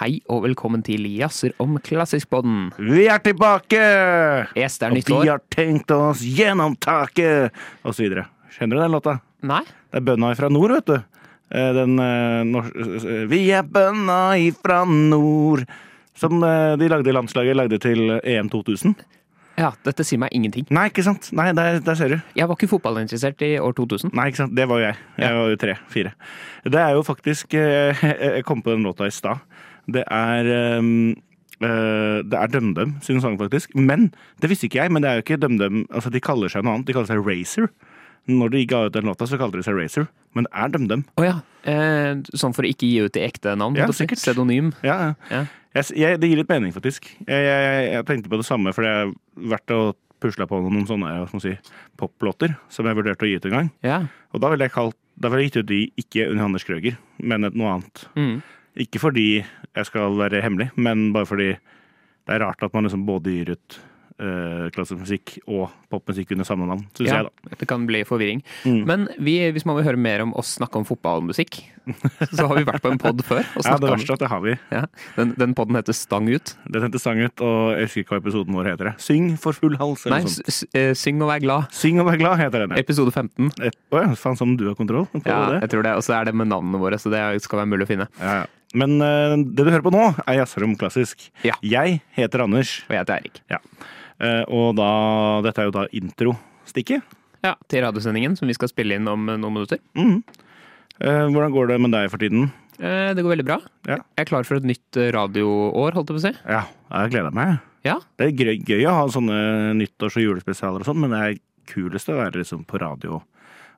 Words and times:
Hei 0.00 0.14
og 0.32 0.46
velkommen 0.46 0.80
til 0.80 1.02
Jazzer 1.12 1.52
om 1.60 1.74
klassisk-podden. 1.84 2.70
Vi 2.80 3.02
er 3.12 3.20
tilbake! 3.20 3.80
Yes, 4.56 4.78
det 4.80 4.86
er 4.86 4.94
nytt 4.94 5.10
år. 5.12 5.18
Og 5.18 5.26
vi 5.26 5.28
har 5.28 5.42
tenkt 5.52 5.92
oss 5.92 6.22
gjennom 6.24 6.72
taket! 6.80 7.52
Og 7.84 7.92
så 7.92 8.06
videre. 8.06 8.24
Kjenner 8.54 8.80
du 8.80 8.84
den 8.86 8.94
låta? 8.94 9.18
Nei? 9.44 9.60
Det 9.92 10.00
er 10.00 10.06
bønda 10.06 10.30
ifra 10.32 10.48
nord, 10.48 10.72
vet 10.78 10.88
du. 10.88 10.96
Eh, 11.52 11.68
Den 11.76 12.00
norske 12.48 12.88
eh, 12.96 13.28
Vi 13.28 13.42
er 13.52 13.68
bønda 13.76 14.18
ifra 14.40 14.86
nord. 14.88 15.68
Som 16.16 16.40
eh, 16.48 16.78
de 16.80 16.88
lagde 16.88 17.12
i 17.12 17.18
landslaget 17.18 17.60
lagde 17.60 17.84
til 17.84 18.16
EM 18.24 18.48
2000. 18.48 18.96
Ja, 19.60 19.74
dette 19.84 20.04
sier 20.08 20.20
meg 20.22 20.32
ingenting. 20.32 20.64
Nei, 20.72 20.86
ikke 20.88 21.04
sant? 21.04 21.28
Nei, 21.36 21.50
der, 21.56 21.82
der 21.84 21.96
ser 21.98 22.14
du. 22.14 22.16
Jeg 22.38 22.48
var 22.48 22.56
ikke 22.56 22.70
fotballinteressert 22.70 23.42
i 23.44 23.52
år 23.60 23.74
2000. 23.76 24.14
Nei, 24.16 24.30
ikke 24.30 24.46
sant? 24.46 24.56
Det 24.56 24.64
var 24.70 24.80
jo 24.80 24.86
jeg. 24.86 24.96
Jeg 25.20 25.36
var 25.36 25.52
jo 25.52 25.58
tre-fire. 25.60 26.12
Det 26.64 26.80
er 26.80 26.96
jo 26.96 27.02
faktisk 27.04 27.56
eh, 27.60 28.04
Jeg 28.38 28.46
kom 28.48 28.64
på 28.64 28.72
den 28.72 28.86
låta 28.86 29.08
i 29.10 29.12
stad. 29.12 29.42
Det 29.92 30.06
er 30.06 30.54
um, 30.78 31.16
Uh, 31.60 32.24
Det 32.24 32.38
er 32.40 32.48
DumDum 32.48 32.94
sin 33.04 33.20
sang, 33.20 33.36
faktisk. 33.36 33.74
Men 33.76 34.14
det 34.40 34.48
visste 34.48 34.64
ikke 34.64 34.80
jeg. 34.80 34.92
Men 34.92 35.04
det 35.04 35.10
er 35.10 35.18
jo 35.18 35.24
ikke 35.26 35.36
DumDum 35.36 35.82
altså, 35.90 36.08
De 36.08 36.20
kaller 36.24 36.48
seg 36.48 36.64
noe 36.64 36.78
annet. 36.78 36.88
De 36.88 36.96
kaller 36.96 37.10
seg 37.10 37.20
Racer. 37.20 37.68
Når 38.30 38.52
de 38.54 38.66
ga 38.68 38.86
ut 38.86 38.94
den 38.94 39.08
låta, 39.08 39.26
så 39.28 39.36
kalte 39.36 39.60
de 39.60 39.66
seg 39.66 39.76
Racer. 39.76 40.06
Men 40.36 40.46
det 40.46 40.52
er 40.56 40.72
DumDum. 40.72 41.04
Oh, 41.20 41.26
ja. 41.26 41.40
Eh, 41.68 42.20
sånn 42.32 42.54
for 42.56 42.64
å 42.64 42.70
ikke 42.70 42.88
gi 42.88 43.00
ut 43.04 43.12
det 43.16 43.24
ekte 43.26 43.52
navn? 43.58 43.76
Ja, 43.76 43.88
å 43.90 43.96
sikkert. 43.96 44.22
Pseudonym. 44.22 44.70
Ja, 44.86 44.96
ja. 45.10 45.14
Ja. 45.28 45.42
Jeg, 45.76 45.90
jeg, 46.00 46.20
det 46.22 46.30
gir 46.30 46.40
litt 46.40 46.50
mening, 46.50 46.72
faktisk. 46.74 47.10
Jeg, 47.26 47.42
jeg, 47.46 47.82
jeg, 47.92 48.06
tenkte 48.08 48.32
på 48.32 48.40
det 48.40 48.46
samme, 48.48 48.72
for 48.76 48.86
jeg 48.86 48.96
har 48.96 49.12
vært 49.52 49.74
og 49.76 49.98
pusla 50.20 50.46
på 50.48 50.58
noen 50.64 50.86
sånne 50.88 51.12
si, 51.40 51.52
poplåter 52.00 52.56
som 52.72 52.88
jeg 52.88 52.98
vurderte 52.98 53.24
å 53.26 53.30
gi 53.30 53.36
ut 53.40 53.46
en 53.48 53.56
gang. 53.56 53.70
Ja. 53.86 54.00
Og 54.34 54.42
da 54.44 54.50
ville 54.52 54.66
jeg 54.68 54.76
kalt 54.76 54.98
Da 55.20 55.28
ville 55.28 55.44
jeg 55.44 55.50
gitt 55.50 55.60
ut 55.60 55.68
de 55.68 55.80
ikke 56.00 56.26
under 56.30 56.46
Anders 56.46 56.64
Krøger, 56.64 56.94
men 57.20 57.44
et 57.44 57.56
noe 57.58 57.74
annet. 57.74 58.04
Mm. 58.16 58.36
Ikke 58.80 59.00
fordi 59.02 59.42
jeg 59.76 59.86
skal 59.90 60.16
være 60.18 60.42
hemmelig, 60.42 60.70
men 60.76 61.12
bare 61.16 61.28
fordi 61.30 61.52
det 61.54 62.34
er 62.36 62.44
rart 62.44 62.62
at 62.62 62.74
man 62.74 62.84
liksom 62.86 63.06
både 63.08 63.32
gir 63.32 63.52
ut 63.56 63.78
uh, 64.20 64.66
klassisk 64.74 65.00
musikk 65.00 65.38
og 65.48 65.70
popmusikk 65.90 66.30
under 66.36 66.46
samme 66.46 66.66
navn, 66.68 66.82
syns 66.94 67.08
ja. 67.08 67.20
jeg, 67.22 67.30
da. 67.48 67.56
Det 67.58 67.66
kan 67.70 67.86
bli 67.88 68.02
forvirring. 68.06 68.42
Mm. 68.68 68.82
Men 68.86 69.06
vi, 69.18 69.38
hvis 69.54 69.64
man 69.66 69.78
vil 69.78 69.86
høre 69.88 69.98
mer 69.98 70.22
om 70.22 70.34
oss 70.38 70.52
snakke 70.60 70.78
om 70.78 70.84
fotballmusikk, 70.86 71.56
så 72.36 72.44
har 72.46 72.60
vi 72.60 72.66
vært 72.68 72.84
på 72.84 72.92
en 72.92 73.00
pod 73.00 73.22
før. 73.26 73.40
Ja, 73.64 73.74
det 73.80 73.88
verste 73.90 74.12
er 74.12 74.18
at 74.18 74.22
det 74.22 74.30
har 74.30 74.42
vi. 74.44 74.54
ja. 74.70 74.82
Den, 75.16 75.32
den 75.40 75.56
poden 75.58 75.78
heter 75.80 75.96
Stang 75.96 76.28
ut. 76.30 76.52
Den 76.70 76.84
heter 76.86 77.02
Stang 77.02 77.22
ut, 77.24 77.42
og 77.42 77.72
jeg 77.78 77.88
husker 77.88 78.04
ikke 78.04 78.14
hva 78.18 78.22
episoden 78.22 78.60
vår 78.60 78.70
heter. 78.74 78.92
det. 78.92 78.94
Syng 79.02 79.32
for 79.40 79.56
full 79.56 79.74
hals, 79.80 80.04
eller 80.06 80.26
noe 80.28 80.34
sånt. 80.36 80.52
s- 80.52 80.68
eh, 80.76 80.92
Syng 80.94 81.24
og 81.24 81.32
vær 81.32 81.42
glad. 81.42 81.72
Syng 81.74 81.98
og 82.04 82.10
vær 82.12 82.20
glad, 82.20 82.38
heter 82.44 82.66
den. 82.66 82.76
ja. 82.76 82.84
Episode 82.84 83.16
15. 83.16 83.50
Å 83.50 83.72
oh, 83.96 83.98
ja, 84.04 84.12
faen 84.20 84.38
som 84.38 84.54
du 84.60 84.68
har 84.68 84.78
kontroll 84.78 85.08
på 85.16 85.24
Ja, 85.24 85.40
det. 85.56 85.64
jeg 85.64 85.74
tror 85.74 85.88
det. 85.88 85.96
Og 85.98 86.06
så 86.06 86.20
er 86.20 86.30
det 86.30 86.36
med 86.38 86.52
navnene 86.52 86.78
våre, 86.84 87.00
så 87.00 87.10
det 87.10 87.24
skal 87.48 87.64
være 87.64 87.72
mulig 87.72 87.88
å 87.88 87.94
finne. 87.96 88.10
Ja, 88.20 88.42
ja. 88.42 88.48
Men 88.78 89.00
uh, 89.02 89.34
det 89.40 89.64
du 89.64 89.70
hører 89.70 89.82
på 89.82 89.92
nå, 89.94 90.02
er 90.24 90.38
Jazzrom 90.38 90.76
klassisk. 90.78 91.24
Ja. 91.46 91.56
Jeg 91.64 92.00
heter 92.14 92.44
Anders, 92.44 92.76
Og 92.86 92.94
jeg 92.94 93.02
heter 93.02 93.16
Eirik. 93.18 93.40
eh, 93.50 94.42
og 94.46 94.76
da, 94.78 94.90
dette 95.46 95.62
er 95.62 95.70
jo 95.70 95.74
da 95.74 95.86
introstikket. 95.96 97.16
Ja, 97.42 97.54
til 97.72 97.82
radiosendingen 97.82 98.36
som 98.38 98.50
vi 98.50 98.54
skal 98.54 98.70
spille 98.70 98.98
inn 99.00 99.08
om 99.10 99.26
eh, 99.32 99.38
noen 99.40 99.56
minutter. 99.56 99.80
Mm. 99.98 100.20
Hvordan 101.00 101.54
går 101.54 101.70
det 101.70 101.78
med 101.80 101.94
deg 101.96 102.10
for 102.12 102.20
tiden? 102.20 102.50
Det 102.76 103.22
går 103.24 103.32
veldig 103.32 103.44
bra. 103.48 103.56
Ja. 103.88 103.96
Jeg 104.18 104.20
er 104.26 104.28
klar 104.28 104.44
for 104.44 104.58
et 104.60 104.66
nytt 104.68 104.98
radioår, 105.16 105.94
holdt 105.96 106.10
jeg 106.12 106.16
på 106.16 106.20
å 106.20 106.24
si. 106.26 106.32
Ja, 106.44 106.60
jeg 106.92 107.12
gleder 107.14 107.32
meg. 107.36 107.54
Ja. 107.88 107.94
Det 108.20 108.26
er 108.26 108.36
gøy, 108.36 108.58
gøy 108.68 108.84
å 108.84 108.96
ha 108.98 109.06
sånne 109.08 109.38
nyttårs- 109.78 110.18
og 110.20 110.26
julespesialer 110.26 110.84
og 110.84 110.88
sånn, 110.90 111.00
men 111.00 111.14
det 111.14 111.20
er 111.24 111.38
kulest 111.72 112.12
å 112.12 112.18
være 112.18 112.42
liksom 112.42 112.66
på 112.68 112.80
radio 112.82 113.22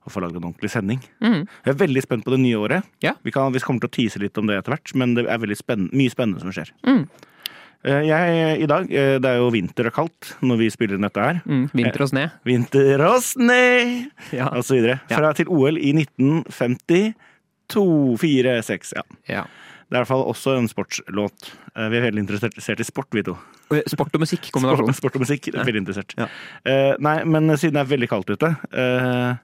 og 0.05 0.11
få 0.11 0.19
lagd 0.23 0.35
en 0.35 0.43
ordentlig 0.49 0.71
sending. 0.73 0.99
Mm. 1.23 1.43
Jeg 1.65 1.71
er 1.73 1.79
veldig 1.79 2.03
spent 2.03 2.25
på 2.25 2.33
det 2.35 2.41
nye 2.43 2.59
året. 2.59 2.83
Ja. 3.03 3.13
Vi, 3.23 3.31
kan, 3.31 3.53
vi 3.55 3.59
kommer 3.63 3.79
til 3.85 3.91
å 3.91 3.95
tise 3.95 4.19
litt 4.23 4.37
om 4.37 4.47
det 4.49 4.57
etter 4.59 4.75
hvert, 4.75 4.95
men 4.99 5.15
det 5.15 5.27
er 5.29 5.39
veldig 5.39 5.59
mye 5.93 6.11
spennende 6.11 6.43
som 6.43 6.51
skjer. 6.55 6.71
Mm. 6.87 7.05
Eh, 7.83 8.01
Jeg, 8.07 8.59
I 8.63 8.67
dag, 8.71 8.87
eh, 8.91 9.17
det 9.19 9.27
er 9.31 9.39
jo 9.41 9.49
vinter 9.51 9.89
og 9.89 9.95
kaldt 9.95 10.33
når 10.43 10.59
vi 10.61 10.69
spiller 10.71 10.95
inn 10.99 11.07
dette 11.07 11.23
her. 11.23 11.41
Mm, 11.47 11.65
vinter 11.75 12.03
og 12.05 12.11
sne. 12.13 12.25
Vinter 12.47 13.03
og 13.09 13.19
snø, 13.23 13.63
Ja. 14.35 14.47
og 14.55 14.63
så 14.63 14.75
videre. 14.77 15.01
Ja. 15.11 15.17
Fra 15.19 15.33
til 15.35 15.51
OL 15.51 15.79
i 15.79 15.91
1952, 15.95 18.17
4, 18.19 18.61
6, 18.63 18.93
ja. 18.95 19.01
ja. 19.29 19.43
Det 19.89 19.99
er 19.99 19.99
i 19.99 20.05
hvert 20.05 20.09
fall 20.09 20.23
også 20.25 20.55
en 20.57 20.67
sportslåt. 20.71 21.51
Eh, 21.75 21.89
Vi 21.91 21.97
er 21.99 22.05
veldig 22.07 22.23
interessert 22.23 22.79
i 22.81 22.85
sport, 22.87 23.09
vi 23.13 23.21
to. 23.27 23.35
Sport 23.91 24.15
og 24.15 24.23
musikk, 24.23 24.45
Sport, 24.49 24.63
kombinasjon. 24.63 24.95
sport 24.97 25.17
og 25.19 25.23
musikk. 25.25 25.49
Veldig 25.53 25.81
interessert. 25.83 26.15
Ja. 26.17 26.29
Eh, 26.65 26.93
nei, 27.03 27.17
men 27.29 27.51
siden 27.57 27.75
det 27.77 27.83
er 27.83 27.91
veldig 27.91 28.09
kaldt 28.11 28.31
ute 28.33 28.53
eh, 28.71 29.35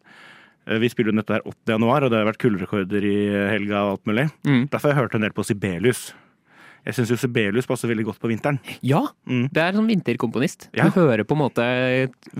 Vi 0.67 0.89
spiller 0.91 1.11
jo 1.13 1.17
dette 1.21 1.33
her 1.33 1.45
8. 1.47 1.55
januar, 1.73 2.03
og 2.03 2.11
det 2.11 2.19
har 2.19 2.27
vært 2.27 2.41
kulderekorder 2.43 3.05
i 3.09 3.17
helga 3.55 3.83
og 3.87 3.91
alt 3.97 4.05
mulig. 4.11 4.25
Mm. 4.45 4.65
Derfor 4.69 4.89
har 4.89 4.95
jeg 4.95 5.01
hørt 5.03 5.15
en 5.15 5.21
del 5.25 5.31
på 5.33 5.45
Sibelius. 5.47 6.11
Jeg 6.85 6.95
syns 6.95 7.19
Sibelius 7.19 7.67
passer 7.67 7.89
veldig 7.91 8.05
godt 8.07 8.19
på 8.21 8.29
vinteren. 8.31 8.59
Ja, 8.81 9.01
Mm. 9.27 9.49
det 9.51 9.57
er 9.61 9.73
sånn 9.73 9.89
vinterkomponist. 9.89 10.69
Ja. 10.73 10.85
Du 10.87 10.91
hører 10.95 11.23
på 11.27 11.35
en 11.35 11.41
måte 11.41 11.65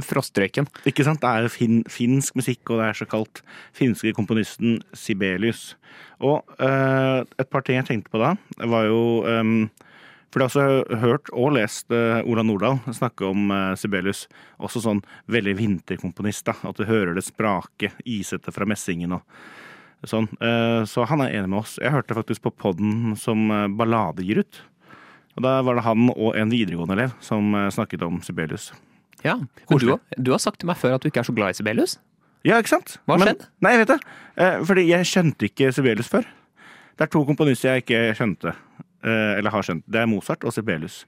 frostrøyken. 0.05 0.67
Ikke 0.89 1.03
sant? 1.05 1.19
Det 1.21 1.27
er 1.29 1.49
fin, 1.51 1.83
finsk 1.91 2.35
musikk, 2.39 2.61
og 2.69 2.79
det 2.79 2.87
er 2.89 2.93
så 3.01 3.07
kalt 3.09 3.41
Finske 3.75 4.13
komponisten 4.15 4.79
Sibelius. 4.93 5.75
Og 6.21 6.43
øh, 6.59 7.25
et 7.39 7.49
par 7.49 7.61
ting 7.67 7.75
jeg 7.79 7.85
tenkte 7.89 8.11
på 8.13 8.21
da, 8.21 8.35
var 8.65 8.85
jo 8.87 9.01
um, 9.27 9.69
For 10.29 10.43
jeg 10.43 10.45
har 10.45 10.49
også 10.49 10.97
hørt 11.01 11.29
og 11.33 11.55
lest 11.55 11.93
eh, 11.95 12.19
Ola 12.29 12.43
Nordahl 12.45 12.77
snakke 12.93 13.25
om 13.31 13.49
eh, 13.53 13.71
Sibelius. 13.79 14.27
Også 14.61 14.81
sånn 14.83 15.01
veldig 15.31 15.55
vinterkomponist. 15.57 16.45
da, 16.51 16.55
At 16.69 16.77
du 16.77 16.85
hører 16.85 17.15
det 17.17 17.25
sprake, 17.25 17.91
isete 18.05 18.53
fra 18.53 18.67
messingen 18.69 19.15
og 19.17 19.23
sånn. 20.07 20.29
Eh, 20.37 20.83
så 20.89 21.07
han 21.09 21.23
er 21.25 21.33
enig 21.39 21.49
med 21.49 21.63
oss. 21.63 21.79
Jeg 21.81 21.95
hørte 21.95 22.17
faktisk 22.17 22.45
på 22.45 22.53
podden 22.65 23.15
som 23.19 23.49
Ballade 23.79 24.25
gir 24.25 24.43
ut. 24.43 24.61
Og 25.37 25.45
da 25.45 25.59
var 25.65 25.79
det 25.79 25.87
han 25.87 26.11
og 26.13 26.37
en 26.37 26.53
videregående-elev 26.53 27.15
som 27.23 27.53
snakket 27.73 28.03
om 28.05 28.19
Sibelius. 28.25 28.69
Ja. 29.23 29.37
Men 29.69 29.81
du, 29.81 29.93
du 29.97 30.31
har 30.33 30.41
sagt 30.41 30.61
til 30.61 30.69
meg 30.69 30.77
før 30.79 30.97
at 30.97 31.03
du 31.03 31.09
ikke 31.09 31.23
er 31.23 31.27
så 31.27 31.35
glad 31.35 31.53
i 31.55 31.57
Sibelius. 31.57 31.97
Ja, 32.45 32.59
ikke 32.59 32.73
sant? 32.75 32.97
Hva 33.07 33.17
har 33.17 33.31
skjedd? 33.31 33.45
Nei, 33.63 33.71
jeg 33.75 33.81
vet 33.81 33.93
det. 33.93 33.99
Fordi 34.67 34.85
jeg 34.89 35.07
skjønte 35.09 35.47
ikke 35.49 35.71
Sibelius 35.75 36.11
før. 36.11 36.27
Det 36.99 37.07
er 37.07 37.11
to 37.13 37.23
komponister 37.27 37.71
jeg 37.71 37.85
ikke 37.85 38.03
skjønte. 38.19 38.53
Eh, 39.03 39.37
eller 39.39 39.51
har 39.53 39.63
skjønt. 39.63 39.83
Det 39.87 40.01
er 40.01 40.07
Mozart 40.11 40.43
og 40.43 40.51
Sibelius. 40.55 41.05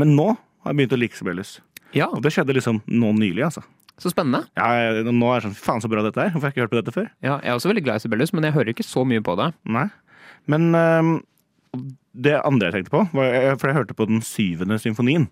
Men 0.00 0.14
nå 0.16 0.30
har 0.34 0.72
jeg 0.72 0.78
begynt 0.80 0.94
å 0.96 1.00
like 1.00 1.16
Sibelius. 1.18 1.58
Ja, 1.94 2.06
Og 2.10 2.22
det 2.24 2.32
skjedde 2.34 2.54
liksom 2.56 2.80
nå 2.90 3.12
nylig, 3.14 3.44
altså. 3.46 3.62
så 4.00 4.10
spennende. 4.10 4.46
Ja, 4.56 5.02
nå 5.06 5.28
er 5.30 5.40
det 5.44 5.46
sånn 5.50 5.58
Faen, 5.60 5.82
så 5.84 5.88
bra 5.92 6.02
dette 6.02 6.18
er. 6.18 6.32
Hvorfor 6.32 6.48
har 6.48 6.50
jeg 6.50 6.56
ikke 6.56 6.64
hørt 6.64 6.72
på 6.72 6.80
dette 6.80 6.94
før? 6.96 7.10
Ja, 7.22 7.36
jeg 7.44 7.52
er 7.52 7.58
også 7.60 7.70
veldig 7.70 7.84
glad 7.86 8.00
i 8.00 8.04
Sibelius, 8.06 8.32
men 8.34 8.42
jeg 8.48 8.56
hører 8.56 8.72
ikke 8.72 8.86
så 8.86 9.04
mye 9.06 9.22
på 9.22 9.36
det. 9.38 9.50
Nei. 9.70 9.84
Men 10.50 10.74
eh, 10.74 11.10
det 12.26 12.34
andre 12.42 12.70
jeg 12.72 12.74
tenkte 12.80 12.94
på, 12.96 13.04
var 13.14 13.56
For 13.60 13.68
jeg 13.70 13.76
hørte 13.78 13.94
på 13.98 14.06
den 14.10 14.20
syvende 14.26 14.80
symfonien. 14.82 15.28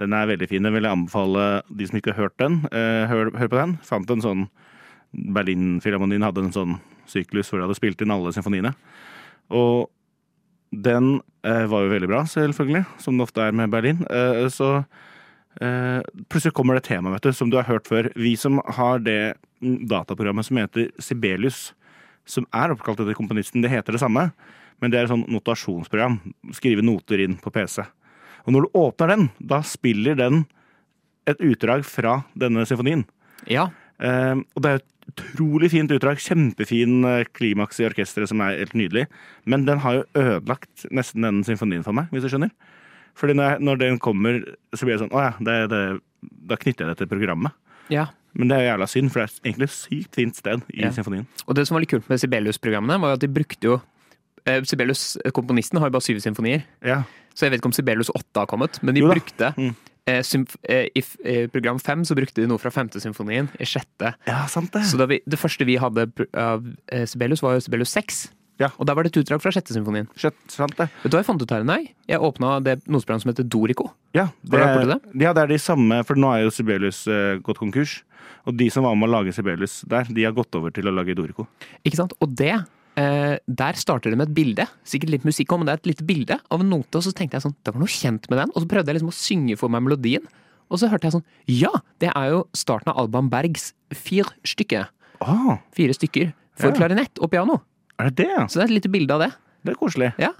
Den 0.00 0.12
er 0.12 0.26
veldig 0.28 0.48
fin. 0.50 0.62
Den 0.66 0.74
vil 0.74 0.84
jeg 0.88 0.92
anbefale 0.92 1.44
de 1.70 1.86
som 1.88 1.96
ikke 2.00 2.12
har 2.16 2.26
hørt 2.26 2.36
den. 2.42 2.58
eh, 2.72 3.06
hør, 3.12 3.30
hør 3.38 3.48
på 3.52 3.60
den. 3.60 3.76
Fant 3.86 4.10
en 4.10 4.20
sånn 4.24 4.48
Berlin-filharmonien 5.16 6.24
hadde 6.26 6.42
en 6.44 6.52
sånn 6.54 6.74
syklus 7.08 7.48
hvor 7.50 7.60
de 7.60 7.66
hadde 7.68 7.78
spilt 7.78 8.02
inn 8.04 8.12
alle 8.12 8.32
symfoniene. 8.34 8.74
Og 9.54 9.86
den 10.70 11.20
eh, 11.46 11.66
var 11.70 11.84
jo 11.84 11.92
veldig 11.92 12.10
bra, 12.10 12.22
selvfølgelig, 12.30 12.84
som 13.02 13.16
det 13.16 13.26
ofte 13.26 13.44
er 13.44 13.56
med 13.56 13.72
Berlin. 13.72 14.02
Eh, 14.10 14.46
så 14.52 14.70
eh, 15.60 16.02
plutselig 16.30 16.54
kommer 16.56 16.78
det 16.78 16.86
temaet, 16.88 17.16
vet 17.16 17.28
du, 17.28 17.38
som 17.38 17.52
du 17.52 17.58
har 17.60 17.68
hørt 17.68 17.88
før. 17.88 18.10
Vi 18.18 18.34
som 18.40 18.60
har 18.78 19.02
det 19.04 19.36
mm, 19.62 19.86
dataprogrammet 19.90 20.48
som 20.48 20.60
heter 20.60 20.90
Sibelius, 21.02 21.70
som 22.26 22.48
er 22.56 22.74
oppkalt 22.74 23.00
etter 23.04 23.16
komponisten, 23.18 23.62
det 23.62 23.70
heter 23.70 23.94
det 23.94 24.02
samme, 24.02 24.28
men 24.82 24.92
det 24.92 24.98
er 24.98 25.06
et 25.06 25.14
sånn 25.14 25.26
notasjonsprogram. 25.30 26.18
Skrive 26.56 26.84
noter 26.84 27.22
inn 27.24 27.38
på 27.40 27.52
PC. 27.54 27.84
Og 28.46 28.54
når 28.54 28.66
du 28.66 28.78
åpner 28.78 29.14
den, 29.14 29.28
da 29.38 29.62
spiller 29.66 30.18
den 30.18 30.44
et 31.26 31.40
utdrag 31.42 31.86
fra 31.86 32.20
denne 32.38 32.66
symfonien. 32.68 33.06
Ja, 33.50 33.70
Eh, 34.02 34.36
og 34.36 34.62
det 34.62 34.70
er 34.70 34.80
et 34.80 34.88
utrolig 35.10 35.70
fint 35.72 35.92
utdrag. 35.94 36.18
Kjempefin 36.22 37.04
eh, 37.08 37.24
klimaks 37.36 37.80
i 37.80 37.86
orkesteret 37.88 38.30
som 38.30 38.40
er 38.44 38.58
helt 38.58 38.74
nydelig. 38.78 39.06
Men 39.46 39.64
den 39.68 39.78
har 39.84 40.00
jo 40.00 40.04
ødelagt 40.18 40.86
nesten 40.90 41.22
den 41.26 41.42
symfonien 41.46 41.84
for 41.86 41.96
meg, 41.96 42.10
hvis 42.12 42.26
du 42.26 42.30
skjønner. 42.32 42.50
Fordi 43.16 43.32
når, 43.38 43.50
jeg, 43.54 43.64
når 43.64 43.78
den 43.80 43.98
kommer, 44.02 44.42
så 44.76 44.84
blir 44.84 44.96
det 44.98 45.00
sånn 45.06 45.14
Å 45.16 45.22
ja, 45.24 45.32
det, 45.40 45.54
det, 45.72 45.82
da 46.50 46.58
knytter 46.60 46.84
jeg 46.84 46.92
det 46.94 46.98
til 47.04 47.12
programmet. 47.14 47.54
ja. 47.92 48.08
Men 48.36 48.50
det 48.50 48.56
er 48.58 48.64
jo 48.66 48.68
jævla 48.68 48.86
synd, 48.92 49.08
for 49.14 49.22
det 49.22 49.24
er 49.32 49.46
egentlig 49.48 49.64
et 49.64 49.72
sykt 49.72 50.16
fint 50.18 50.36
sted 50.36 50.64
i 50.74 50.82
Ja. 50.82 50.90
symfonien. 50.92 51.22
Og 51.48 51.54
det 51.56 51.62
som 51.64 51.72
var 51.72 51.80
litt 51.80 51.88
kult 51.88 52.10
med 52.12 52.20
Sibelius-programmene, 52.20 52.98
var 53.00 53.14
jo 53.14 53.16
at 53.16 53.22
de 53.22 53.30
brukte 53.32 53.64
jo 53.70 53.76
eh, 54.44 54.58
Sibelius, 54.68 55.04
komponisten, 55.32 55.78
har 55.80 55.88
jo 55.88 55.94
bare 55.94 56.04
syv 56.04 56.20
symfonier. 56.20 56.66
Ja. 56.84 56.98
Så 57.32 57.46
jeg 57.46 57.54
vet 57.54 57.62
ikke 57.62 57.70
om 57.70 57.76
Sibelius 57.78 58.10
8 58.12 58.42
har 58.42 58.50
kommet, 58.50 58.76
men 58.84 58.92
de 58.98 59.06
brukte 59.08 59.54
Mm. 59.56 59.72
Eh, 60.08 60.22
symf 60.26 60.56
eh, 60.62 60.88
I 60.94 61.02
eh, 61.24 61.44
program 61.52 61.80
fem 61.82 62.04
så 62.06 62.16
brukte 62.18 62.42
de 62.42 62.48
noe 62.50 62.62
fra 62.62 62.72
femte 62.74 63.02
symfonien 63.02 63.50
i 63.60 63.68
sjette. 63.68 64.14
ja, 64.28 64.40
sant 64.50 64.72
det. 64.74 64.86
Så 64.88 65.00
vi, 65.10 65.20
det 65.26 65.40
første 65.40 65.68
vi 65.68 65.78
hadde 65.82 66.08
av 66.32 66.66
Sibelius, 67.10 67.44
var 67.44 67.58
jo 67.58 67.66
Sibelius 67.66 67.94
6. 67.96 68.26
Ja. 68.60 68.70
Og 68.80 68.88
der 68.88 68.96
var 68.96 69.04
det 69.04 69.12
et 69.12 69.20
utdrag 69.20 69.42
fra 69.44 69.52
sjette 69.52 69.74
symfonien. 69.74 70.08
Skjøtt, 70.16 70.38
sant 70.52 70.76
det. 70.78 70.88
Vet 71.02 71.12
du 71.12 71.16
hva 71.16 71.20
jeg 71.20 71.28
fant 71.28 71.42
ut 71.42 71.52
her 71.52 71.64
Nei. 71.66 71.82
Jeg 72.08 72.22
åpna 72.24 72.56
det 72.64 72.78
noteprogrammet 72.86 73.26
som 73.26 73.32
heter 73.34 73.48
Dorico. 73.52 73.90
Ja, 74.16 74.30
det, 74.48 74.62
er, 74.62 74.86
det? 74.94 75.00
ja, 75.20 75.34
det 75.36 75.42
er 75.44 75.52
de 75.52 75.58
samme, 75.60 76.00
for 76.08 76.16
nå 76.16 76.30
er 76.32 76.46
jo 76.46 76.54
Sibelius 76.54 77.02
eh, 77.10 77.36
gått 77.44 77.60
konkurs. 77.60 77.98
Og 78.48 78.56
de 78.56 78.70
som 78.72 78.86
var 78.86 78.96
med 78.96 79.10
å 79.10 79.12
lage 79.18 79.34
Sibelius 79.36 79.82
der, 79.90 80.08
de 80.08 80.24
har 80.24 80.34
gått 80.36 80.56
over 80.56 80.72
til 80.74 80.88
å 80.88 80.94
lage 80.94 81.16
Dorico. 81.18 81.48
Ikke 81.84 82.00
sant? 82.00 82.16
Og 82.22 82.32
det 82.38 82.54
der 82.96 83.76
starter 83.76 84.10
det 84.10 84.16
med 84.18 84.30
et 84.30 84.34
bilde. 84.34 84.64
Sikkert 84.88 85.10
litt 85.12 85.24
musikk 85.28 85.52
om, 85.52 85.60
men 85.60 85.68
det 85.68 85.74
er 85.74 85.80
et 85.82 85.90
lite 85.92 86.06
bilde 86.08 86.38
av 86.50 86.60
en 86.62 86.70
note. 86.72 86.96
Og 86.96 87.04
så 87.04 87.12
tenkte 87.12 87.36
jeg 87.36 87.44
sånn, 87.44 87.54
det 87.62 87.74
var 87.74 87.82
noe 87.82 87.92
kjent 87.92 88.28
med 88.32 88.38
den. 88.40 88.52
Og 88.56 88.62
så 88.64 88.68
prøvde 88.70 88.88
jeg 88.92 88.98
liksom 89.00 89.12
å 89.12 89.16
synge 89.18 89.58
for 89.60 89.68
meg 89.72 89.84
melodien. 89.84 90.24
Og 90.72 90.80
så 90.80 90.88
hørte 90.90 91.06
jeg 91.10 91.12
sånn, 91.18 91.26
ja! 91.46 91.70
Det 92.02 92.08
er 92.16 92.30
jo 92.32 92.40
starten 92.56 92.90
av 92.90 92.98
Alban 93.04 93.28
Bergs 93.30 93.68
Fire 93.94 94.32
stykker. 94.48 94.88
Ah, 95.20 95.58
Fire 95.76 95.92
stykker 95.94 96.32
for 96.56 96.72
Ja. 96.72 96.74
klarinett 96.80 97.20
og 97.20 97.30
piano. 97.30 97.60
er 98.00 98.10
det 98.10 98.16
det. 98.26 98.50
Så 98.50 98.58
det 98.58 98.64
er 98.64 98.74
et 98.74 98.82
lite 98.82 98.90
bilde 98.92 99.10
av 99.14 99.20
det. 99.20 99.30
Det 99.64 99.72
er 99.72 99.78
koselig. 99.78 100.14
Ja. 100.18 100.32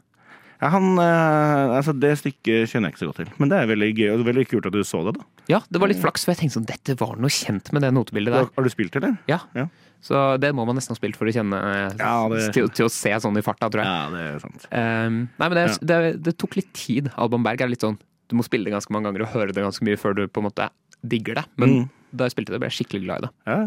Ja, 0.61 0.71
han, 0.73 0.97
eh, 0.99 1.77
altså 1.77 1.93
Det 1.99 2.17
stykket 2.17 2.69
kjenner 2.73 2.89
jeg 2.89 2.95
ikke 2.97 3.03
så 3.05 3.07
godt 3.13 3.17
til, 3.17 3.29
men 3.39 3.49
det 3.51 3.59
er 3.61 3.67
veldig 3.69 3.89
gøy 3.97 4.11
og 4.19 4.25
veldig 4.25 4.49
kult 4.49 4.67
at 4.67 4.73
du 4.73 4.81
så 4.89 5.05
det. 5.05 5.19
da. 5.21 5.25
Ja, 5.49 5.61
det 5.71 5.79
var 5.81 5.89
litt 5.89 6.01
flaks, 6.01 6.25
for 6.25 6.33
jeg 6.33 6.39
tenkte 6.49 6.57
sånn, 6.61 6.67
dette 6.67 6.97
var 6.99 7.17
noe 7.17 7.29
kjent 7.29 7.73
med 7.73 7.83
det 7.83 7.93
notebildet 7.93 8.33
der. 8.33 8.49
Har 8.57 8.65
du 8.65 8.71
spilt, 8.71 8.97
eller? 8.97 9.19
Ja. 9.29 9.41
Ja. 9.55 9.67
Så 10.07 10.21
det 10.39 10.53
må 10.55 10.63
man 10.69 10.77
nesten 10.79 10.95
ha 10.95 10.99
spilt 11.01 11.17
for 11.19 11.27
å 11.27 11.35
kjenne 11.35 11.59
Ja, 11.99 12.13
det- 12.31 12.53
til, 12.55 12.69
til 12.71 12.87
å 12.87 12.93
se 12.93 13.11
sånn 13.25 13.37
i 13.41 13.43
farta, 13.43 13.67
tror 13.73 13.83
jeg. 13.83 13.91
Ja, 13.91 14.11
det 14.15 14.25
er 14.29 14.39
sant. 14.45 14.67
Um, 14.71 15.17
nei, 15.41 15.49
men 15.51 15.57
det, 15.59 15.65
det, 15.83 15.99
det 16.29 16.37
tok 16.39 16.55
litt 16.61 16.71
tid. 16.79 17.11
Alban 17.19 17.43
Berg 17.47 17.65
er 17.67 17.73
litt 17.73 17.83
sånn 17.83 17.99
Du 18.31 18.37
må 18.39 18.45
spille 18.47 18.67
det 18.69 18.75
ganske 18.75 18.91
mange 18.95 19.11
ganger 19.11 19.23
og 19.27 19.35
høre 19.35 19.53
det 19.55 19.63
ganske 19.67 19.83
mye 19.87 19.99
før 19.99 20.15
du 20.19 20.25
på 20.31 20.43
en 20.43 20.47
måte 20.49 20.71
digger 21.07 21.39
det. 21.41 21.45
Men 21.61 21.69
Mm. 21.77 21.91
da 22.17 22.25
jeg 22.27 22.33
spilte 22.37 22.51
det, 22.55 22.59
ble 22.63 22.71
jeg 22.71 22.79
skikkelig 22.81 23.03
glad 23.05 23.19
i 23.19 23.27
det. 23.27 23.31
Ja. 23.47 23.59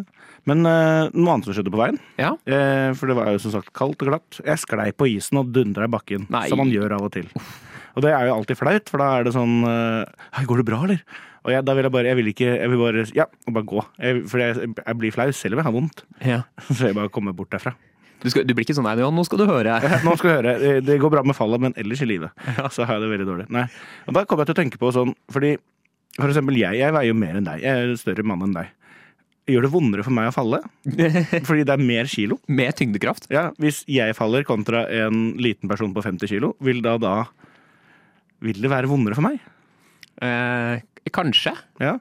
Men 0.50 0.65
uh, 0.65 1.07
noe 1.13 1.33
annet 1.36 1.45
som 1.47 1.53
skjedde 1.56 1.71
på 1.71 1.80
veien, 1.80 2.00
Ja, 2.19 2.31
Uh, 2.47 2.92
for 2.97 3.07
det 3.12 3.15
var 3.19 3.30
jo 3.31 3.39
som 3.44 3.53
sagt 3.53 3.71
kaldt 3.75 4.01
og 4.03 4.09
glatt. 4.09 4.39
Jeg 4.44 4.59
sklei 4.63 4.89
på 4.95 5.07
isen 5.12 5.38
og 5.39 5.51
dundra 5.56 5.88
i 5.88 5.92
bakken, 5.94 6.25
Nei. 6.31 6.47
som 6.50 6.57
man 6.59 6.71
gjør 6.74 6.95
av 6.97 7.06
og 7.07 7.12
til. 7.15 7.27
Og 7.95 8.03
det 8.03 8.12
er 8.15 8.27
jo 8.27 8.35
alltid 8.39 8.57
flaut, 8.59 8.89
for 8.92 8.97
da 9.03 9.07
er 9.19 9.24
det 9.27 9.33
sånn 9.35 9.56
uh, 9.63 10.44
går 10.47 10.57
det 10.63 10.65
bra, 10.71 10.81
eller? 10.88 11.03
Og 11.45 11.51
jeg, 11.53 11.63
da 11.65 11.74
vil 11.77 11.86
jeg 11.88 11.91
bare 11.94 12.09
Jeg 12.12 12.18
vil 12.19 12.27
ikke 12.33 12.47
Jeg 12.59 12.69
vil 12.69 12.81
bare 12.81 13.03
Ja, 13.15 13.25
og 13.47 13.53
bare 13.56 13.63
gå. 13.69 13.83
Jeg, 14.00 14.24
for 14.27 14.41
jeg, 14.44 14.74
jeg 14.75 14.97
blir 15.00 15.12
flau 15.15 15.30
selv 15.31 15.56
om 15.56 15.62
jeg 15.62 15.68
har 15.69 15.75
vondt. 15.77 16.03
ja. 16.25 16.41
Så 16.75 16.89
jeg 16.89 16.95
bare 16.97 17.09
kommer 17.09 17.33
bort 17.38 17.50
derfra. 17.53 17.75
Du, 18.19 18.27
skal, 18.30 18.44
du 18.44 18.51
blir 18.53 18.65
ikke 18.68 18.75
sånn 18.75 18.83
nei, 18.83 18.97
nå 19.00 19.24
skal 19.24 19.39
du 19.39 19.45
høre. 19.47 19.77
Nå 20.03 20.18
skal 20.19 20.30
du 20.30 20.36
høre. 20.36 20.56
Det- 20.59 20.81
Det 20.83 20.97
går 21.00 21.09
bra 21.13 21.21
med 21.24 21.38
fallet, 21.38 21.62
men 21.63 21.74
ellers 21.80 22.01
i 22.03 22.07
livet 22.09 22.31
så 22.75 22.83
har 22.83 22.97
jeg 23.00 23.06
det 23.06 23.12
veldig 23.13 23.27
dårlig. 23.30 23.45
Nei. 23.50 23.63
Og 24.07 24.13
da 24.18 24.25
kommer 24.27 24.44
jeg 24.44 24.51
til 24.51 24.57
å 24.57 24.63
tenke 24.63 24.77
på 24.81 24.91
sånn 24.91 25.13
Fordi 25.31 25.53
for 26.19 26.27
eksempel 26.27 26.57
jeg, 26.59 26.75
jeg 26.81 26.91
veier 26.91 27.13
jo 27.13 27.15
mer 27.15 27.38
enn 27.39 27.47
deg. 27.47 27.62
Jeg 27.63 27.71
er 27.71 27.94
en 27.94 27.97
større 28.01 28.25
mann 28.27 28.44
enn 28.44 28.57
deg. 28.57 28.74
Gjør 29.50 29.63
det 29.65 29.71
vondere 29.71 30.03
for 30.06 30.13
meg 30.13 30.27
å 30.30 30.33
falle? 30.35 30.59
Fordi 31.47 31.63
det 31.65 31.74
er 31.74 31.81
mer 31.81 32.06
kilo? 32.12 32.35
Mer 32.51 32.75
tyngdekraft. 32.75 33.30
Ja, 33.31 33.47
Hvis 33.57 33.80
jeg 33.89 34.13
faller 34.18 34.44
kontra 34.45 34.83
en 34.92 35.31
liten 35.42 35.71
person 35.71 35.94
på 35.95 36.03
50 36.06 36.27
kilo, 36.30 36.51
vil 36.59 36.83
da 36.85 36.97
da 37.01 37.13
Vil 38.44 38.59
det 38.62 38.69
være 38.71 38.92
vondere 38.92 39.15
for 39.18 39.25
meg? 39.25 39.39
Eh, 40.19 40.81
kanskje. 41.13 41.53
Ja. 41.79 41.97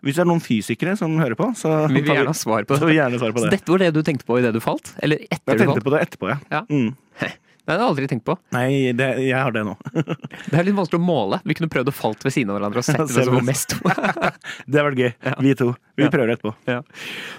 Hvis 0.00 0.16
det 0.16 0.22
er 0.24 0.30
noen 0.30 0.40
fysikere 0.40 0.94
som 0.96 1.12
hører 1.20 1.36
på, 1.36 1.50
så 1.58 1.86
Vi 1.92 2.00
vil 2.00 2.14
gjerne 2.14 2.32
ha 2.32 2.36
svar 2.36 2.64
på 2.64 2.72
det. 2.72 2.80
Så, 2.80 2.88
vi 2.88 2.96
gjerne 2.96 3.18
svare 3.20 3.34
på 3.36 3.42
Så 3.44 3.50
dette 3.52 3.68
var 3.68 3.82
det 3.82 3.90
du 3.92 4.00
tenkte 4.02 4.24
på 4.24 4.38
idet 4.40 4.54
du 4.56 4.60
falt? 4.64 4.94
Eller 5.04 5.20
etter 5.28 5.52
Jeg 5.52 5.60
du 5.60 5.64
tenkte 5.66 5.84
på 5.84 5.92
det 5.92 6.00
etterpå, 6.06 6.30
ja. 6.32 6.38
Ja. 6.50 6.62
Mm. 6.72 6.94
Nei, 7.68 7.76
det 7.76 7.76
har 7.76 7.82
jeg 7.84 7.90
aldri 7.92 8.06
tenkt 8.08 8.24
på. 8.26 8.34
Nei, 8.56 8.70
det, 8.96 9.06
jeg 9.28 9.36
har 9.36 9.52
det 9.54 9.60
nå. 9.68 9.74
Det 10.50 10.56
er 10.58 10.64
litt 10.66 10.74
vanskelig 10.74 10.98
å 10.98 11.04
måle. 11.04 11.38
Vi 11.44 11.54
kunne 11.54 11.68
prøvd 11.70 11.90
å 11.92 11.94
falt 11.94 12.24
ved 12.24 12.32
siden 12.34 12.50
av 12.50 12.56
hverandre 12.56 12.80
og 12.80 12.86
sett 12.88 12.98
hvem 12.98 13.28
som 13.28 13.36
var 13.36 13.44
mest. 13.46 13.76
Det 13.84 14.80
hadde 14.80 14.86
vært 14.88 15.02
gøy. 15.04 15.12
Vi 15.44 15.52
to. 15.60 15.68
Vi 16.00 16.06
Ja. 16.08 16.10
prøver 16.10 16.32
etterpå. 16.34 16.54
ja. 16.66 16.80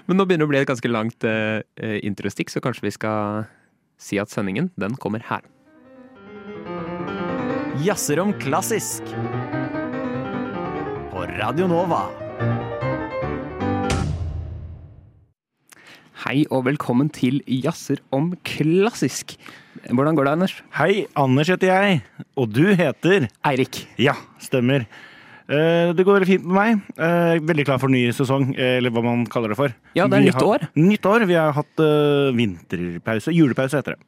Men 0.05 0.21
nå 0.21 0.27
begynner 0.29 0.45
det 0.45 0.47
å 0.47 0.53
bli 0.53 0.61
et 0.61 0.69
ganske 0.69 0.93
langt 0.93 1.25
uh, 1.27 1.59
introstikk, 2.05 2.53
så 2.53 2.61
kanskje 2.63 2.85
vi 2.85 2.93
skal 2.95 3.49
si 3.99 4.21
at 4.21 4.29
sendingen, 4.31 4.69
den 4.79 4.95
kommer 5.01 5.25
her. 5.25 5.41
Jazzer 7.81 8.21
om 8.21 8.31
klassisk. 8.39 9.01
Radio 11.39 11.68
Nova. 11.69 12.01
Hei 16.22 16.44
og 16.54 16.66
velkommen 16.68 17.10
til 17.13 17.39
Jazzer 17.50 18.01
om 18.13 18.31
klassisk. 18.48 19.36
Hvordan 19.89 20.18
går 20.18 20.28
det, 20.28 20.33
Anders? 20.38 20.56
Hei, 20.78 21.06
Anders 21.18 21.50
heter 21.51 21.72
jeg. 21.72 22.01
Og 22.38 22.51
du 22.54 22.63
heter 22.78 23.28
Eirik. 23.48 23.83
Ja, 24.01 24.13
stemmer. 24.44 24.86
Eh, 25.51 25.92
Det 25.98 26.06
går 26.06 26.19
veldig 26.19 26.28
fint 26.30 26.45
med 26.45 26.56
meg. 26.56 26.81
Eh, 26.98 27.39
Veldig 27.42 27.66
klar 27.66 27.80
for 27.80 27.89
ny 27.89 28.06
sesong, 28.16 28.54
eh, 28.57 28.78
eller 28.78 28.92
hva 28.92 29.04
man 29.04 29.25
kaller 29.25 29.50
det 29.50 29.57
for. 29.57 29.74
Ja, 29.95 30.07
det 30.07 30.19
er 30.19 30.25
nytt 30.28 30.33
har- 30.36 30.44
år. 30.48 30.68
Nytt 30.75 31.06
år. 31.06 31.25
Vi 31.28 31.33
har 31.33 31.51
hatt 31.51 31.75
vinterpause. 32.36 33.33
Julepause 33.33 33.74
heter 33.81 33.95
det. 33.95 34.00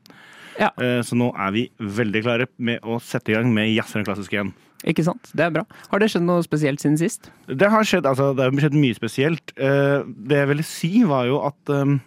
Ja. 0.59 0.69
Eh, 0.77 1.01
Så 1.01 1.15
nå 1.15 1.33
er 1.37 1.51
vi 1.51 1.69
veldig 1.79 2.23
klare 2.23 2.47
med 2.59 2.79
å 2.83 3.01
sette 3.01 3.29
i 3.29 3.33
gang 3.33 3.51
med 3.53 3.75
Jazzer 3.75 4.03
klassisk 4.05 4.31
igjen. 4.31 4.53
Ikke 4.83 5.03
sant? 5.05 5.29
Det 5.31 5.45
er 5.45 5.53
bra. 5.55 5.63
Har 5.91 6.01
det 6.03 6.09
skjedd 6.11 6.25
noe 6.27 6.43
spesielt 6.43 6.81
siden 6.83 6.97
sist? 6.99 7.29
Det 7.47 7.69
har 7.71 7.85
skjedd, 7.87 8.07
altså, 8.09 8.31
det 8.35 8.43
har 8.49 8.57
skjedd 8.65 8.75
mye 8.75 8.97
spesielt. 8.97 9.53
Eh, 9.55 10.03
Det 10.03 10.41
jeg 10.41 10.49
ville 10.49 10.65
si, 10.67 10.91
var 11.07 11.25
jo 11.29 11.37
at 11.47 11.71
um, 11.71 11.99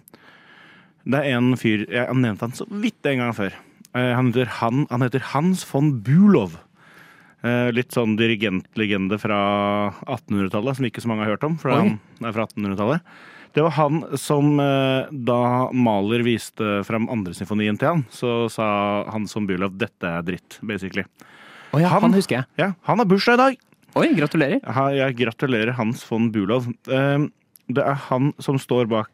det 1.07 1.21
er 1.23 1.37
en 1.39 1.53
fyr 1.57 1.85
Jeg 1.87 2.03
har 2.09 2.15
nevnt 2.19 2.43
han 2.43 2.53
så 2.53 2.67
vidt 2.69 3.07
en 3.09 3.23
gang 3.23 3.33
før. 3.37 3.55
Eh, 3.95 4.13
Han 4.19 4.33
heter, 4.33 4.51
han, 4.61 4.87
han 4.91 5.03
heter 5.07 5.25
Hans 5.33 5.65
von 5.73 6.01
Bulow. 6.05 6.53
Litt 7.47 7.95
sånn 7.95 8.17
dirigentlegende 8.19 9.21
fra 9.23 9.37
1800-tallet, 10.11 10.79
som 10.81 10.87
ikke 10.89 11.03
så 11.05 11.07
mange 11.13 11.23
har 11.23 11.37
hørt 11.37 11.45
om. 11.47 11.55
For 11.63 11.71
han 11.71 11.93
er 12.25 12.33
fra 12.35 12.47
1800-tallet. 12.49 13.05
Det 13.55 13.63
var 13.63 13.71
han 13.77 14.01
som, 14.19 14.57
da 15.29 15.37
Maler 15.71 16.25
viste 16.27 16.81
fram 16.89 17.07
andre 17.13 17.37
symfonien 17.39 17.79
til 17.79 17.93
han, 17.93 18.03
så 18.11 18.49
sa 18.51 18.67
Hans 19.15 19.37
von 19.37 19.47
Bulow 19.47 19.71
dette 19.79 20.11
er 20.11 20.27
dritt, 20.27 20.59
basically. 20.67 21.05
Å 21.77 21.81
ja, 21.83 21.89
Han- 21.93 22.07
han 22.09 22.17
husker 22.17 22.39
jeg. 22.41 22.47
Ja, 22.59 22.71
Han 22.89 22.99
har 23.03 23.09
bursdag 23.11 23.35
i 23.37 23.43
dag! 23.43 23.57
Oi, 23.97 24.09
gratulerer. 24.17 24.61
Ha- 24.77 24.91
Jeg 24.97 25.17
gratulerer 25.17 25.73
Hans 25.77 26.03
von 26.09 26.31
Bulow. 26.33 26.65
Eh, 26.89 27.27
Det 27.69 27.83
er 27.83 27.95
han 28.09 28.33
som 28.39 28.57
står 28.63 28.87
bak 28.89 29.09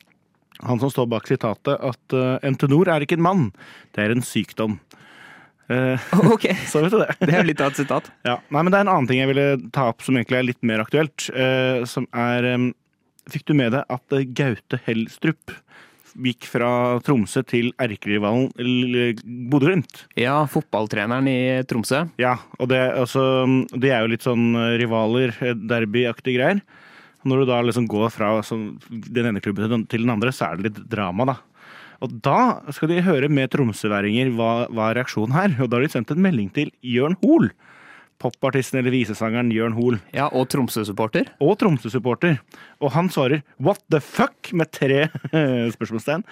han 0.62 0.78
som 0.78 0.90
står 0.92 1.08
bak 1.08 1.24
sitatet 1.26 1.80
at 1.82 2.12
eh, 2.14 2.38
en 2.46 2.54
tenor 2.54 2.86
er 2.86 3.00
ikke 3.00 3.16
en 3.16 3.22
mann, 3.24 3.52
det 3.96 4.04
er 4.04 4.12
en 4.12 4.20
sykdom. 4.22 4.78
Eh, 5.72 5.96
Ok, 6.32 6.44
Så 6.70 6.82
vet 6.84 6.92
du 6.92 6.98
det. 7.00 7.16
det 7.18 7.32
er 7.34 7.40
jo 7.42 7.48
litt 7.48 7.60
av 7.64 7.72
et 7.72 7.80
sitat. 7.80 8.10
Ja. 8.28 8.36
Nei, 8.50 8.62
men 8.62 8.70
det 8.70 8.78
er 8.78 8.84
en 8.86 8.92
annen 8.92 9.08
ting 9.08 9.18
jeg 9.22 9.30
ville 9.32 9.70
ta 9.72 9.88
opp 9.90 10.02
som 10.02 10.14
egentlig 10.20 10.38
er 10.38 10.46
litt 10.50 10.62
mer 10.62 10.84
aktuelt. 10.84 11.30
eh, 11.34 11.84
Som 11.88 12.06
er 12.12 12.44
eh, 12.52 12.70
Fikk 13.32 13.44
du 13.46 13.54
med 13.54 13.72
deg 13.72 13.84
at 13.88 14.14
Gaute 14.34 14.78
Helstrup 14.84 15.52
gikk 16.18 16.44
fra 16.50 16.98
Tromsø 17.04 17.42
til 17.48 17.70
erkerivalen 17.80 18.50
Bodø-Glimt? 19.50 20.04
Ja, 20.18 20.42
fotballtreneren 20.50 21.28
i 21.30 21.38
Tromsø. 21.68 22.04
Ja, 22.20 22.36
og 22.58 22.68
det, 22.72 22.80
altså, 22.98 23.24
det 23.72 23.92
er 23.92 24.02
jo 24.04 24.10
litt 24.12 24.26
sånn 24.26 24.50
eh, 24.58 24.76
rivaler, 24.82 25.34
eh, 25.40 25.54
derbyaktige 25.56 26.36
greier. 26.38 26.62
Når 27.24 27.42
du 27.44 27.46
da 27.52 27.60
liksom 27.62 27.86
går 27.90 28.10
fra 28.10 28.32
sånn, 28.42 28.78
den 28.90 29.28
ene 29.30 29.40
klubben 29.40 29.62
til 29.64 29.70
den- 29.76 29.86
til 29.86 30.00
den 30.02 30.10
andre, 30.10 30.32
så 30.34 30.50
er 30.50 30.56
det 30.56 30.64
litt 30.72 30.88
drama, 30.90 31.24
da. 31.26 31.36
Og 32.02 32.20
da 32.20 32.60
skal 32.74 32.88
de 32.88 33.00
høre 33.00 33.28
med 33.30 33.50
tromsøværinger 33.52 34.32
hva, 34.34 34.66
hva 34.68 34.90
er 34.90 34.96
reaksjonen 34.98 35.32
her. 35.36 35.54
Og 35.62 35.70
da 35.70 35.76
har 35.78 35.82
de 35.86 35.92
sendt 35.92 36.10
en 36.10 36.18
melding 36.24 36.48
til 36.52 36.72
Jørn 36.82 37.14
Hoel. 37.22 37.52
Popartisten 38.22 38.78
eller 38.78 38.94
visesangeren 38.94 39.50
Jørn 39.54 39.74
Hoel. 39.76 39.98
Ja, 40.14 40.28
og 40.30 40.46
Tromsø-supporter. 40.52 41.32
Og 41.42 41.56
Tromsø-supporter. 41.58 42.38
Og 42.80 42.92
han 42.94 43.10
svarer 43.10 43.42
'what 43.58 43.82
the 43.90 44.00
fuck?' 44.00 44.52
med 44.54 44.70
tre 44.70 45.08
spørsmålstegn. 45.74 46.22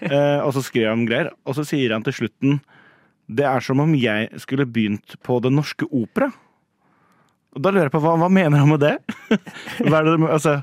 Eh, 0.00 0.40
og 0.40 0.54
så 0.54 0.62
skriver 0.62 0.90
han 0.90 1.06
greier. 1.06 1.30
Og 1.44 1.54
så 1.54 1.64
sier 1.64 1.92
han 1.92 2.02
til 2.02 2.12
slutten 2.12 2.60
'det 3.28 3.44
er 3.44 3.60
som 3.60 3.80
om 3.80 3.94
jeg 3.94 4.28
skulle 4.36 4.66
begynt 4.66 5.16
på 5.22 5.40
Den 5.42 5.56
Norske 5.56 5.86
Opera'. 5.92 6.32
Og 7.54 7.62
da 7.62 7.70
lurer 7.70 7.86
jeg 7.86 7.94
på 7.94 8.02
hva, 8.02 8.16
hva 8.18 8.28
mener 8.28 8.58
han 8.58 8.68
med 8.68 8.80
det? 8.80 8.98
Hva 9.86 10.00
er, 10.00 10.04
det 10.04 10.30
altså, 10.30 10.62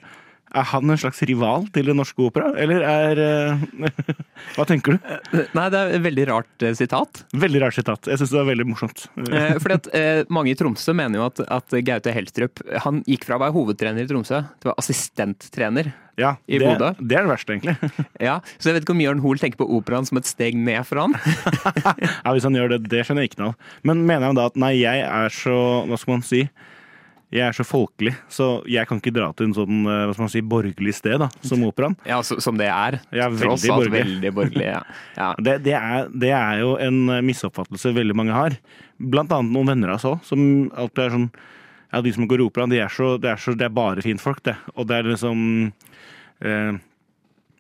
er 0.52 0.68
han 0.72 0.92
en 0.92 1.00
slags 1.00 1.22
rival 1.28 1.68
til 1.76 1.88
Den 1.90 2.00
Norske 2.00 2.24
Opera, 2.26 2.52
eller 2.60 2.84
er 2.88 3.22
uh, 3.22 3.88
Hva 4.58 4.66
tenker 4.70 4.98
du? 4.98 5.12
Nei, 5.56 5.68
det 5.72 5.80
er 5.80 5.96
et 5.96 6.06
veldig 6.06 6.28
rart 6.32 6.66
uh, 6.66 6.74
sitat. 6.78 7.24
Veldig 7.32 7.64
rart 7.64 7.78
sitat. 7.78 8.12
Jeg 8.12 8.22
syns 8.22 8.34
det 8.34 8.40
var 8.42 8.50
veldig 8.52 8.68
morsomt. 8.74 9.08
uh, 9.32 9.58
fordi 9.62 9.80
at 9.80 10.30
Mange 10.32 10.54
i 10.54 10.58
Tromsø 10.60 10.96
mener 10.98 11.22
jo 11.22 11.28
at, 11.30 11.42
at 11.48 11.78
Gaute 11.88 12.14
Helstrup 12.16 12.62
han 12.86 13.02
gikk 13.08 13.28
fra 13.28 13.40
å 13.40 13.44
være 13.46 13.56
hovedtrener 13.56 14.06
i 14.06 14.10
Tromsø 14.12 14.44
til 14.60 14.70
å 14.70 14.74
være 14.74 14.84
assistenttrener. 14.84 15.94
Ja, 16.20 16.36
I 16.46 16.60
det, 16.60 16.72
det 17.00 17.16
er 17.18 17.26
det 17.26 17.32
verste, 17.32 17.56
egentlig. 17.56 17.76
Ja, 18.28 18.40
Så 18.60 18.70
jeg 18.70 18.78
vet 18.78 18.86
ikke 18.86 18.96
om 18.96 19.04
Jørn 19.04 19.22
Hoel 19.24 19.40
tenker 19.42 19.62
på 19.62 19.70
operaen 19.78 20.08
som 20.08 20.20
et 20.20 20.30
steg 20.30 20.58
ned 20.60 20.84
for 20.88 21.02
han. 21.02 21.16
Ja, 22.04 22.34
Hvis 22.36 22.46
han 22.48 22.58
gjør 22.58 22.76
det, 22.76 22.84
det 22.92 23.06
skjønner 23.08 23.26
jeg 23.26 23.34
ikke 23.34 23.44
noe 23.44 23.54
av. 23.56 23.72
Men 23.88 24.04
mener 24.06 24.30
han 24.30 24.38
da 24.38 24.50
at 24.52 24.60
nei, 24.60 24.76
jeg 24.82 25.06
er 25.08 25.34
så 25.34 25.56
Hva 25.90 26.00
skal 26.00 26.18
man 26.18 26.28
si? 26.28 26.44
Jeg 27.32 27.46
er 27.48 27.56
så 27.56 27.64
folkelig, 27.64 28.12
så 28.28 28.46
jeg 28.68 28.84
kan 28.90 29.00
ikke 29.00 29.14
dra 29.16 29.30
til 29.38 29.48
en 29.48 29.54
sånn 29.56 29.86
eh, 29.88 30.02
hva 30.10 30.16
skal 30.16 30.26
man 30.26 30.32
si, 30.34 30.42
borgerlig 30.52 30.92
sted 30.98 31.16
da, 31.22 31.30
som 31.48 31.62
operaen. 31.64 31.96
Ja, 32.04 32.18
Som 32.28 32.58
det 32.60 32.68
er. 32.68 32.98
Ja, 33.16 33.30
Tross 33.32 33.64
alt 33.64 33.86
borgerlig. 33.86 34.02
veldig 34.02 34.32
borgerlig. 34.36 34.66
Ja. 34.68 34.82
Ja. 35.22 35.30
Det, 35.40 35.54
det, 35.64 35.76
er, 35.78 36.10
det 36.12 36.32
er 36.36 36.60
jo 36.64 36.74
en 36.82 36.98
eh, 37.14 37.22
misoppfattelse 37.24 37.94
veldig 37.96 38.18
mange 38.20 38.36
har. 38.36 38.58
Blant 39.00 39.32
annet 39.32 39.56
noen 39.56 39.72
venner 39.72 39.94
av 39.94 40.02
oss 40.02 40.08
òg, 40.12 40.20
som 40.28 40.44
alltid 40.76 41.06
er 41.06 41.16
sånn 41.16 41.30
Ja, 41.92 42.00
de 42.04 42.12
som 42.16 42.28
går 42.28 42.40
i 42.44 42.46
operaen, 42.48 42.72
de 42.72 42.80
er 42.84 42.92
så, 42.92 43.14
det, 43.20 43.32
er 43.34 43.40
så, 43.44 43.56
det 43.56 43.66
er 43.68 43.74
bare 43.76 44.04
finfolk, 44.04 44.44
det. 44.48 44.58
Og 44.76 44.88
det 44.88 45.00
er 45.00 45.10
liksom 45.12 45.42
eh, 46.44 46.76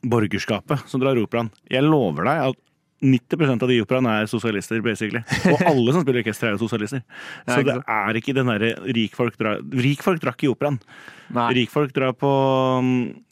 borgerskapet 0.03 0.83
som 0.89 1.01
drar 1.03 1.19
operaen. 1.19 1.49
Jeg 1.71 1.83
lover 1.87 2.27
deg 2.27 2.43
at 2.51 2.59
90% 3.01 3.63
av 3.65 3.69
de 3.71 3.77
i 3.79 3.81
operaen 3.81 4.07
er 4.11 4.27
sosialister, 4.29 4.81
basically. 4.85 5.23
Og 5.49 5.63
alle 5.65 5.95
som 5.95 6.03
spiller 6.03 6.21
orkester, 6.21 6.49
er 6.51 6.55
jo 6.55 6.61
sosialister. 6.65 7.01
Så 7.47 7.61
det 7.65 7.77
er 7.81 8.19
ikke 8.19 8.35
den 8.37 8.51
derre 8.51 8.75
rikfolk 8.93 9.39
drar 9.39 9.63
Rikfolk 9.81 10.21
drakk 10.21 10.45
i 10.45 10.51
operaen. 10.51 10.77
Rikfolk 11.55 11.93
drar 11.95 12.13
på 12.19 12.31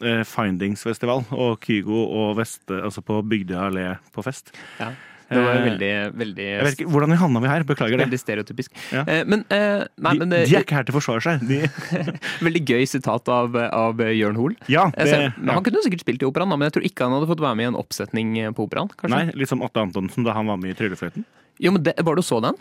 eh, 0.06 0.24
Findingsfestival 0.28 1.26
og 1.36 1.60
Kygo 1.66 2.06
og 2.08 2.38
Veste, 2.40 2.80
altså 2.80 3.04
på 3.06 3.20
Bygdøy 3.28 3.60
allé 3.60 3.86
på 4.16 4.26
fest. 4.26 4.54
Ja. 4.80 4.94
Det 5.30 5.38
var 5.46 5.56
Eh, 5.60 5.64
veldig, 5.70 5.90
veldig, 6.18 6.46
Jeg 6.50 6.64
vet 6.66 6.78
ikke, 6.80 6.90
Hvordan 6.90 7.14
havna 7.22 7.42
vi 7.44 7.48
her? 7.52 7.64
Beklager 7.70 7.98
det. 7.98 8.06
veldig 8.08 8.20
stereotypisk. 8.20 8.72
Ja. 8.92 9.04
Eh, 9.06 9.24
Men, 9.30 9.46
eh, 9.50 9.86
nei, 9.98 10.14
De, 10.14 10.20
men 10.20 10.30
de 10.30 10.38
eh, 10.42 10.56
er 10.58 10.64
ikke 10.66 10.76
her 10.80 10.84
til 10.88 10.96
å 10.96 11.00
forsvare 11.00 11.22
seg. 11.22 11.48
De, 11.48 11.60
veldig 12.48 12.64
gøy 12.66 12.86
sitat 12.90 13.30
av, 13.30 13.56
av 13.56 13.98
Jørn 14.10 14.36
Hoel. 14.40 14.56
ja, 14.68 14.90
det, 14.98 15.34
men. 15.38 15.54
Han 15.54 15.64
kunne 15.64 15.78
jo 15.82 15.86
sikkert 15.86 16.02
spilt 16.06 16.24
i 16.24 16.30
operaen, 16.30 16.50
men 16.50 16.66
jeg 16.68 16.74
tror 16.80 16.88
ikke 16.90 17.06
han 17.06 17.14
hadde 17.18 17.30
fått 17.30 17.44
være 17.46 17.56
med 17.60 17.64
i 17.68 17.72
en 17.74 17.80
oppsetning 17.80 18.34
på 18.58 18.66
operaen. 18.66 18.90
kanskje? 18.98 19.14
Nei, 19.16 19.32
litt 19.38 19.50
som 19.52 19.62
Atte 19.62 19.82
Antonsen 19.86 20.26
da 20.26 20.34
han 20.34 20.48
var 20.50 20.58
med 20.58 20.74
i 20.74 20.78
Tryllefløyten. 20.80 21.26
Jo, 21.60 21.74
men 21.76 21.84
det, 21.84 21.94
Var 22.00 22.16
du 22.16 22.22
så 22.24 22.40
den? 22.42 22.56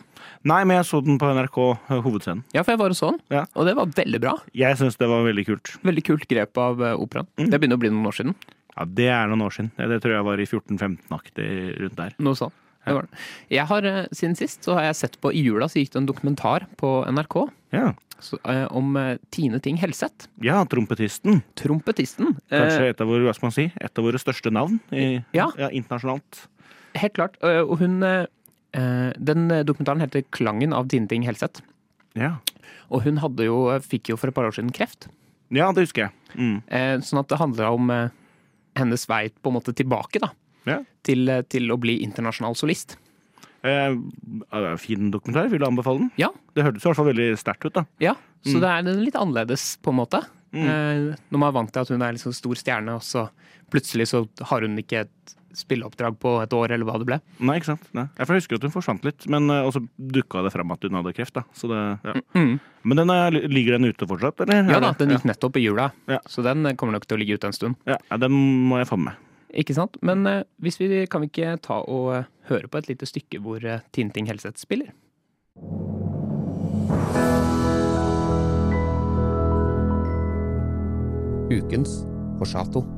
Nei, 0.45 0.65
men 0.67 0.77
jeg 0.81 0.85
så 0.91 0.99
den 1.07 1.19
på 1.23 1.29
NRK 1.31 1.59
Hovedscenen. 2.03 2.43
Ja, 2.53 2.65
for 2.67 2.73
jeg 2.75 2.81
var 2.81 2.91
og 2.91 2.99
så 2.99 3.13
den, 3.13 3.21
Ja. 3.31 3.45
og 3.55 3.65
det 3.69 3.77
var 3.79 3.87
veldig 3.87 4.21
bra. 4.21 4.33
Jeg 4.53 4.77
syns 4.77 4.99
det 4.99 5.07
var 5.09 5.23
veldig 5.23 5.45
kult. 5.47 5.71
Veldig 5.87 6.03
kult 6.05 6.27
grep 6.29 6.59
av 6.59 6.83
operaen. 6.99 7.29
Mm. 7.39 7.49
Det 7.51 7.61
begynner 7.61 7.79
å 7.79 7.83
bli 7.85 7.91
noen 7.95 8.09
år 8.11 8.17
siden. 8.19 8.35
Ja, 8.78 8.85
Det 8.87 9.08
er 9.11 9.26
noen 9.28 9.42
år 9.42 9.50
siden. 9.56 9.70
Det 9.76 10.00
tror 10.02 10.14
jeg 10.14 10.25
var 10.25 10.38
i 10.40 10.47
14-15-aktig 10.47 11.49
rundt 11.82 11.97
der. 11.99 12.14
Noe 12.23 12.38
sånt. 12.38 12.54
Det 12.88 12.94
var 12.94 13.02
det. 13.08 13.18
Jeg 13.52 13.66
har, 13.68 13.85
eh, 13.85 14.06
Siden 14.16 14.37
sist 14.38 14.64
så 14.64 14.75
har 14.78 14.82
jeg 14.88 14.97
sett 14.97 15.16
på 15.20 15.32
I 15.35 15.42
jula 15.44 15.66
så 15.68 15.80
gikk 15.82 15.90
det 15.92 16.00
en 16.02 16.06
dokumentar 16.08 16.66
på 16.80 17.04
NRK 17.11 17.50
Ja, 17.75 17.92
så, 18.18 18.38
eh, 18.49 18.64
om 18.73 18.97
eh, 18.97 19.18
Tine 19.30 19.61
Ting 19.61 19.76
Helseth. 19.76 20.28
ja 20.40 20.64
trompetisten. 20.64 21.42
Trompetisten. 21.54 22.37
Eh, 22.50 22.58
Kanskje 22.61 22.88
et 22.90 23.00
av 23.00 23.06
våre, 23.11 23.26
hva 23.26 23.35
skal 23.35 23.47
man 23.47 23.52
si, 23.52 23.73
et 23.76 23.99
av 23.99 24.04
våre 24.04 24.18
største 24.18 24.50
navn 24.50 24.80
i, 24.90 25.23
Ja. 25.35 25.50
internasjonalt. 25.70 26.47
Helt 26.94 27.14
klart. 27.14 27.37
Og 27.42 27.78
hun 27.78 28.00
Den 28.00 29.49
dokumentaren 29.64 30.00
heter 30.00 30.23
'Klangen 30.30 30.73
av 30.73 30.88
Tine 30.88 31.08
Ting 31.08 31.25
Helseth'. 31.25 31.61
Ja. 32.14 32.37
Og 32.90 33.02
hun 33.02 33.16
jo, 33.16 33.80
fikk 33.80 34.08
jo 34.11 34.16
for 34.16 34.28
et 34.28 34.35
par 34.35 34.44
år 34.44 34.52
siden 34.52 34.70
kreft. 34.73 35.08
ja, 35.50 35.73
det 35.73 35.88
husker 35.88 36.02
jeg. 36.02 36.12
Mm. 36.37 36.62
Sånn 37.02 37.18
at 37.18 37.28
det 37.28 37.38
handla 37.38 37.73
om 37.73 38.11
hennes 38.78 39.04
vei 39.11 39.28
på 39.28 39.50
en 39.52 39.58
måte 39.58 39.75
tilbake 39.76 40.20
da, 40.23 40.30
Ja. 40.68 40.78
til, 41.04 41.26
til 41.49 41.68
å 41.75 41.78
bli 41.80 41.99
internasjonal 42.04 42.56
solist. 42.58 42.97
Eh, 43.66 43.94
fin 44.78 45.11
dokumentar. 45.11 45.49
Vil 45.50 45.58
du 45.61 45.66
anbefale 45.66 45.99
den? 46.04 46.11
Ja, 46.20 46.28
Det 46.54 46.62
hørtes 46.64 46.85
i 46.85 46.88
hvert 46.88 46.97
fall 47.00 47.11
veldig 47.12 47.28
sterkt 47.40 47.66
ut. 47.66 47.75
da. 47.75 47.85
ja. 48.00 48.14
Så 48.47 48.54
Mm. 48.56 48.61
det 48.61 48.68
er 48.70 49.00
litt 49.04 49.16
annerledes, 49.18 49.78
på 49.82 49.90
en 49.90 49.97
måte. 49.99 50.20
Eh, 50.54 51.14
Når 51.30 51.38
man 51.38 51.49
er 51.49 51.52
vant 51.52 51.73
til 51.73 51.80
at 51.82 51.88
hun 51.88 52.02
er 52.02 52.12
liksom 52.14 52.32
stor 52.32 52.54
stjerne, 52.54 52.94
og 52.94 53.02
så 53.02 53.28
plutselig 53.70 54.06
så 54.08 54.28
har 54.47 54.61
hun 54.62 54.76
ikke 54.78 55.00
et 55.00 55.35
spilleoppdrag 55.57 56.19
på 56.21 56.33
et 56.43 56.52
år, 56.52 56.73
eller 56.75 56.88
hva 56.88 56.99
det 57.00 57.07
ble. 57.09 57.19
Nei, 57.40 57.57
ikke 57.61 57.71
sant? 57.73 57.87
Nei. 57.97 58.07
Jeg 58.19 58.28
husker 58.31 58.59
at 58.59 58.67
hun 58.67 58.75
forsvant 58.75 59.07
litt, 59.07 59.26
men 59.33 59.49
eh, 59.52 59.64
også 59.69 59.83
dukka 59.97 60.43
det 60.47 60.52
fram 60.55 60.75
at 60.75 60.85
hun 60.85 60.99
hadde 61.00 61.14
kreft. 61.17 61.35
da. 61.38 61.45
Så 61.57 61.71
det, 61.71 61.81
ja. 62.05 62.14
Mm. 62.37 62.59
Men 62.88 63.02
den 63.02 63.11
er, 63.14 63.38
ligger 63.49 63.78
den 63.78 63.88
ute 63.90 64.09
fortsatt, 64.09 64.45
eller? 64.45 64.61
Ja 64.69 64.76
Er 64.78 64.85
da, 64.85 64.93
den 64.99 65.14
gikk 65.14 65.26
nettopp 65.28 65.57
i 65.61 65.64
jula, 65.64 65.90
Ja. 66.11 66.21
så 66.28 66.45
den 66.47 66.67
eh, 66.67 66.76
kommer 66.78 66.99
nok 66.99 67.09
til 67.09 67.19
å 67.19 67.23
ligge 67.23 67.38
ute 67.38 67.50
en 67.50 67.57
stund. 67.57 67.81
Ja, 67.88 67.99
ja, 68.11 68.21
den 68.21 68.35
må 68.69 68.78
jeg 68.83 68.90
få 68.90 69.00
med. 69.00 69.17
Ikke 69.57 69.75
sant? 69.76 69.97
Men 70.05 70.26
eh, 70.28 70.43
hvis 70.61 70.78
vi, 70.81 71.07
kan 71.11 71.25
vi 71.25 71.31
ikke 71.33 71.57
ta 71.64 71.81
og 71.83 72.25
høre 72.50 72.69
på 72.69 72.78
et 72.83 72.88
lite 72.93 73.09
stykke 73.09 73.40
hvor 73.45 73.64
Tinting 73.93 74.28
Helseth 74.28 74.61
spiller? 74.61 74.93
Ukens 81.50 82.05
Forsato. 82.38 82.98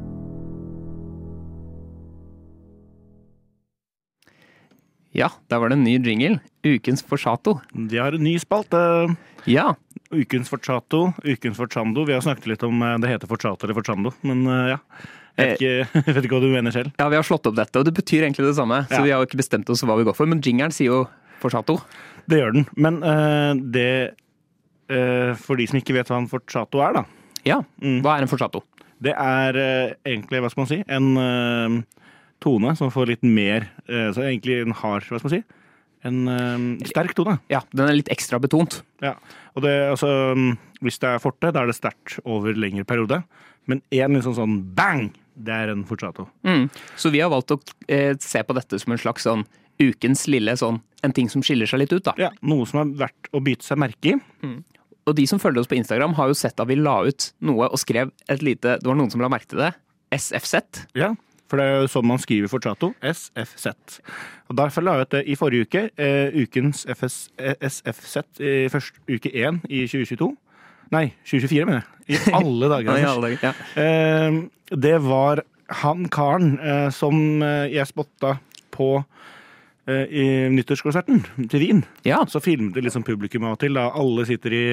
Ja, 5.16 5.28
der 5.50 5.58
var 5.58 5.68
det 5.72 5.78
en 5.78 5.84
ny 5.84 5.96
jingle. 5.98 6.38
Ukens 6.64 7.02
Forsato. 7.02 7.56
De 7.74 7.98
har 7.98 8.14
en 8.14 8.22
ny 8.22 8.36
spalte. 8.38 8.78
Ja, 9.50 9.72
Ukens 10.10 10.48
Forsato, 10.50 11.12
ukens 11.22 11.56
Fortsando. 11.56 12.02
Vi 12.06 12.12
har 12.14 12.20
snakket 12.22 12.46
litt 12.50 12.62
om 12.66 12.80
eh, 12.82 12.96
det 13.02 13.10
heter 13.12 13.30
Forsato 13.30 13.64
eller 13.66 13.76
Fortsando, 13.78 14.10
men 14.26 14.40
eh, 14.46 14.72
ja. 14.74 14.78
Jeg 15.38 15.46
vet, 15.46 15.60
ikke, 15.60 16.02
jeg 16.10 16.14
vet 16.16 16.24
ikke 16.26 16.34
hva 16.36 16.40
du 16.42 16.50
mener 16.52 16.74
selv. 16.74 16.90
ja, 16.98 17.06
vi 17.08 17.16
har 17.16 17.24
slått 17.26 17.46
opp 17.48 17.54
dette, 17.56 17.78
og 17.80 17.86
det 17.86 17.94
betyr 17.96 18.26
egentlig 18.26 18.48
det 18.50 18.56
samme. 18.58 18.82
Så 18.90 18.98
Ja. 18.98 19.04
vi 19.06 19.12
har 19.14 19.22
jo 19.22 19.28
ikke 19.30 19.38
bestemt 19.40 19.70
oss 19.70 19.82
hva 19.86 19.96
vi 19.96 20.04
går 20.08 20.16
for, 20.18 20.26
men 20.30 20.42
jingeren 20.44 20.74
sier 20.74 20.90
jo 20.90 20.98
Forsato. 21.40 21.78
Det 22.28 22.40
gjør 22.42 22.52
den. 22.58 22.66
Men 22.76 22.98
uh, 23.02 23.54
det 23.72 23.88
uh, 24.90 25.32
For 25.40 25.56
de 25.56 25.66
som 25.70 25.78
ikke 25.80 25.94
vet 25.96 26.10
hva 26.10 26.18
en 26.20 26.28
Forsato 26.30 26.82
er, 26.84 26.98
da. 27.00 27.04
Ja, 27.46 27.60
Mm. 27.80 28.02
hva 28.04 28.18
er 28.18 28.26
en 28.26 28.30
Forsato? 28.30 28.60
Det 29.00 29.14
er 29.16 29.56
uh, 29.56 29.94
egentlig, 30.04 30.42
hva 30.44 30.50
skal 30.52 30.60
man 30.66 30.68
si, 30.74 30.80
en 30.84 31.06
eh, 31.16 31.99
tone 32.42 32.74
som 32.78 32.92
får 32.92 33.14
litt 33.14 33.26
mer 33.26 33.68
eh, 33.88 34.10
Så 34.14 34.24
egentlig 34.24 34.60
en 34.62 34.76
hard, 34.76 35.06
hva 35.08 35.20
skal 35.20 35.28
man 35.28 35.34
si, 35.34 35.42
en 36.08 36.18
eh, 36.32 36.88
sterk 36.88 37.14
tone. 37.16 37.38
Ja, 37.52 37.62
den 37.76 37.86
er 37.86 37.98
litt 37.98 38.10
ekstra 38.12 38.40
betont. 38.42 38.80
Ja. 39.04 39.16
Og 39.54 39.64
det, 39.66 39.74
altså, 39.92 40.10
mm, 40.36 40.54
hvis 40.84 41.00
det 41.02 41.10
er 41.12 41.22
forte, 41.22 41.52
da 41.52 41.64
er 41.64 41.70
det 41.70 41.76
sterkt 41.76 42.18
over 42.24 42.56
lengre 42.56 42.86
periode. 42.88 43.22
Men 43.68 43.82
én 43.92 44.16
liksom 44.16 44.36
sånn 44.38 44.60
bang, 44.76 45.10
det 45.40 45.56
er 45.56 45.72
en 45.72 45.84
forchato. 45.88 46.26
Mm. 46.46 46.68
Så 46.98 47.12
vi 47.12 47.20
har 47.22 47.32
valgt 47.32 47.52
å 47.54 47.60
eh, 47.88 48.14
se 48.20 48.42
på 48.44 48.56
dette 48.56 48.80
som 48.80 48.94
en 48.94 49.00
slags 49.00 49.28
sånn 49.28 49.44
ukens 49.80 50.26
lille 50.28 50.52
sånn 50.60 50.80
en 51.04 51.14
ting 51.16 51.30
som 51.32 51.44
skiller 51.44 51.68
seg 51.68 51.80
litt 51.82 51.92
ut, 51.94 52.04
da. 52.04 52.12
Ja, 52.20 52.28
Noe 52.44 52.66
som 52.68 52.82
er 52.82 52.90
verdt 53.06 53.30
å 53.32 53.40
bite 53.44 53.64
seg 53.64 53.80
merke 53.80 54.12
i. 54.12 54.16
Og 55.08 55.16
de 55.16 55.24
som 55.28 55.40
følger 55.40 55.62
oss 55.62 55.70
på 55.70 55.78
Instagram, 55.78 56.12
har 56.18 56.28
jo 56.28 56.36
sett 56.36 56.60
at 56.60 56.68
vi 56.68 56.76
la 56.76 56.98
ut 57.08 57.30
noe 57.48 57.70
og 57.70 57.80
skrev 57.80 58.12
et 58.28 58.44
lite 58.44 58.76
Det 58.82 58.88
var 58.88 58.98
noen 58.98 59.08
som 59.12 59.22
la 59.24 59.30
merke 59.32 59.48
til 59.48 59.62
det. 59.62 59.72
SFZ. 60.12 60.84
Ja, 60.98 61.14
for 61.50 61.58
det 61.58 61.66
er 61.66 61.80
jo 61.82 61.90
sånn 61.90 62.06
man 62.06 62.20
skriver 62.22 62.50
forchato. 62.52 62.92
SFZ. 63.02 63.98
Og 64.50 64.58
Derfor 64.60 64.86
la 64.86 64.96
jeg 64.98 65.08
ut 65.08 65.16
det 65.16 65.22
i 65.26 65.36
forrige 65.38 65.66
uke. 65.66 65.82
Eh, 65.98 66.36
ukens 66.38 66.84
FS, 66.86 67.24
eh, 67.42 67.56
SFZ 67.58 68.38
i 68.38 68.68
første 68.70 69.02
uke 69.10 69.32
én 69.34 69.58
i 69.66 69.82
2022. 69.90 70.30
Nei, 70.94 71.08
2024, 71.26 71.66
mener 71.66 71.82
jeg. 71.82 72.16
I 72.16 72.32
alle 72.40 72.70
dager. 72.72 73.02
Anders. 73.02 73.42
Ja. 73.42 73.52
Eh, 73.82 74.40
det 74.70 74.96
var 75.06 75.42
han 75.82 76.06
karen 76.10 76.56
eh, 76.58 76.88
som 76.94 77.42
eh, 77.46 77.70
jeg 77.74 77.90
spotta 77.90 78.36
på 78.74 78.92
i 80.10 80.24
nyttårskonserten 80.52 81.22
til 81.50 81.62
Wien. 81.62 81.82
ja. 82.06 82.20
Så 82.30 82.40
filmet 82.44 82.74
det 82.76 82.84
liksom 82.84 83.04
publikum 83.06 83.44
av 83.48 83.56
og 83.56 83.60
til. 83.62 83.74
da 83.74 83.88
Alle 83.96 84.26
sitter 84.28 84.54
i 84.54 84.64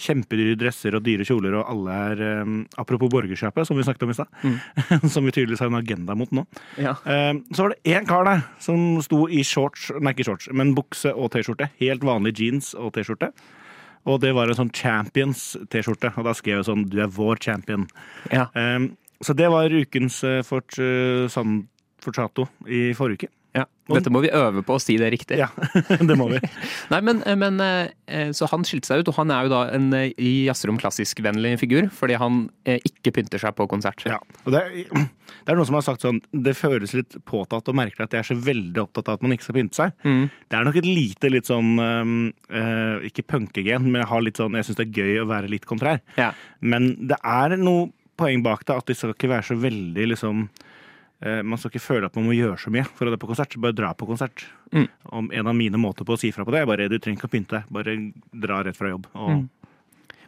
kjempedyre 0.00 0.56
dresser 0.60 0.96
og 0.96 1.04
dyre 1.06 1.26
kjoler, 1.28 1.58
og 1.58 1.70
alle 1.72 1.98
er 2.10 2.22
um, 2.42 2.56
Apropos 2.78 3.10
borgerskapet, 3.12 3.66
som 3.68 3.76
vi 3.76 3.84
snakket 3.86 4.06
om 4.06 4.14
i 4.14 4.16
stad. 4.16 4.28
som 5.14 5.26
vi 5.26 5.34
tydeligvis 5.34 5.62
har 5.64 5.70
en 5.72 5.80
agenda 5.80 6.16
mot 6.18 6.32
nå. 6.32 6.46
ja. 6.80 6.96
Um, 7.04 7.44
så 7.52 7.66
var 7.66 7.74
det 7.74 7.94
én 7.96 8.06
kar 8.08 8.24
der 8.26 8.42
som 8.62 9.00
sto 9.04 9.26
i 9.28 9.42
shorts, 9.46 9.90
nei 10.00 10.12
ikke 10.14 10.26
shorts, 10.30 10.48
men 10.52 10.74
bukse 10.76 11.12
og 11.14 11.30
T-skjorte. 11.34 11.70
Helt 11.80 12.04
vanlig 12.06 12.34
jeans 12.40 12.72
og 12.74 12.92
T-skjorte. 12.96 13.32
Og 14.06 14.20
det 14.22 14.32
var 14.36 14.50
en 14.50 14.58
sånn 14.58 14.72
Champions-T-skjorte. 14.74 16.12
Og 16.16 16.28
da 16.28 16.34
skrev 16.36 16.60
jeg 16.60 16.68
sånn 16.68 16.84
Du 16.90 17.00
er 17.02 17.10
vår 17.10 17.42
champion. 17.42 17.88
ja. 18.32 18.48
Um, 18.54 18.94
så 19.24 19.32
det 19.32 19.46
var 19.48 19.72
ukens 19.72 20.18
uh, 20.28 20.42
fort, 20.44 20.74
uh, 20.76 21.24
sånn 21.32 21.62
forchato 22.04 22.44
i 22.68 22.90
forrige 22.92 23.24
uke. 23.24 23.30
Dette 23.86 24.10
må 24.10 24.22
vi 24.24 24.30
øve 24.34 24.62
på 24.66 24.76
å 24.76 24.82
si 24.82 24.96
det 24.98 25.12
riktig. 25.14 25.38
Ja, 25.38 25.48
det 26.08 26.16
må 26.18 26.26
vi. 26.32 26.40
Nei, 26.92 27.00
men, 27.06 27.22
men 27.38 27.60
eh, 27.62 28.32
Så 28.34 28.48
han 28.50 28.66
skilte 28.66 28.90
seg 28.90 29.02
ut, 29.02 29.10
og 29.12 29.18
han 29.20 29.32
er 29.34 29.46
jo 29.46 29.52
da 29.52 29.60
en 29.76 29.88
eh, 29.94 30.10
i 30.18 30.32
Jazzrom 30.48 30.78
klassisk-vennlig 30.80 31.54
figur, 31.62 31.86
fordi 31.94 32.18
han 32.18 32.46
eh, 32.66 32.80
ikke 32.88 33.14
pynter 33.18 33.42
seg 33.42 33.54
på 33.58 33.68
konsert. 33.70 34.02
Ja, 34.08 34.18
og 34.44 34.54
det, 34.54 34.64
er, 34.64 35.06
det 35.46 35.54
er 35.54 35.58
noen 35.58 35.70
som 35.70 35.78
har 35.78 35.86
sagt 35.86 36.06
sånn 36.06 36.18
Det 36.32 36.56
føles 36.58 36.96
litt 36.98 37.18
påtatt 37.28 37.70
og 37.70 37.78
merkelig 37.78 38.08
at 38.08 38.16
jeg 38.16 38.24
er 38.24 38.30
så 38.32 38.38
veldig 38.48 38.82
opptatt 38.86 39.12
av 39.12 39.20
at 39.20 39.26
man 39.26 39.36
ikke 39.36 39.48
skal 39.48 39.58
pynte 39.60 39.78
seg. 39.78 39.94
Mm. 40.06 40.24
Det 40.50 40.58
er 40.58 40.66
nok 40.66 40.80
et 40.82 40.90
lite 40.90 41.32
litt 41.32 41.50
sånn 41.50 41.76
eh, 41.78 43.06
Ikke 43.10 43.26
punkegen, 43.36 43.86
men 43.86 44.02
jeg 44.02 44.10
har 44.10 44.24
litt 44.24 44.40
sånn 44.40 44.58
Jeg 44.58 44.66
syns 44.68 44.80
det 44.80 44.88
er 44.88 45.02
gøy 45.04 45.22
å 45.22 45.30
være 45.30 45.52
litt 45.52 45.68
kontrær. 45.68 46.02
Ja. 46.18 46.32
Men 46.60 46.94
det 47.06 47.20
er 47.22 47.54
noe 47.60 47.92
poeng 48.16 48.42
bak 48.44 48.64
det, 48.66 48.76
at 48.80 48.88
det 48.88 48.96
skal 48.98 49.12
ikke 49.14 49.30
være 49.30 49.50
så 49.50 49.58
veldig 49.60 50.06
liksom 50.14 50.46
eh, 50.48 50.75
Man 51.20 51.56
skal 51.56 51.70
ikke 51.72 51.80
føle 51.80 52.06
at 52.10 52.16
man 52.18 52.26
må 52.28 52.34
gjøre 52.36 52.58
så 52.60 52.68
mye 52.70 52.84
for 52.84 53.08
å 53.08 53.12
dra 53.14 53.16
på 53.22 53.28
konsert. 53.30 53.54
Bare 53.62 53.72
dra 53.72 53.94
på 53.96 54.04
konsert. 54.06 54.42
Mm. 54.74 54.88
Om 55.16 55.30
En 55.32 55.46
av 55.48 55.54
mine 55.56 55.78
måter 55.80 56.04
på 56.04 56.12
å 56.12 56.20
si 56.20 56.28
fra 56.30 56.44
på 56.44 56.52
det 56.52 56.60
er 56.60 56.66
bare 56.68 56.88
du 56.92 56.98
trenger 56.98 57.16
ikke 57.22 57.30
å 57.30 57.32
pynte 57.32 57.56
deg. 57.56 57.70
Bare 57.72 57.94
dra 58.36 58.58
rett 58.66 58.76
fra 58.76 58.90
jobb. 58.92 59.06
Og 59.14 59.30
Mm. 59.30 59.48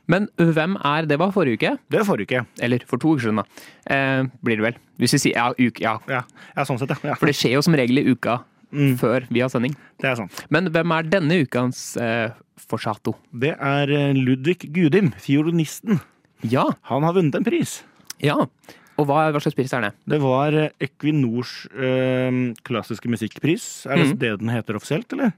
Men 0.09 0.29
hvem 0.39 0.79
er 0.89 1.05
Det 1.05 1.19
var 1.21 1.31
forrige 1.33 1.59
uke. 1.61 1.79
Det 1.91 1.99
var 2.01 2.07
forrige 2.09 2.25
uke. 2.41 2.47
Eller 2.65 2.79
for 2.89 2.97
to 2.97 3.11
uker 3.13 3.27
siden, 3.27 3.43
da. 3.43 3.45
Eh, 3.93 4.23
blir 4.43 4.57
det 4.57 4.65
vel. 4.65 4.77
Hvis 4.99 5.13
vi 5.13 5.19
sier 5.19 5.35
ja, 5.37 5.51
uke, 5.53 5.83
ja. 5.85 5.99
Ja, 6.09 6.23
ja 6.57 6.65
sånn 6.65 6.79
sett, 6.81 6.89
ja. 6.89 7.11
ja. 7.11 7.15
For 7.21 7.27
det 7.29 7.37
skjer 7.37 7.53
jo 7.59 7.61
som 7.63 7.75
regel 7.77 7.99
i 8.01 8.07
uka 8.09 8.39
Mm. 8.73 8.97
før 9.01 9.25
vi 9.31 9.41
har 9.41 9.49
sending. 9.49 9.75
Det 10.01 10.09
er 10.11 10.17
sant. 10.17 10.45
Men 10.51 10.67
hvem 10.73 10.93
er 10.93 11.03
denne 11.09 11.39
ukens 11.45 11.97
eh, 11.97 12.31
forsato? 12.57 13.15
Det 13.33 13.55
er 13.61 13.89
eh, 13.89 14.13
Ludvig 14.13 14.73
Gudim, 14.73 15.13
fiolinisten. 15.25 16.01
Ja. 16.45 16.67
Han 16.91 17.03
har 17.03 17.13
vunnet 17.17 17.35
en 17.35 17.45
pris. 17.45 17.83
ja. 18.21 18.47
Og 18.99 19.07
hva, 19.07 19.29
hva 19.31 19.41
slags 19.43 19.55
pris 19.55 19.73
er 19.77 19.85
det? 19.89 19.93
Det 20.11 20.19
var 20.23 20.57
Equinors 20.83 21.67
øh, 21.71 22.41
klassiske 22.67 23.09
musikkpris. 23.11 23.87
Er 23.87 23.97
det 24.01 24.09
mm. 24.13 24.19
det 24.19 24.33
den 24.43 24.51
heter 24.51 24.79
offisielt, 24.81 25.13
eller? 25.15 25.33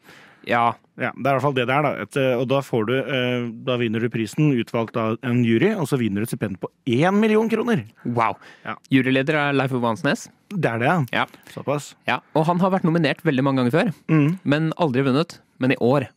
Ja. 0.49 0.71
Ja, 1.01 1.11
Det 1.17 1.27
er 1.29 1.31
i 1.31 1.37
hvert 1.37 1.45
fall 1.45 1.55
det 1.57 1.67
det 1.69 1.75
er. 1.77 1.83
da. 1.85 1.91
Et, 2.05 2.17
eh, 2.17 2.35
og 2.41 2.47
da 2.49 2.61
får 2.65 2.87
du, 2.89 2.93
eh, 2.97 3.43
da 3.65 3.77
vinner 3.81 4.01
du 4.01 4.09
prisen 4.13 4.51
utvalgt 4.57 4.97
av 4.97 5.19
en 5.25 5.43
jury, 5.45 5.75
og 5.77 5.85
så 5.89 5.99
vinner 6.01 6.21
du 6.25 6.29
et 6.29 6.33
stipend 6.33 6.57
på 6.61 6.69
én 6.89 7.17
million 7.21 7.49
kroner. 7.49 7.85
Wow. 8.05 8.39
Ja. 8.65 8.75
Juryleder 8.93 9.37
er 9.37 9.53
Leif 9.57 9.73
Ove 9.77 9.85
Hansnes. 9.89 10.29
Det 10.51 10.67
er 10.73 10.81
det, 10.81 10.89
ja. 10.89 11.05
Ja. 11.13 11.27
Såpass. 11.53 11.95
ja. 12.09 12.19
Og 12.35 12.47
han 12.49 12.59
har 12.61 12.73
vært 12.73 12.89
nominert 12.89 13.21
veldig 13.25 13.45
mange 13.45 13.61
ganger 13.63 13.77
før, 13.77 13.93
Mm. 14.09 14.39
men 14.45 14.73
aldri 14.81 15.05
vunnet. 15.05 15.39
Men 15.61 15.73
i 15.73 15.77
år 15.77 16.09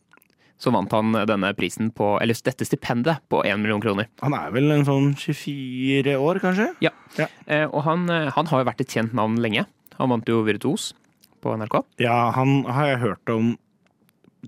så 0.60 0.72
vant 0.74 0.92
han 0.94 1.14
denne 1.28 1.50
prisen 1.58 1.90
på, 1.94 2.14
eller 2.22 2.38
dette 2.46 2.66
stipendet 2.66 3.24
på 3.30 3.42
1 3.44 3.60
million 3.62 3.82
kroner. 3.82 4.08
Han 4.22 4.36
er 4.36 4.52
vel 4.54 4.70
en 4.74 4.86
sånn 4.86 5.10
24 5.18 6.14
år, 6.20 6.40
kanskje? 6.42 6.70
Ja. 6.84 6.92
Ja. 7.18 7.28
Eh, 7.46 7.66
og 7.66 7.82
han, 7.88 8.06
eh, 8.10 8.30
han 8.34 8.48
har 8.50 8.62
jo 8.62 8.68
vært 8.70 8.84
et 8.84 8.94
kjent 8.94 9.14
navn 9.16 9.40
lenge. 9.42 9.66
Han 9.98 10.14
vant 10.14 10.30
jo 10.30 10.42
Virtuos 10.46 10.92
på 11.44 11.56
NRK. 11.58 11.82
Ja, 12.02 12.30
han 12.34 12.62
har 12.70 12.94
jeg 12.94 13.02
hørt 13.04 13.34
om 13.34 13.52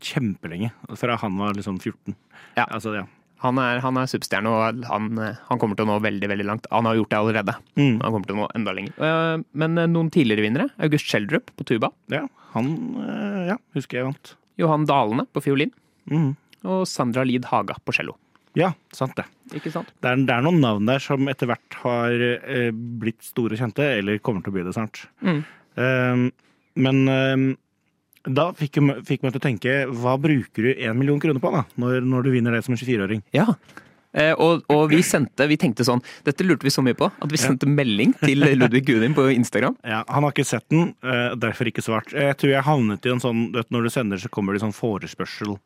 kjempelenge. 0.01 0.73
Fra 0.99 1.19
han 1.21 1.37
var 1.41 1.57
liksom 1.59 1.79
14. 1.83 2.17
Ja. 2.57 2.67
Altså, 2.67 2.95
ja. 2.97 3.05
Han 3.45 3.61
er, 3.61 3.83
han 3.85 3.99
er 4.01 4.09
superstjerne, 4.09 4.49
og 4.49 4.87
han, 4.89 5.11
eh, 5.21 5.43
han 5.51 5.61
kommer 5.61 5.77
til 5.77 5.85
å 5.85 5.91
nå 5.93 6.01
veldig 6.07 6.31
veldig 6.33 6.47
langt. 6.49 6.71
Han 6.73 6.89
har 6.89 6.97
gjort 6.97 7.13
det 7.13 7.21
allerede. 7.21 7.57
Mm. 7.77 8.01
Han 8.01 8.09
kommer 8.15 8.31
til 8.31 8.39
å 8.39 8.41
nå 8.41 8.49
enda 8.57 8.77
lenger. 8.79 9.45
Men 9.53 9.77
noen 9.93 10.09
tidligere 10.15 10.47
vinnere. 10.47 10.71
August 10.81 11.11
Schjelderup 11.11 11.53
på 11.59 11.69
tuba. 11.69 11.93
ja, 12.15 12.25
han 12.55 12.71
ja, 13.51 13.59
husker 13.77 14.01
jeg 14.01 14.09
vant. 14.09 14.37
Johan 14.57 14.87
Dalene 14.89 15.27
på 15.37 15.43
fiolin. 15.45 15.75
Mhm. 16.11 16.35
Og 16.67 16.87
Sandra 16.89 17.23
Lid 17.27 17.45
Haga 17.47 17.77
på 17.85 17.95
cello. 17.95 18.17
Ja, 18.57 18.73
sant 18.97 19.15
det. 19.19 19.27
Ikke 19.55 19.71
sant? 19.71 19.91
Det 20.01 20.09
er, 20.09 20.23
det 20.27 20.33
er 20.33 20.43
noen 20.43 20.63
navn 20.65 20.89
der 20.89 21.03
som 21.05 21.29
etter 21.29 21.51
hvert 21.51 21.77
har 21.83 22.25
eh, 22.25 22.71
blitt 22.73 23.21
store 23.23 23.59
kjente, 23.61 23.85
eller 24.01 24.19
kommer 24.25 24.43
til 24.43 24.55
å 24.55 24.57
bli 24.57 24.65
det 24.67 24.73
snart. 24.75 25.05
Mm. 25.21 25.43
Eh, 25.77 26.23
men 26.87 27.03
eh, 27.13 27.45
da 28.27 28.49
fikk, 28.57 28.81
fikk 29.07 29.27
meg 29.27 29.35
til 29.35 29.43
å 29.43 29.45
tenke, 29.45 29.75
hva 29.93 30.17
bruker 30.19 30.71
du 30.71 30.73
én 30.73 30.97
million 30.99 31.21
kroner 31.23 31.43
på 31.43 31.53
da, 31.53 31.67
når, 31.79 32.01
når 32.09 32.27
du 32.27 32.33
vinner 32.35 32.57
det 32.57 32.65
som 32.67 32.75
en 32.75 32.81
24-åring? 32.81 33.23
Ja. 33.37 33.53
Eh, 34.17 34.33
og, 34.41 34.65
og 34.73 34.89
vi 34.95 35.03
sendte, 35.05 35.45
vi 35.51 35.59
tenkte 35.61 35.85
sånn, 35.85 36.01
dette 36.25 36.45
lurte 36.47 36.65
vi 36.65 36.73
så 36.73 36.83
mye 36.85 36.97
på, 36.97 37.11
at 37.13 37.33
vi 37.33 37.41
sendte 37.41 37.69
melding 37.69 38.15
til 38.23 38.41
Ludvig 38.63 38.87
Gudim 38.89 39.17
på 39.17 39.29
Instagram. 39.35 39.77
Ja, 39.85 40.01
han 40.09 40.25
har 40.25 40.33
ikke 40.33 40.49
sett 40.49 40.65
den, 40.73 40.95
eh, 41.05 41.35
derfor 41.39 41.69
ikke 41.69 41.85
svart. 41.85 42.15
Jeg 42.17 42.39
tror 42.41 42.55
jeg 42.55 42.67
havnet 42.67 43.07
i 43.07 43.13
en 43.13 43.21
sånn, 43.23 43.51
vet, 43.55 43.69
når 43.75 43.87
du 43.87 43.93
sender 43.93 44.23
så 44.23 44.33
kommer 44.33 44.57
det 44.57 44.65
sånn 44.65 44.75
forespørsel, 44.77 45.59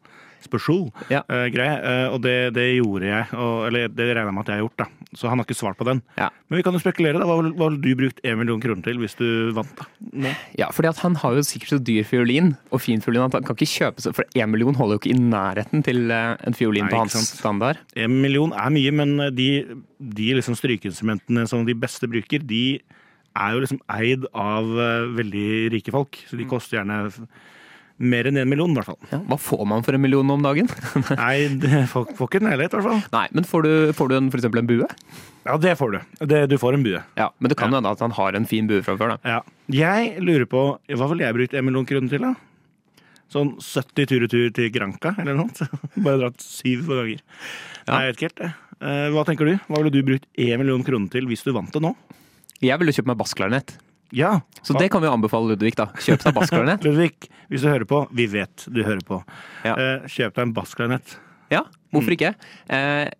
spørsel, 0.46 0.86
Ja. 1.12 1.20
uh, 1.28 1.46
greie, 1.52 1.76
Uh, 1.80 2.14
og 2.14 2.20
det, 2.22 2.52
det 2.56 2.66
gjorde 2.78 3.06
jeg, 3.08 3.26
og, 3.34 3.66
eller 3.68 3.88
det 3.88 4.06
regner 4.10 4.28
jeg 4.28 4.34
med 4.36 4.42
at 4.44 4.50
jeg 4.52 4.58
har 4.60 4.64
gjort 4.66 4.80
da. 4.82 4.86
Så 5.16 5.26
han 5.30 5.40
har 5.40 5.46
ikke 5.48 5.56
svart 5.58 5.78
på 5.80 5.86
den. 5.88 6.02
Ja. 6.18 6.28
Men 6.48 6.60
vi 6.60 6.62
kan 6.66 6.76
jo 6.76 6.80
spekulere 6.82 7.18
da, 7.18 7.26
hva 7.26 7.38
ville 7.40 7.54
hva 7.58 7.66
ville 7.70 7.80
du 7.82 7.96
brukt 7.98 8.20
en 8.22 8.38
million 8.38 8.60
kroner 8.62 8.84
til 8.86 9.00
hvis 9.02 9.16
du 9.18 9.50
vant 9.56 9.72
da? 9.80 9.86
Nå? 10.24 10.30
Ja, 10.60 10.68
fordi 10.74 10.90
at 10.92 11.00
han 11.02 11.16
har 11.18 11.34
jo 11.34 11.42
sikkert 11.46 11.72
så 11.74 11.78
dyr 11.82 12.04
fiolin, 12.06 12.52
og 12.70 12.80
fin 12.84 13.02
fiolin, 13.02 13.24
at 13.26 13.34
han 13.38 13.46
kan 13.48 13.58
ikke 13.58 13.70
kjøpe 13.72 14.04
seg, 14.04 14.14
for 14.14 14.24
en 14.38 14.52
million 14.52 14.76
holder 14.78 14.96
jo 14.98 15.02
ikke 15.02 15.14
i 15.16 15.18
nærheten 15.18 15.82
til 15.86 16.10
eh, 16.14 16.36
en 16.46 16.54
fiolin 16.56 16.86
Nei, 16.86 16.92
på 16.94 17.02
hans 17.02 17.16
sant. 17.18 17.32
standard. 17.40 17.82
En 17.98 18.14
million 18.22 18.54
er 18.54 18.70
mye, 18.76 18.92
men 19.02 19.16
de, 19.34 19.48
de 19.98 20.30
liksom 20.38 20.54
strykeinstrumentene 20.58 21.46
som 21.50 21.66
de 21.66 21.74
beste 21.74 22.06
bruker, 22.10 22.46
de 22.46 22.78
er 23.38 23.54
jo 23.54 23.60
liksom 23.62 23.78
eid 23.94 24.24
av 24.34 24.66
veldig 25.18 25.48
rike 25.74 25.92
folk. 25.94 26.18
Så 26.30 26.38
de 26.38 26.46
koster 26.50 26.78
gjerne 26.80 27.04
mer 28.00 28.28
enn 28.30 28.38
en 28.40 28.48
million, 28.48 28.72
i 28.72 28.78
hvert 28.80 28.88
fall. 28.90 28.98
Ja, 29.12 29.18
hva 29.28 29.36
får 29.40 29.64
man 29.68 29.84
for 29.86 29.96
en 29.96 30.00
million 30.02 30.30
om 30.32 30.42
dagen? 30.44 30.68
Nei, 31.20 31.48
det, 31.60 31.82
folk 31.92 32.14
får 32.18 32.30
ikke 32.30 32.40
en 32.42 32.48
leilighet, 32.50 32.72
i 32.74 32.80
hvert 32.80 32.88
fall. 32.88 33.02
Nei, 33.14 33.26
men 33.36 33.46
får 33.48 33.66
du, 33.66 33.72
får 33.96 34.10
du 34.12 34.16
en, 34.16 34.30
for 34.32 34.40
eksempel 34.40 34.62
en 34.62 34.70
bue? 34.70 34.88
Ja, 35.46 35.56
det 35.60 35.74
får 35.80 35.94
du. 35.96 35.98
Det, 36.32 36.42
du 36.52 36.56
får 36.60 36.76
en 36.78 36.84
bue. 36.86 37.00
Ja, 37.20 37.30
men 37.38 37.52
det 37.52 37.58
kan 37.60 37.72
jo 37.72 37.78
hende 37.80 37.92
at 37.92 38.04
han 38.04 38.14
har 38.16 38.36
en 38.38 38.48
fin 38.48 38.68
bue 38.70 38.82
fra 38.86 38.96
før, 39.00 39.14
da. 39.16 39.36
Ja. 39.36 39.40
Jeg 39.72 40.14
lurer 40.24 40.48
på, 40.50 40.64
hva 40.96 41.10
ville 41.12 41.26
jeg 41.28 41.36
brukt 41.38 41.56
en 41.60 41.68
million 41.68 41.88
kroner 41.88 42.12
til, 42.12 42.24
da? 42.30 42.34
Sånn 43.30 43.52
70 43.62 44.08
tur-retur 44.10 44.48
til 44.56 44.72
Granca, 44.74 45.12
eller 45.22 45.36
noe 45.38 45.52
sånt. 45.54 45.76
Bare 46.04 46.18
dratt 46.24 46.42
syv 46.42 46.88
ganger. 46.90 47.20
Nei, 47.86 48.00
jeg 48.08 48.14
vet 48.16 48.24
helt 48.26 48.40
det. 48.40 48.50
Eh, 48.80 49.06
Hva 49.14 49.22
tenker 49.28 49.46
du? 49.46 49.54
Hva 49.68 49.82
ville 49.84 49.92
du 49.94 50.00
brukt 50.08 50.26
en 50.40 50.58
million 50.64 50.82
kroner 50.86 51.12
til 51.12 51.28
hvis 51.30 51.44
du 51.46 51.52
vant 51.54 51.70
det 51.76 51.82
nå? 51.84 51.92
Jeg 52.64 52.76
ville 52.80 52.92
kjøpt 52.96 53.08
meg 53.12 53.20
bassklarinett. 53.20 53.76
Ja. 54.16 54.40
Så 54.62 54.74
det 54.78 54.90
kan 54.92 55.02
vi 55.02 55.10
anbefale 55.10 55.52
Ludvig, 55.52 55.74
da. 55.78 55.88
Kjøp 56.02 56.24
deg 56.26 56.36
bassklarinett. 56.36 56.84
Ludvig, 56.86 57.12
hvis 57.50 57.64
du 57.64 57.70
hører 57.70 57.86
på, 57.88 58.02
vi 58.16 58.26
vet 58.30 58.66
du 58.68 58.82
hører 58.82 59.02
på. 59.06 59.20
Ja. 59.66 59.74
Eh, 59.74 60.06
Kjøp 60.10 60.36
deg 60.36 60.46
en 60.48 60.54
bassklarinett. 60.56 61.16
Ja, 61.50 61.64
hvorfor 61.94 62.14
ikke? 62.14 62.34
Eh, 62.70 63.10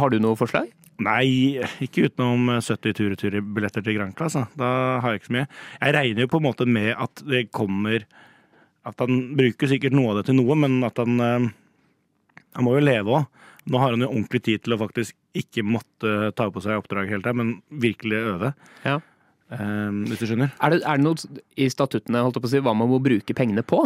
har 0.00 0.12
du 0.12 0.18
noe 0.22 0.38
forslag? 0.38 0.68
Nei, 1.00 1.56
ikke 1.80 2.10
utenom 2.10 2.50
70 2.60 2.92
tur-retur-billetter 2.98 3.84
til 3.84 3.96
Granca, 3.96 4.26
altså. 4.26 4.42
Da 4.60 4.68
har 5.00 5.14
jeg 5.14 5.22
ikke 5.22 5.30
så 5.30 5.36
mye. 5.38 5.46
Jeg 5.80 5.94
regner 5.96 6.26
jo 6.26 6.30
på 6.32 6.40
en 6.42 6.46
måte 6.50 6.66
med 6.68 6.90
at 6.92 7.22
det 7.28 7.46
kommer 7.56 8.04
At 8.84 9.00
han 9.00 9.34
bruker 9.36 9.68
sikkert 9.68 9.92
noe 9.96 10.12
av 10.12 10.20
det 10.20 10.26
til 10.28 10.36
noe, 10.38 10.56
men 10.56 10.78
at 10.84 11.00
han 11.00 11.20
eh, 11.20 11.48
Han 12.56 12.66
må 12.66 12.76
jo 12.76 12.84
leve 12.84 13.16
òg. 13.16 13.40
Nå 13.70 13.80
har 13.80 13.92
han 13.92 14.04
jo 14.04 14.08
ordentlig 14.08 14.40
tid 14.44 14.62
til 14.64 14.74
å 14.74 14.80
faktisk 14.80 15.16
ikke 15.36 15.62
måtte 15.64 16.30
ta 16.36 16.46
på 16.52 16.62
seg 16.64 16.80
oppdrag 16.80 17.10
hele 17.12 17.22
tiden, 17.24 17.38
men 17.38 17.80
virkelig 17.82 18.20
øve. 18.32 18.52
Ja. 18.84 18.96
Eh, 19.50 19.90
hvis 20.10 20.20
du 20.22 20.26
skjønner? 20.30 20.52
Er 20.62 20.70
det, 20.74 20.82
er 20.86 20.96
det 21.00 21.04
noe 21.04 21.42
i 21.58 21.66
statuttene 21.72 22.22
holdt 22.22 22.38
jeg 22.38 22.44
på 22.44 22.50
å 22.50 22.54
si, 22.54 22.60
hva 22.62 22.74
man 22.76 22.88
må 22.92 23.00
bruke 23.02 23.34
pengene 23.34 23.64
på? 23.66 23.82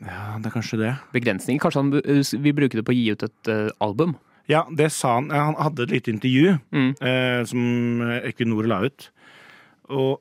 Ja, 0.00 0.38
det 0.40 0.48
er 0.48 0.54
kanskje 0.56 0.78
det. 0.80 0.94
Begrensninger? 1.12 1.60
Kanskje 1.60 1.82
han 1.82 1.90
bu- 1.92 2.40
vil 2.46 2.54
bruke 2.56 2.78
det 2.78 2.86
på 2.88 2.94
å 2.94 2.96
gi 2.96 3.10
ut 3.12 3.22
et 3.26 3.50
uh, 3.52 3.68
album? 3.84 4.16
Ja, 4.48 4.64
det 4.74 4.88
sa 4.96 5.18
han. 5.18 5.28
Han 5.30 5.54
hadde 5.60 5.84
et 5.86 5.92
lite 5.94 6.10
intervju 6.10 6.56
Mm. 6.72 6.94
eh, 7.04 7.44
som 7.46 8.00
Equinor 8.24 8.66
la 8.66 8.80
ut. 8.88 9.10
Og 9.90 10.18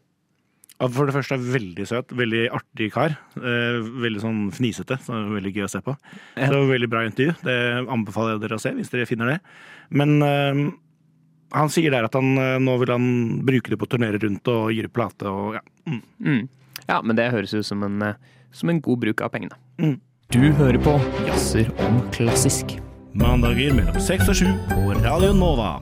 for 0.94 1.10
det 1.10 1.16
første 1.16 1.36
er 1.36 1.48
veldig 1.56 1.86
søt. 1.90 2.12
Veldig 2.16 2.44
artig 2.56 2.92
kar. 2.94 3.16
Eh, 3.36 3.80
veldig 4.04 4.22
sånn 4.24 4.44
fnisete. 4.56 5.00
Så 5.04 5.12
det 5.16 5.34
veldig 5.40 5.52
gøy 5.58 5.66
å 5.66 5.72
se 5.74 5.82
på. 5.84 5.96
Så 6.38 6.52
det 6.52 6.60
var 6.60 6.70
veldig 6.70 6.90
bra 6.92 7.02
intervju. 7.08 7.34
Det 7.44 7.58
anbefaler 7.90 8.36
jeg 8.38 8.44
dere 8.46 8.60
å 8.60 8.64
se 8.64 8.72
hvis 8.78 8.92
dere 8.94 9.08
finner 9.10 9.34
det. 9.34 9.40
Men 9.92 10.22
eh, 10.24 10.62
han 11.56 11.72
sier 11.74 11.94
der 11.94 12.06
at 12.08 12.16
han 12.18 12.38
eh, 12.38 12.58
nå 12.62 12.76
vil 12.82 12.94
han 12.94 13.08
bruke 13.46 13.72
det 13.72 13.80
på 13.80 13.88
å 13.88 13.92
turnere 13.94 14.22
rundt 14.22 14.50
og 14.52 14.74
gi 14.74 14.84
ut 14.86 14.94
plate 14.94 15.30
og 15.30 15.58
ja. 15.58 15.64
Mm. 15.90 16.02
Mm. 16.26 16.44
Ja, 16.86 17.00
men 17.02 17.18
det 17.18 17.32
høres 17.34 17.56
ut 17.56 17.68
som 17.68 17.84
en, 17.86 18.02
eh, 18.06 18.20
som 18.56 18.72
en 18.72 18.82
god 18.84 19.02
bruk 19.06 19.24
av 19.26 19.34
pengene. 19.34 19.58
Mm. 19.82 19.98
Du 20.30 20.42
hører 20.60 20.78
på 20.82 20.94
Jazzer 21.26 21.72
om 21.88 22.04
klassisk. 22.14 22.78
Mandager 23.18 23.74
mellom 23.74 23.98
seks 24.04 24.30
og 24.30 24.38
sju 24.38 24.52
på 24.70 24.94
Radio 25.00 25.32
Nova. 25.34 25.80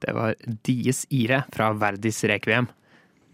Det 0.00 0.12
var 0.16 0.36
Dies 0.66 1.06
Ire 1.12 1.42
fra 1.52 1.70
Verdis 1.76 2.20
Requiem. 2.28 2.68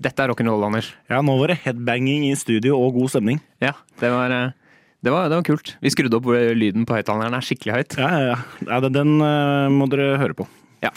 Dette 0.02 0.22
er 0.22 0.30
rock'n'roll, 0.30 0.66
Anders. 0.66 0.92
Ja, 1.10 1.22
nå 1.24 1.34
var 1.40 1.50
det 1.50 1.60
headbanging 1.64 2.28
i 2.28 2.36
studio 2.38 2.76
og 2.78 2.98
god 2.98 3.14
stemning. 3.14 3.40
Ja, 3.64 3.72
det 3.98 4.10
var, 4.12 4.30
eh, 4.30 4.54
det 5.02 5.14
var, 5.14 5.30
det 5.32 5.40
var 5.40 5.46
kult. 5.46 5.74
Vi 5.82 5.90
skrudde 5.94 6.18
opp 6.20 6.30
lyden 6.30 6.86
på 6.86 6.98
høyttaleren 6.98 7.34
er 7.34 7.46
skikkelig 7.46 7.78
høyt. 7.80 7.98
Ja, 7.98 8.10
ja, 8.12 8.34
ja. 8.34 8.66
ja 8.70 8.82
den, 8.86 8.98
den 8.98 9.78
må 9.78 9.90
dere 9.90 10.18
høre 10.20 10.36
på. 10.38 10.46
Ja. 10.84 10.94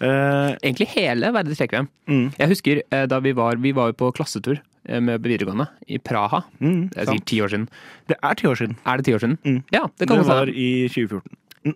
Eh, 0.00 0.50
Egentlig 0.62 0.86
hele 0.94 1.32
Verdis 1.34 1.58
Requiem. 1.60 1.88
mm, 2.06 2.34
Jeg 2.38 2.48
husker 2.52 2.82
eh, 2.90 3.06
da 3.10 3.18
vi 3.20 3.32
var, 3.34 3.56
vi 3.56 3.72
var 3.74 3.92
på 3.98 4.12
klassetur 4.14 4.60
eh, 4.86 5.00
med 5.00 5.22
videregående 5.24 5.66
i 5.88 5.98
Praha. 5.98 6.44
mm, 6.60 6.90
Det 6.94 6.98
er 7.02 7.06
sikkert 7.12 7.26
ti 7.26 7.40
år 7.42 7.48
siden. 7.54 7.68
Det 8.08 8.16
er 8.22 8.34
ti 8.38 8.46
år 8.46 8.54
siden. 8.60 8.76
Er 8.86 8.96
det 8.96 9.04
ti 9.08 9.14
år 9.14 9.18
siden? 9.24 9.38
Mm. 9.44 9.62
Ja, 9.74 9.82
det 9.98 10.08
kan 10.08 10.18
det 10.22 10.26
var 10.28 10.48
i 10.52 10.68
2014. 10.88 11.74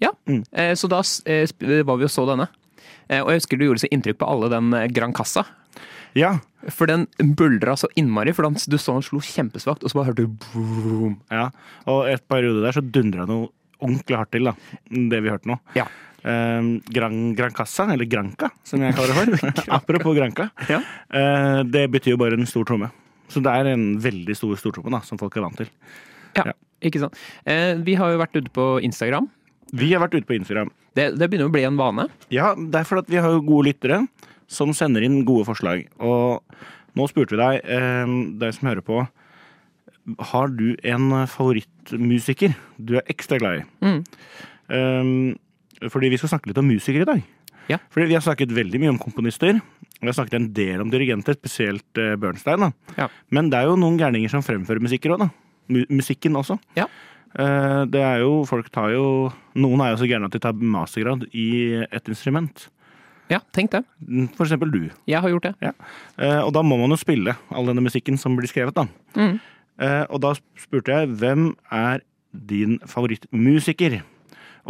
Ja. 0.00 0.10
Mm. 0.26 0.42
Så 0.80 0.88
da 0.88 1.02
var 1.84 1.96
vi 2.00 2.04
og 2.06 2.10
så 2.10 2.24
denne. 2.26 2.48
Og 3.20 3.28
jeg 3.30 3.40
husker 3.42 3.58
du 3.60 3.66
gjorde 3.66 3.82
så 3.82 3.90
inntrykk 3.92 4.16
på 4.22 4.28
alle 4.32 4.48
den 4.48 4.70
Gran 4.96 5.12
Cassa. 5.12 5.44
Ja. 6.16 6.38
For 6.72 6.86
den 6.88 7.04
buldra 7.36 7.74
så 7.76 7.86
innmari, 8.00 8.32
for 8.34 8.48
du 8.48 8.78
så 8.80 8.94
den 8.96 9.04
slo 9.04 9.20
kjempesvakt, 9.20 9.84
og 9.84 9.90
så 9.92 9.98
bare 10.00 10.08
hørte 10.10 10.24
du 10.24 10.38
boom. 10.54 11.18
ja. 11.30 11.50
Og 11.86 12.08
et 12.08 12.24
periode 12.28 12.62
der 12.64 12.72
så 12.72 12.80
dundra 12.82 13.26
det 13.26 13.34
noe 13.34 13.50
ordentlig 13.80 14.16
hardt 14.16 14.32
til, 14.32 14.44
da. 14.48 14.52
Det 14.90 15.20
vi 15.24 15.30
hørte 15.32 15.48
nå. 15.52 15.58
Ja. 15.76 15.86
Eh, 16.24 16.70
Gran, 16.92 17.34
Gran 17.38 17.52
Cassa, 17.56 17.86
eller 17.92 18.04
Granca, 18.10 18.50
som 18.64 18.80
jeg 18.84 18.94
kaller 18.94 19.14
det 19.30 19.38
for. 19.40 19.64
Apropos 19.78 20.16
Granca. 20.16 20.50
Ja. 20.68 20.80
Eh, 21.12 21.62
det 21.64 21.86
betyr 21.94 22.14
jo 22.16 22.20
bare 22.20 22.36
en 22.38 22.46
stor 22.50 22.64
tromme. 22.68 22.90
Så 23.30 23.40
det 23.44 23.52
er 23.54 23.70
en 23.72 23.92
veldig 24.02 24.34
stor 24.36 24.56
stortromme, 24.58 25.00
som 25.06 25.18
folk 25.20 25.36
er 25.38 25.44
vant 25.46 25.56
til. 25.60 25.68
Ja, 26.36 26.44
Ja. 26.50 26.52
ikke 26.82 27.00
sant. 27.02 27.14
Eh, 27.46 27.74
Vi 27.86 27.94
har 27.94 28.10
jo 28.12 28.18
vært 28.18 28.34
ute 28.36 28.50
på 28.50 28.80
Instagram. 28.82 29.28
Vi 29.72 29.92
har 29.92 30.00
vært 30.02 30.16
ute 30.18 30.26
på 30.26 30.34
Instagram. 30.34 30.70
Det, 30.98 31.12
det 31.16 31.28
begynner 31.30 31.46
å 31.46 31.52
bli 31.54 31.62
en 31.62 31.76
vane. 31.78 32.08
Ja, 32.34 32.54
det 32.58 32.74
er 32.80 32.84
fordi 32.88 33.14
vi 33.14 33.20
har 33.22 33.30
jo 33.30 33.40
gode 33.46 33.68
lyttere 33.70 34.00
som 34.50 34.72
sender 34.74 35.04
inn 35.06 35.20
gode 35.24 35.46
forslag. 35.46 35.84
Og 36.02 36.42
nå 36.98 37.06
spurte 37.06 37.36
vi 37.36 37.38
deg, 37.38 37.60
eh, 37.70 38.14
deg 38.42 38.54
som 38.56 38.66
hører 38.68 38.82
på, 38.82 39.04
har 40.32 40.48
du 40.50 40.74
en 40.82 41.12
favorittmusiker 41.30 42.56
du 42.82 42.96
er 42.98 43.06
ekstra 43.12 43.38
glad 43.38 43.60
i? 43.60 43.64
Mm. 43.86 44.00
Eh, 44.74 45.12
fordi 45.88 46.10
vi 46.12 46.18
skal 46.20 46.34
snakke 46.34 46.50
litt 46.50 46.60
om 46.60 46.68
musikere 46.68 47.06
i 47.06 47.10
dag. 47.10 47.22
Ja. 47.70 47.78
Fordi 47.92 48.08
vi 48.10 48.16
har 48.16 48.24
snakket 48.24 48.52
veldig 48.54 48.80
mye 48.82 48.92
om 48.94 48.98
komponister. 49.00 49.60
Vi 50.00 50.08
har 50.08 50.16
snakket 50.16 50.38
en 50.40 50.48
del 50.56 50.82
om 50.82 50.90
dirigenter, 50.90 51.36
spesielt 51.38 52.00
eh, 52.00 52.16
Bernstein. 52.20 52.72
Ja. 52.96 53.06
Men 53.30 53.50
det 53.52 53.60
er 53.60 53.70
jo 53.70 53.78
noen 53.78 53.98
gærninger 54.00 54.32
som 54.32 54.44
fremfører 54.44 54.82
musikker 54.82 55.14
da. 55.20 55.30
Musikken 55.70 56.38
også. 56.40 56.58
Ja. 56.78 56.88
Eh, 57.38 57.82
det 57.92 58.02
er 58.02 58.24
jo, 58.24 58.40
folk 58.48 58.72
tar 58.74 58.90
jo 58.90 59.30
Noen 59.60 59.82
er 59.84 59.92
jo 59.92 60.00
så 60.00 60.08
gærne 60.10 60.26
at 60.26 60.34
de 60.34 60.42
tar 60.42 60.56
mastergrad 60.56 61.28
i 61.30 61.78
et 61.84 62.10
instrument. 62.10 62.66
Ja, 63.30 63.38
tenk 63.54 63.70
det. 63.70 63.84
For 64.34 64.48
eksempel 64.48 64.72
du. 64.74 64.80
Jeg 65.06 65.22
har 65.22 65.30
gjort 65.30 65.46
det. 65.46 65.70
Eh, 66.18 66.40
og 66.42 66.50
da 66.56 66.64
må 66.66 66.80
man 66.80 66.90
jo 66.90 66.98
spille 66.98 67.36
all 67.54 67.70
denne 67.70 67.84
musikken 67.84 68.18
som 68.18 68.34
blir 68.38 68.50
skrevet, 68.50 68.74
da. 68.74 68.88
Mm. 69.14 69.38
Og 70.12 70.18
da 70.20 70.34
spurte 70.60 70.92
jeg 70.92 71.08
hvem 71.22 71.46
er 71.72 72.02
din 72.36 72.74
favorittmusiker? 72.84 74.02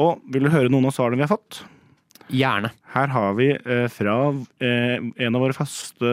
Og 0.01 0.25
vil 0.33 0.47
du 0.47 0.53
høre 0.53 0.73
noen 0.73 0.89
av 0.89 0.97
svarene 0.97 1.21
vi 1.21 1.27
har 1.27 1.33
fått? 1.33 1.63
Gjerne. 2.31 2.71
Her 2.95 3.11
har 3.11 3.35
vi 3.39 3.49
eh, 3.51 3.87
fra 3.91 4.15
eh, 4.63 5.03
en 5.03 5.37
av 5.37 5.43
våre 5.43 5.57
faste 5.57 6.11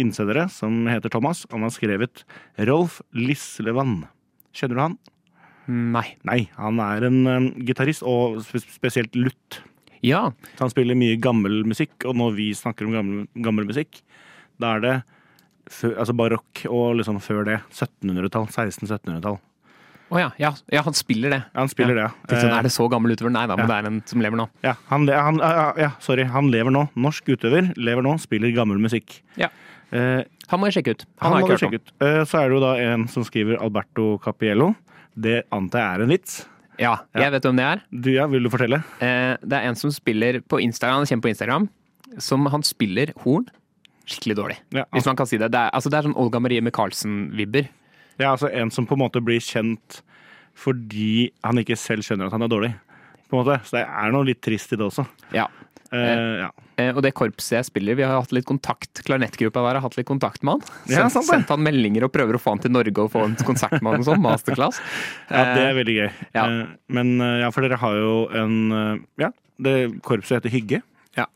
innsendere, 0.00 0.48
som 0.50 0.88
heter 0.90 1.12
Thomas. 1.12 1.44
Han 1.52 1.62
har 1.64 1.72
skrevet 1.74 2.24
Rolf 2.68 2.98
Lislevann. 3.14 4.02
Kjenner 4.52 4.78
du 4.78 4.82
han? 4.82 4.96
Nei. 5.70 6.08
Nei, 6.26 6.40
han 6.58 6.80
er 6.82 7.06
en 7.06 7.20
um, 7.28 7.46
gitarist, 7.62 8.02
og 8.02 8.40
spe 8.44 8.60
spesielt 8.64 9.14
lutt. 9.14 9.60
Ja. 10.02 10.26
Så 10.56 10.66
han 10.66 10.72
spiller 10.72 10.98
mye 10.98 11.20
gammel 11.22 11.62
musikk, 11.68 11.94
og 12.10 12.18
når 12.18 12.34
vi 12.40 12.48
snakker 12.58 12.88
om 12.88 12.96
gammel, 12.96 13.24
gammel 13.46 13.68
musikk, 13.70 14.02
da 14.60 14.74
er 14.76 14.82
det 14.82 14.96
altså 15.86 16.14
barokk 16.18 16.64
og 16.66 16.98
liksom 16.98 17.22
før 17.22 17.46
det. 17.46 17.60
1700-tall. 17.70 18.50
1600-1700-tall. 18.50 19.38
Å 20.12 20.20
ja, 20.20 20.28
ja, 20.36 20.50
ja, 20.68 20.82
han 20.84 20.96
spiller 20.96 21.32
det. 21.32 21.38
Ja, 21.46 21.62
han 21.62 21.70
spiller 21.72 21.96
det, 21.96 22.06
Tenkte 22.26 22.40
sånn, 22.42 22.50
ja. 22.52 22.58
er 22.60 22.66
det 22.68 22.72
så 22.74 22.84
gammel 22.92 23.14
utøver? 23.14 23.32
Nei 23.32 23.46
da, 23.48 23.56
men 23.56 23.64
ja. 23.64 23.68
det 23.70 23.76
er 23.78 23.88
en 23.88 24.00
som 24.10 24.20
lever 24.24 24.40
nå. 24.42 24.44
Ja, 24.66 24.74
han, 24.90 25.06
han, 25.08 25.40
ja, 25.40 25.66
ja, 25.80 25.90
sorry. 26.04 26.26
Han 26.34 26.50
lever 26.52 26.74
nå. 26.74 26.84
Norsk 27.00 27.32
utøver. 27.32 27.70
Lever 27.80 28.04
nå. 28.04 28.12
Spiller 28.20 28.52
gammel 28.56 28.80
musikk. 28.82 29.22
Ja. 29.40 29.48
Eh, 29.92 30.20
Han 30.52 30.60
må 30.60 30.68
jeg 30.68 30.78
sjekke 30.80 30.96
ut. 30.98 31.06
han 31.22 31.32
Han, 31.36 31.46
må 31.46 31.56
sjekke 31.60 31.80
ut. 31.80 31.94
Eh, 32.04 32.20
så 32.28 32.42
er 32.42 32.50
det 32.50 32.58
jo 32.58 32.62
da 32.64 32.72
en 32.84 33.06
som 33.12 33.24
skriver 33.24 33.60
Alberto 33.64 34.18
Capiello. 34.24 34.74
Det 35.16 35.42
antar 35.52 35.80
jeg 35.84 35.96
er 35.96 36.04
en 36.04 36.12
vits. 36.12 36.36
Ja, 36.80 36.92
jeg 37.16 37.32
vet 37.34 37.48
hvem 37.48 37.58
det 37.60 37.66
er. 37.68 37.82
Du, 37.92 38.12
ja, 38.12 38.28
vil 38.28 38.44
du 38.44 38.52
fortelle? 38.52 38.82
Eh, 39.04 39.34
Det 39.40 39.58
er 39.58 39.68
en 39.70 39.76
som 39.80 39.92
spiller 39.92 40.40
på 40.44 40.60
Instagram, 40.60 41.00
han 41.00 41.08
er 41.08 41.12
kjent 41.12 41.24
på 41.24 41.32
Instagram, 41.32 41.68
som 42.20 42.48
han 42.52 42.64
spiller 42.66 43.12
horn 43.24 43.48
skikkelig 44.08 44.36
dårlig. 44.36 44.56
Ja, 44.74 44.84
Hvis 44.92 45.06
man 45.06 45.16
kan 45.16 45.28
si 45.30 45.38
det. 45.38 45.50
Det 45.52 45.60
er, 45.60 45.70
altså, 45.72 45.90
det 45.92 46.00
er 46.00 46.08
sånn 46.08 46.16
Olga 46.18 46.40
Marie 46.42 46.62
Michaelsen-vibber. 46.64 47.68
Ja, 48.20 48.32
altså 48.32 48.50
en 48.52 48.72
som 48.74 48.86
på 48.88 48.96
en 48.96 49.04
måte 49.04 49.22
blir 49.24 49.42
kjent 49.42 50.02
fordi 50.58 51.30
han 51.46 51.60
ikke 51.62 51.78
selv 51.80 52.04
skjønner 52.04 52.28
at 52.28 52.34
han 52.36 52.44
er 52.44 52.50
dårlig. 52.52 52.72
På 53.30 53.38
en 53.38 53.42
måte. 53.42 53.62
Så 53.64 53.78
det 53.78 53.86
er 53.88 54.12
noe 54.12 54.28
litt 54.28 54.42
trist 54.44 54.74
i 54.74 54.78
det 54.78 54.84
også. 54.84 55.06
Ja. 55.32 55.46
Uh, 55.92 56.44
ja. 56.44 56.48
uh, 56.80 56.90
Og 56.94 57.02
det 57.04 57.12
korpset 57.16 57.58
jeg 57.58 57.68
spiller, 57.68 57.96
vi 57.98 58.04
har 58.04 58.14
hatt 58.16 58.30
litt 58.32 58.46
kontakt, 58.48 59.02
klarinettgruppa 59.04 59.60
der 59.66 59.76
har 59.76 59.84
hatt 59.84 59.96
litt 59.98 60.08
kontakt 60.08 60.44
med 60.44 60.56
han. 60.56 60.76
Ja, 60.92 61.06
Sendt, 61.12 61.50
han 61.52 61.64
meldinger 61.64 62.06
og 62.08 62.12
prøver 62.14 62.36
å 62.36 62.40
få 62.40 62.54
han 62.54 62.62
til 62.64 62.72
Norge 62.72 63.04
og 63.04 63.12
få 63.12 63.26
en 63.28 63.36
konsert 63.48 63.78
med 63.80 63.90
han 63.90 64.04
og 64.04 64.08
sånn, 64.08 64.22
masterclass. 64.24 64.80
ja, 65.32 65.44
det 65.56 65.66
er 65.66 65.78
veldig 65.80 65.96
gøy. 65.98 66.10
ja. 66.36 66.46
Men 66.92 67.14
ja, 67.20 67.48
for 67.52 67.64
dere 67.64 67.80
har 67.80 67.96
jo 68.00 68.16
en 68.36 68.58
Ja, 69.20 69.32
det 69.62 69.76
korpset 70.04 70.40
heter 70.40 70.52
Hygge. 70.52 70.82
Ja. 71.16 71.28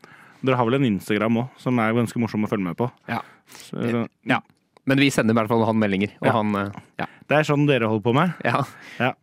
Dere 0.45 0.57
har 0.59 0.69
vel 0.69 0.77
en 0.79 0.89
Instagram 0.89 1.41
òg, 1.41 1.57
som 1.61 1.81
er 1.81 1.97
ganske 1.97 2.21
morsom 2.21 2.45
å 2.45 2.51
følge 2.51 2.69
med 2.69 2.77
på. 2.79 2.89
Ja. 3.09 3.21
Så, 3.53 4.05
ja. 4.27 4.41
Men 4.87 5.01
vi 5.03 5.09
sender 5.11 5.35
i 5.35 5.37
hvert 5.41 5.49
fall 5.51 5.65
han 5.67 5.79
meldinger, 5.81 6.13
og 6.21 6.27
Ja. 6.29 6.33
han 6.37 6.55
eh, 6.55 6.81
ja. 7.03 7.07
det 7.27 7.37
er 7.41 7.47
sånn 7.49 7.67
dere 7.67 7.89
holder 7.91 8.05
på 8.07 8.13
med. 8.15 8.33
ja. 8.47 8.63
Ja. 9.01 9.13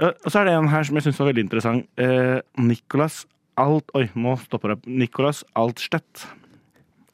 Eh, 0.00 0.12
Og 0.24 0.30
så 0.32 0.40
er 0.40 0.44
det 0.48 0.54
en 0.56 0.68
her 0.72 0.82
som 0.88 0.96
jeg 0.96 1.04
syns 1.04 1.18
var 1.20 1.28
veldig 1.32 1.44
interessant. 1.44 1.86
Eh, 2.00 2.40
Nicolas 2.58 3.26
Alt... 3.60 3.90
Oi, 3.94 4.06
nå 4.16 4.38
stopper 4.40 4.72
det. 4.74 4.86
Nicolas 4.88 5.42
Altstedt. 5.58 6.22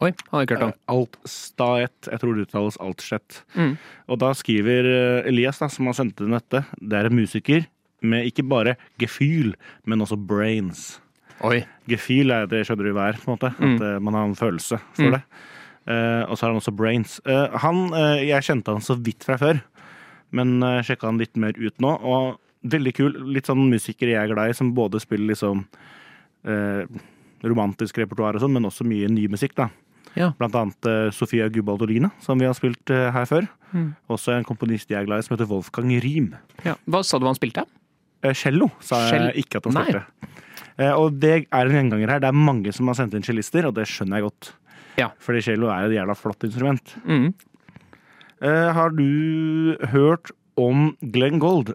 Oi, 0.05 0.13
har 0.31 0.43
jeg 0.43 0.47
ikke 0.47 0.59
hørt 0.61 0.67
om. 0.69 0.75
Altstaet. 0.93 2.11
Jeg 2.13 2.21
tror 2.23 2.37
det 2.37 2.45
uttales 2.47 2.77
Altstedt. 2.85 3.41
Mm. 3.57 3.73
Og 4.13 4.19
da 4.23 4.29
skriver 4.37 4.87
eh, 4.93 5.29
Elias, 5.33 5.59
da, 5.59 5.67
som 5.73 5.89
har 5.91 5.97
sendt 5.99 6.21
inn 6.23 6.37
dette, 6.37 6.61
det 6.79 7.01
er 7.01 7.09
en 7.11 7.17
musiker 7.19 7.67
med 8.07 8.29
ikke 8.29 8.45
bare 8.47 8.77
gefühl, 9.01 9.55
men 9.89 10.05
også 10.05 10.19
brains. 10.21 11.01
Oi. 11.49 11.65
Gefühl 11.91 12.31
er 12.31 12.47
det 12.47 12.63
skjønner 12.69 12.87
du 12.87 12.93
hva 12.95 13.09
er, 13.11 13.19
på 13.19 13.27
en 13.33 13.35
måte. 13.35 13.51
Mm. 13.59 13.73
At 13.75 13.87
eh, 13.89 13.99
man 14.07 14.15
har 14.21 14.29
en 14.29 14.39
følelse 14.39 14.79
for 14.95 15.17
det. 15.17 15.23
Eh, 15.87 16.22
og 16.27 16.35
så 16.35 16.46
har 16.46 16.53
han 16.53 16.61
også 16.61 16.75
brains. 16.75 17.20
Eh, 17.27 17.59
han, 17.62 17.87
eh, 17.94 18.27
Jeg 18.27 18.46
kjente 18.49 18.75
han 18.75 18.85
så 18.85 18.99
vidt 18.99 19.25
fra 19.27 19.38
før, 19.38 19.62
men 20.35 20.59
uh, 20.59 20.83
sjekka 20.83 21.07
han 21.07 21.20
litt 21.22 21.38
mer 21.38 21.55
ut 21.55 21.77
nå. 21.81 21.92
Og 22.03 22.40
veldig 22.70 22.92
kul. 22.96 23.18
Litt 23.33 23.49
sånn 23.51 23.66
musiker 23.70 24.11
jeg 24.11 24.20
er 24.20 24.33
glad 24.33 24.51
i, 24.53 24.57
som 24.57 24.75
både 24.77 25.01
spiller 25.03 25.33
liksom 25.33 25.64
eh, 26.46 27.03
romantisk 27.46 28.01
repertoar 28.03 28.37
og 28.37 28.44
sånn, 28.44 28.55
men 28.57 28.68
også 28.68 28.87
mye 28.88 29.11
ny 29.12 29.27
musikk, 29.33 29.57
da. 29.59 29.70
Ja. 30.16 30.31
Blant 30.38 30.57
annet 30.57 30.88
eh, 30.88 31.09
Sofia 31.14 31.49
Gubaldolina, 31.53 32.11
som 32.25 32.40
vi 32.40 32.49
har 32.49 32.57
spilt 32.59 32.92
eh, 32.94 33.09
her 33.14 33.29
før. 33.29 33.49
Mm. 33.72 33.90
Også 34.12 34.35
en 34.35 34.46
komponist 34.49 34.90
jeg 34.90 35.01
er 35.03 35.09
glad 35.09 35.22
i, 35.22 35.27
som 35.27 35.37
heter 35.37 35.51
Wolfgang 35.51 35.92
Riem. 36.03 36.33
Ja. 36.66 36.77
Hva 36.88 37.05
sa 37.07 37.20
du 37.20 37.29
han 37.29 37.38
spilte? 37.38 37.66
Cello 38.35 38.70
sa 38.83 39.05
jeg 39.12 39.44
ikke 39.44 39.61
at 39.61 39.66
han 39.68 39.77
spilte. 39.77 40.31
Og 40.96 41.18
det 41.20 41.35
er 41.44 41.68
en 41.68 41.77
gjenganger 41.77 42.11
her. 42.11 42.22
Det 42.25 42.31
er 42.33 42.38
mange 42.49 42.72
som 42.75 42.88
har 42.90 42.96
sendt 42.99 43.14
inn 43.14 43.25
cellister, 43.25 43.68
og 43.68 43.77
det 43.77 43.85
skjønner 43.87 44.18
jeg 44.18 44.27
godt. 44.27 44.49
Ja. 45.01 45.11
Fordi 45.23 45.43
cello 45.45 45.69
er 45.73 45.89
et 45.91 45.97
jævla 45.99 46.17
flott 46.17 46.47
instrument. 46.49 46.97
Mm. 47.05 47.29
Eh, 48.45 48.71
har 48.77 48.91
du 48.97 49.77
hørt 49.93 50.33
om 50.57 50.91
Glenn 51.13 51.41
Gold? 51.41 51.73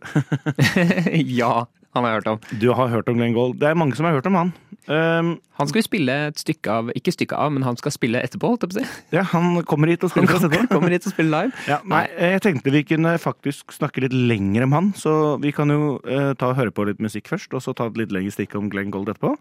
ja, 1.42 1.66
han 1.94 2.06
har 2.06 2.12
jeg 2.12 2.20
hørt 2.22 2.28
om. 2.34 2.42
Du 2.62 2.68
har 2.74 2.90
hørt 2.90 3.10
om 3.10 3.18
Glenn 3.18 3.34
Gold. 3.38 3.60
Det 3.62 3.70
er 3.70 3.78
mange 3.78 3.98
som 3.98 4.06
har 4.08 4.14
hørt 4.18 4.30
om 4.30 4.38
han. 4.38 4.54
Um, 4.90 5.36
Han 5.60 5.70
skal 5.70 5.84
jo 5.84 5.86
spille 5.86 6.14
et 6.32 6.40
stykke 6.42 6.74
av 6.74 6.88
Ikke 6.98 7.12
stykke 7.14 7.38
av, 7.38 7.52
men 7.54 7.62
han 7.62 7.78
skal 7.78 7.94
spille 7.94 8.18
etterpå, 8.26 8.50
holdt 8.50 8.64
jeg 8.66 8.72
på 8.72 8.80
å 8.80 8.82
si. 8.82 9.02
ja, 9.14 9.22
han 9.30 9.60
kommer 9.70 9.92
hit 9.92 10.02
og 10.02 10.10
spiller 10.10 10.32
kommer, 10.32 10.66
kommer 10.72 10.96
hit 10.96 11.06
og 11.06 11.14
spiller 11.14 11.36
live. 11.36 11.66
Ja, 11.70 11.78
nei, 11.86 12.08
jeg 12.18 12.42
tenkte 12.42 12.74
vi 12.74 12.82
kunne 12.90 13.14
faktisk 13.22 13.76
snakke 13.78 14.02
litt 14.02 14.16
lenger 14.16 14.66
om 14.66 14.74
han, 14.74 14.90
så 14.98 15.38
vi 15.44 15.54
kan 15.54 15.70
jo 15.70 16.00
uh, 16.02 16.32
ta 16.34 16.50
og 16.50 16.58
høre 16.58 16.74
på 16.74 16.88
litt 16.90 17.04
musikk 17.04 17.30
først, 17.30 17.54
og 17.54 17.62
så 17.62 17.76
ta 17.78 17.92
et 17.92 18.02
litt 18.02 18.16
lengre 18.16 18.34
stikk 18.34 18.58
om 18.58 18.72
Glenn 18.74 18.90
Gold 18.94 19.14
etterpå. 19.14 19.36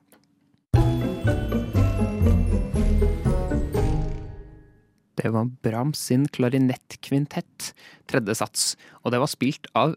Det 5.20 5.30
var 5.35 5.48
Brahms 5.64 6.00
sin 6.09 6.24
klarinettkvintett, 6.33 7.72
tredje 8.09 8.35
sats. 8.38 8.70
Og 9.04 9.12
det 9.12 9.20
var 9.20 9.28
spilt 9.30 9.68
av 9.76 9.94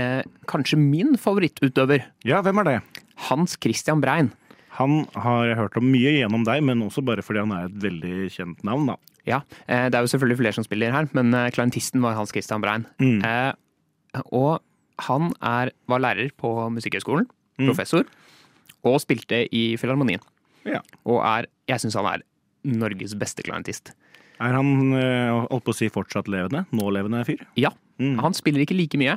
eh, 0.00 0.22
kanskje 0.50 0.78
min 0.80 1.16
favorittutøver, 1.20 2.04
Ja, 2.28 2.42
hvem 2.44 2.60
er 2.60 2.68
det? 2.68 2.76
Hans 3.30 3.56
Christian 3.62 4.02
Brein. 4.04 4.32
Han 4.76 5.06
har 5.16 5.46
jeg 5.48 5.56
hørt 5.56 5.76
om 5.80 5.86
mye 5.88 6.12
gjennom 6.18 6.44
deg, 6.44 6.60
men 6.68 6.82
også 6.84 7.00
bare 7.06 7.24
fordi 7.24 7.40
han 7.40 7.54
er 7.56 7.70
et 7.70 7.78
veldig 7.86 8.16
kjent 8.34 8.64
navn, 8.68 8.90
da. 8.92 8.98
Ja, 9.26 9.40
eh, 9.66 9.86
det 9.88 9.96
er 9.96 10.04
jo 10.04 10.10
selvfølgelig 10.12 10.38
flere 10.42 10.52
som 10.58 10.66
spiller 10.66 10.92
her, 10.92 11.08
men 11.16 11.32
eh, 11.34 11.48
klarinettisten 11.56 12.04
var 12.04 12.18
Hans 12.18 12.30
Christian 12.36 12.60
Brein. 12.62 12.84
Mm. 13.00 13.24
Eh, 13.24 14.20
og 14.36 14.60
han 15.08 15.32
er, 15.44 15.72
var 15.88 16.00
lærer 16.04 16.30
på 16.40 16.52
Musikkhøgskolen, 16.72 17.28
Mm. 17.56 17.70
professor, 17.70 18.02
og 18.84 18.98
spilte 19.00 19.46
i 19.48 19.78
Filharmonien. 19.80 20.20
Ja. 20.68 20.82
Og 21.08 21.22
er, 21.24 21.46
jeg 21.70 21.80
syns 21.80 21.94
han 21.96 22.04
er 22.10 22.20
Norges 22.68 23.14
beste 23.16 23.40
klarinettist. 23.46 23.94
Er 24.40 24.52
han 24.58 24.92
eh, 24.98 25.30
holdt 25.50 25.64
på 25.64 25.72
å 25.72 25.76
si 25.78 25.88
fortsatt 25.92 26.28
levende? 26.28 26.66
Nålevende 26.76 27.24
fyr? 27.28 27.44
Ja, 27.56 27.70
Mm. 27.96 28.18
han 28.20 28.34
spiller 28.36 28.60
ikke 28.60 28.76
like 28.76 28.98
mye. 29.00 29.14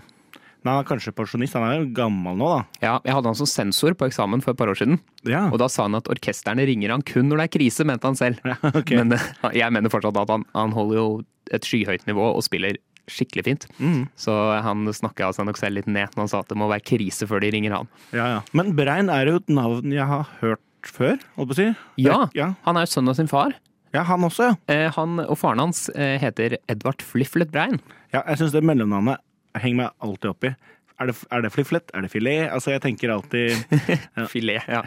Nei, 0.63 0.71
han 0.71 0.77
er 0.79 0.87
kanskje 0.87 1.11
pensjonist. 1.11 1.53
Han 1.55 1.63
er 1.67 1.81
jo 1.81 1.87
gammel 1.97 2.37
nå, 2.39 2.47
da. 2.47 2.59
Ja, 2.83 2.93
jeg 3.03 3.11
hadde 3.15 3.27
han 3.27 3.35
som 3.35 3.47
sensor 3.47 3.91
på 3.99 4.07
eksamen 4.07 4.39
for 4.43 4.51
et 4.51 4.57
par 4.59 4.67
år 4.71 4.75
siden, 4.79 4.99
Ja, 5.27 5.49
og 5.51 5.59
da 5.59 5.67
sa 5.67 5.83
han 5.83 5.95
at 5.95 6.07
orkestrene 6.07 6.63
ringer 6.67 6.91
han 6.95 7.01
kun 7.03 7.27
når 7.27 7.37
det 7.41 7.45
er 7.49 7.53
krise, 7.59 7.83
mente 7.87 8.07
han 8.07 8.15
selv. 8.15 8.39
ja 8.47 8.55
okay. 8.71 8.95
Men 9.01 9.11
eh, 9.17 9.25
jeg 9.59 9.71
mener 9.75 9.91
fortsatt 9.91 10.15
at 10.19 10.31
han, 10.31 10.45
han 10.55 10.71
holder 10.71 10.95
jo 10.95 11.05
et 11.51 11.67
skyhøyt 11.67 12.07
nivå 12.07 12.23
og 12.35 12.43
spiller 12.47 12.77
skikkelig 13.09 13.43
fint. 13.47 13.67
Mm. 13.83 14.07
Så 14.15 14.31
han 14.63 14.87
snakka 14.95 15.31
seg 15.35 15.47
nok 15.49 15.57
selv 15.59 15.75
litt 15.79 15.87
ned 15.91 16.11
når 16.15 16.23
han 16.23 16.31
sa 16.31 16.39
at 16.43 16.47
det 16.51 16.59
må 16.61 16.67
være 16.71 16.85
krise 16.87 17.27
før 17.27 17.41
de 17.43 17.51
ringer 17.55 17.75
han. 17.75 17.87
ja, 18.15 18.27
ja. 18.37 18.41
Men 18.55 18.75
Brein 18.79 19.09
er 19.11 19.27
jo 19.33 19.39
et 19.41 19.49
navn 19.51 19.91
jeg 19.91 20.05
har 20.07 20.27
hørt 20.39 20.63
før, 20.87 21.17
holdt 21.35 21.49
på 21.51 21.55
å 21.55 21.59
si. 21.59 21.67
Ja, 21.99 22.29
Ja, 22.37 22.53
han 22.63 22.77
er 22.79 22.85
jo 22.87 22.93
sønn 22.95 23.09
av 23.11 23.15
sin 23.19 23.27
far. 23.27 23.55
Ja 23.93 24.03
han 24.05 24.21
også, 24.27 24.51
ja. 24.51 24.55
Eh, 24.73 24.89
Han 24.95 25.19
og 25.25 25.37
faren 25.37 25.59
hans 25.63 25.87
eh, 25.95 26.17
heter 26.21 26.57
Edvard 26.69 27.01
Fliflet 27.01 27.51
Brein. 27.51 27.79
ja 28.13 28.21
jeg 28.27 28.37
syns 28.43 28.51
det 28.53 28.63
mellomnavnet 28.63 29.17
henger 29.57 29.75
meg 29.85 29.89
alltid 30.05 30.29
opp 30.29 30.43
i. 30.45 30.55
Er 30.99 31.07
det, 31.07 31.13
er 31.31 31.41
det 31.45 31.49
fliflet? 31.55 31.91
Er 31.95 32.01
det 32.03 32.09
filet? 32.11 32.49
Altså, 32.51 32.73
jeg 32.73 32.81
tenker 32.83 33.09
alltid 33.13 33.53
Ja. 34.19 34.25
Filet, 34.27 34.65
ja. 34.67 34.81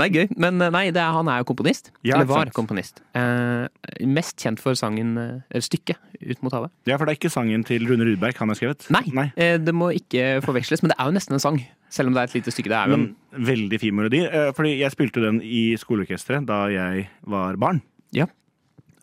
Nei, 0.00 0.06
gøy. 0.08 0.30
Men 0.40 0.56
eh, 0.64 0.70
nei, 0.72 0.86
det 0.96 1.02
er, 1.02 1.12
han 1.12 1.28
er 1.28 1.42
jo 1.42 1.48
komponist. 1.50 1.90
Ja, 2.00 2.16
eller 2.16 2.24
var 2.30 2.46
sant. 2.48 2.54
komponist. 2.56 3.02
Eh, 3.14 3.66
mest 4.08 4.40
kjent 4.40 4.62
for 4.64 4.72
sangen, 4.80 5.12
eller 5.20 5.60
stykket, 5.66 6.00
Ut 6.22 6.40
mot 6.46 6.54
havet. 6.56 6.72
Ja, 6.88 6.96
for 6.96 7.04
det 7.04 7.12
er 7.14 7.20
ikke 7.20 7.32
sangen 7.34 7.66
til 7.68 7.84
Rune 7.90 8.06
Rudberg 8.08 8.38
han 8.40 8.48
har 8.48 8.56
skrevet. 8.56 8.88
Nei, 8.96 9.04
Nei. 9.12 9.26
Eh, 9.36 9.58
det 9.60 9.74
må 9.76 9.90
ikke 9.92 10.38
forveksles, 10.46 10.80
men 10.86 10.94
det 10.94 10.96
er 10.98 11.10
jo 11.12 11.16
nesten 11.18 11.36
en 11.36 11.44
sang. 11.44 11.60
Selv 11.92 12.08
om 12.08 12.16
det 12.16 12.22
er 12.24 12.30
et 12.32 12.36
lite 12.40 12.54
stykke. 12.56 12.72
Det 12.72 12.78
er 12.80 12.88
jo 12.94 12.98
en 13.02 13.06
veldig 13.52 13.80
fin 13.84 13.94
melodi. 14.00 14.22
eh, 14.24 14.52
Fordi 14.56 14.72
jeg 14.80 14.94
spilte 14.96 15.20
den 15.20 15.42
i 15.44 15.74
skoleorkesteret 15.76 16.48
da 16.48 16.62
jeg 16.72 17.08
var 17.28 17.60
barn. 17.60 17.82
Ja. 18.16 18.28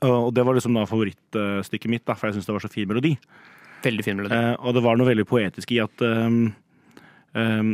Og 0.06 0.32
det 0.32 0.46
var 0.48 0.56
liksom 0.56 0.78
da 0.78 0.86
favorittstykket 0.88 1.92
mitt, 1.92 2.06
da, 2.08 2.16
for 2.16 2.30
jeg 2.30 2.38
syns 2.38 2.48
det 2.48 2.56
var 2.56 2.64
så 2.64 2.72
fin 2.72 2.88
melodi. 2.88 3.16
veldig 3.84 4.06
fin 4.06 4.20
melodi. 4.20 4.36
Eh, 4.36 4.56
og 4.60 4.76
det 4.76 4.84
var 4.86 5.00
noe 5.00 5.10
veldig 5.10 5.26
poetisk 5.28 5.74
i 5.76 5.82
at 5.84 6.04
um, 6.04 6.42
um, 7.36 7.74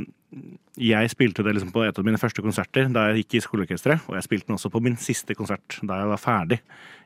jeg 0.81 1.11
spilte 1.13 1.45
det 1.45 1.53
liksom 1.55 1.73
på 1.75 1.85
et 1.85 1.97
av 2.01 2.05
mine 2.07 2.19
første 2.21 2.43
konserter 2.45 2.89
da 2.93 3.07
jeg 3.09 3.23
gikk 3.23 3.37
i 3.37 3.43
skoleorkesteret. 3.45 4.09
Og 4.09 4.17
jeg 4.17 4.25
spilte 4.25 4.49
den 4.49 4.57
også 4.57 4.73
på 4.73 4.81
min 4.83 4.97
siste 5.01 5.37
konsert 5.37 5.77
da 5.85 6.01
jeg 6.01 6.11
var 6.11 6.21
ferdig 6.21 6.59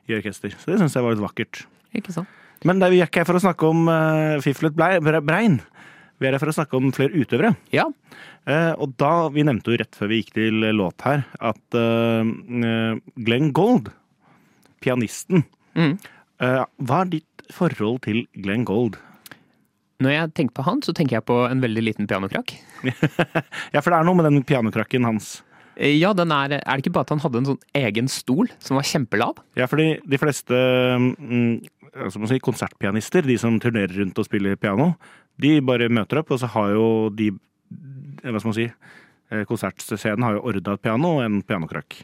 i 0.08 0.16
orkester. 0.16 0.56
Så 0.56 0.72
det 0.72 0.80
syns 0.80 0.96
jeg 0.96 1.04
var 1.04 1.14
litt 1.14 1.24
vakkert. 1.24 1.64
Ikke 1.96 2.16
sant? 2.16 2.38
Men 2.64 2.80
vi 2.92 3.00
er 3.00 3.08
ikke 3.08 3.22
her 3.22 3.28
for 3.28 3.38
å 3.38 3.44
snakke 3.44 3.68
om 3.68 3.86
uh, 3.88 4.40
Fiflet 4.44 4.74
Brein. 4.76 5.60
Vi 6.20 6.28
er 6.28 6.36
her 6.36 6.42
for 6.42 6.52
å 6.52 6.56
snakke 6.56 6.76
om 6.76 6.90
flere 6.92 7.16
utøvere. 7.16 7.54
Ja. 7.72 7.86
Eh, 8.44 8.72
og 8.76 8.92
da, 9.00 9.30
Vi 9.32 9.44
nevnte 9.46 9.72
jo 9.72 9.78
rett 9.80 9.96
før 9.96 10.10
vi 10.10 10.20
gikk 10.20 10.34
til 10.36 10.66
låt 10.76 11.00
her, 11.06 11.24
at 11.40 11.76
uh, 11.76 12.28
Glenn 13.16 13.54
Gold, 13.56 13.88
pianisten 14.80 15.44
Mm. 15.76 15.98
eh, 16.42 16.64
Hva 16.82 17.02
er 17.04 17.10
ditt 17.12 17.44
forhold 17.54 18.00
til 18.02 18.24
Glenn 18.34 18.64
Gold? 18.66 18.96
Når 20.00 20.10
jeg 20.14 20.32
tenker 20.34 20.54
på 20.56 20.64
han, 20.64 20.80
så 20.82 20.94
tenker 20.96 21.18
jeg 21.18 21.24
på 21.28 21.36
en 21.50 21.60
veldig 21.60 21.82
liten 21.84 22.06
pianokrakk. 22.08 22.54
Ja, 23.74 23.80
for 23.82 23.90
det 23.92 23.98
er 24.00 24.06
noe 24.08 24.16
med 24.18 24.26
den 24.30 24.42
pianokrakken 24.48 25.04
hans. 25.04 25.42
Eh, 25.76 25.92
Ja, 26.00 26.12
den 26.16 26.32
er, 26.32 26.56
er 26.58 26.76
det 26.76 26.82
ikke 26.86 26.94
bare 26.96 27.06
at 27.06 27.12
han 27.14 27.20
hadde 27.22 27.38
en 27.42 27.48
sånn 27.52 27.60
egen 27.78 28.08
stol 28.10 28.48
som 28.58 28.78
var 28.80 28.88
kjempelav? 28.88 29.38
Ja, 29.60 29.68
fordi 29.70 30.00
de 30.08 30.18
fleste 30.20 30.56
mm, 30.98 31.60
altså, 31.94 32.24
si, 32.32 32.40
konsertpianister, 32.42 33.22
de 33.28 33.36
som 33.38 33.60
turnerer 33.62 33.94
rundt 34.00 34.18
og 34.18 34.26
spiller 34.26 34.56
piano, 34.60 34.94
de 35.40 35.58
bare 35.64 35.88
møter 35.92 36.20
opp, 36.22 36.32
og 36.34 36.40
så 36.42 36.48
har 36.56 36.72
jo 36.74 36.86
de 37.14 37.30
Hva 38.24 38.40
skal 38.40 38.50
man 38.50 38.56
si 38.58 38.66
eh, 39.30 39.44
Konsertscenen 39.48 40.24
har 40.26 40.34
jo 40.36 40.42
orda 40.50 40.74
et 40.76 40.82
piano 40.82 41.14
og 41.18 41.22
en 41.24 41.38
pianokrakk. 41.46 42.00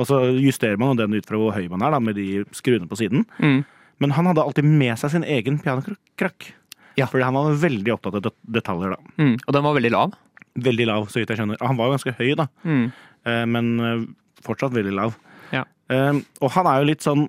Og 0.00 0.06
så 0.08 0.18
justerer 0.40 0.78
man 0.80 0.96
den 0.96 1.12
ut 1.18 1.26
fra 1.28 1.36
hvor 1.40 1.52
høy 1.52 1.66
man 1.68 1.82
er, 1.84 1.92
da, 1.92 2.00
med 2.00 2.16
de 2.16 2.44
skruene 2.56 2.88
på 2.88 2.96
siden. 2.96 3.26
Mm. 3.42 3.62
Men 4.00 4.14
han 4.16 4.26
hadde 4.30 4.42
alltid 4.42 4.64
med 4.64 4.96
seg 4.98 5.12
sin 5.12 5.24
egen 5.28 5.58
pianokrakk. 5.62 6.48
Ja. 6.96 7.06
Fordi 7.08 7.24
han 7.24 7.36
var 7.36 7.52
veldig 7.60 7.92
opptatt 7.94 8.16
av 8.18 8.22
det- 8.24 8.32
detaljer, 8.56 8.96
da. 8.96 9.12
Mm. 9.20 9.36
Og 9.46 9.52
den 9.56 9.62
var 9.66 9.76
veldig 9.76 9.90
lav. 9.92 10.14
Veldig 10.56 10.86
lav, 10.88 11.06
så 11.12 11.20
vidt 11.20 11.28
jeg 11.32 11.38
skjønner. 11.40 11.60
Han 11.64 11.76
var 11.76 11.88
jo 11.90 11.96
ganske 11.98 12.16
høy, 12.18 12.32
da. 12.40 12.46
Mm. 12.64 12.86
Eh, 13.28 13.44
men 13.46 13.70
eh, 13.80 14.02
fortsatt 14.44 14.74
veldig 14.76 14.92
lav. 14.96 15.14
Ja. 15.52 15.64
Eh, 15.92 16.18
og 16.40 16.50
han 16.56 16.66
er 16.72 16.80
jo 16.82 16.88
litt 16.90 17.04
sånn 17.04 17.28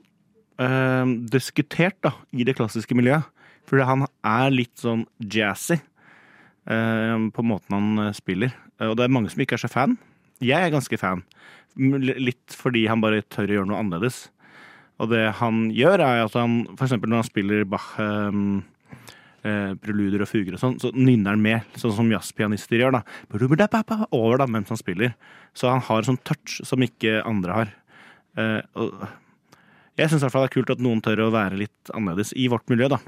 eh, 0.60 1.06
diskutert 1.32 2.00
da, 2.04 2.14
i 2.32 2.44
det 2.48 2.56
klassiske 2.58 2.96
miljøet. 2.96 3.28
Fordi 3.70 3.86
han 3.88 4.08
er 4.28 4.50
litt 4.52 4.76
sånn 4.80 5.06
jazzy 5.20 5.78
eh, 6.68 7.16
på 7.36 7.46
måten 7.48 7.76
han 7.78 8.08
eh, 8.08 8.14
spiller. 8.18 8.52
Og 8.84 8.98
det 9.00 9.06
er 9.06 9.14
mange 9.14 9.32
som 9.32 9.44
ikke 9.44 9.56
er 9.60 9.64
så 9.64 9.72
fan. 9.72 9.96
Jeg 10.44 10.60
er 10.60 10.74
ganske 10.74 11.00
fan. 11.00 11.24
Litt 11.78 12.54
fordi 12.58 12.86
han 12.90 13.02
bare 13.04 13.24
tør 13.26 13.50
å 13.50 13.58
gjøre 13.60 13.72
noe 13.72 13.82
annerledes. 13.82 14.28
Og 15.02 15.10
det 15.12 15.26
han 15.40 15.66
gjør, 15.74 16.04
er 16.06 16.24
at 16.28 16.38
han 16.38 16.62
eksempel 16.76 17.12
når 17.12 17.24
han 17.24 17.30
spiller 17.30 17.66
Bach 17.68 17.96
um, 17.98 18.62
eh, 19.42 19.74
preluder 19.82 20.24
og 20.24 20.30
fuger 20.30 20.56
og 20.56 20.62
sånn, 20.62 20.78
så 20.82 20.92
nynner 20.96 21.34
han 21.34 21.44
med, 21.44 21.74
sånn 21.80 21.96
som 21.98 22.12
jazzpianister 22.14 22.80
gjør. 22.80 23.00
da. 23.00 23.02
Over 24.14 24.44
da, 24.44 24.48
mens 24.50 24.72
han 24.74 24.80
spiller. 24.80 25.16
Så 25.58 25.72
han 25.72 25.84
har 25.88 26.08
sånn 26.08 26.22
touch 26.28 26.62
som 26.68 26.86
ikke 26.86 27.22
andre 27.28 27.58
har. 27.58 27.74
Eh, 28.38 28.62
og 28.80 28.94
jeg 30.00 30.10
syns 30.10 30.24
det 30.26 30.32
er 30.34 30.54
kult 30.54 30.72
at 30.74 30.82
noen 30.82 31.04
tør 31.06 31.28
å 31.28 31.34
være 31.34 31.60
litt 31.66 31.94
annerledes 31.94 32.34
i 32.40 32.48
vårt 32.52 32.70
miljø, 32.72 32.90
da. 32.96 33.02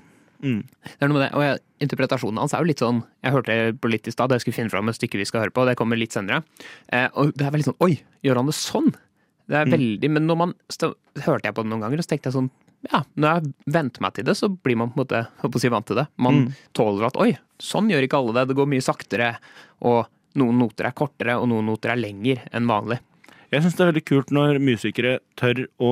Mm. 0.46 0.60
Det 0.86 1.02
er 1.02 1.10
noe 1.10 1.18
med 1.18 1.24
det, 1.26 1.32
og 1.34 1.44
jeg, 1.46 1.62
Interpretasjonen 1.86 2.40
hans 2.40 2.54
er 2.56 2.62
jo 2.62 2.70
litt 2.70 2.82
sånn 2.84 3.00
Jeg 3.26 3.34
hørte 3.34 3.56
på 3.82 3.90
litt 3.92 4.06
i 4.08 4.14
stad, 4.14 4.32
jeg 4.32 4.44
skulle 4.44 4.60
finne 4.60 4.72
fram 4.72 4.92
et 4.92 4.98
stykke 4.98 5.20
vi 5.20 5.26
skal 5.28 5.44
høre 5.44 5.54
på. 5.56 5.66
Det 5.68 5.74
kommer 5.80 6.00
litt 6.00 6.16
senere. 6.16 6.44
Eh, 6.94 7.08
og 7.18 7.34
det 7.36 7.48
er 7.48 7.56
veldig 7.56 7.72
sånn 7.72 7.82
Oi, 7.84 7.98
gjør 8.26 8.40
han 8.42 8.52
det 8.52 8.56
sånn? 8.60 8.92
Det 9.46 9.58
er 9.60 9.70
veldig, 9.70 10.12
Men 10.14 10.30
når 10.30 10.38
man 10.42 10.54
så, 10.74 10.94
hørte 11.26 11.50
jeg 11.50 11.58
på 11.58 11.66
det 11.66 11.72
noen 11.72 11.84
ganger, 11.86 12.02
og 12.02 12.06
så 12.06 12.14
tenkte 12.14 12.32
jeg 12.32 12.38
sånn 12.38 12.52
Ja, 12.92 13.02
når 13.18 13.32
jeg 13.32 13.54
venter 13.76 14.06
meg 14.06 14.16
til 14.16 14.28
det, 14.28 14.38
så 14.38 14.50
blir 14.54 14.78
man 14.80 14.94
på 14.94 15.00
en 15.00 15.04
måte 15.04 15.24
på 15.42 15.52
å 15.52 15.62
si 15.62 15.74
vant 15.74 15.88
til 15.90 16.00
det. 16.00 16.06
Man 16.22 16.46
tåler 16.78 17.10
at 17.10 17.20
Oi, 17.22 17.32
sånn 17.62 17.90
gjør 17.90 18.06
ikke 18.06 18.22
alle 18.22 18.38
det. 18.38 18.46
Det 18.52 18.60
går 18.60 18.70
mye 18.70 18.86
saktere. 18.86 19.32
Og 19.90 20.06
noen 20.40 20.62
noter 20.62 20.90
er 20.90 20.96
kortere, 20.98 21.38
og 21.40 21.50
noen 21.50 21.66
noter 21.72 21.94
er 21.94 22.02
lengre 22.02 22.46
enn 22.54 22.70
vanlig. 22.70 23.00
Jeg 23.54 23.64
syns 23.64 23.78
det 23.78 23.86
er 23.86 23.92
veldig 23.94 24.06
kult 24.06 24.32
når 24.36 24.62
musikere 24.64 25.18
tør 25.40 25.66
å 25.82 25.92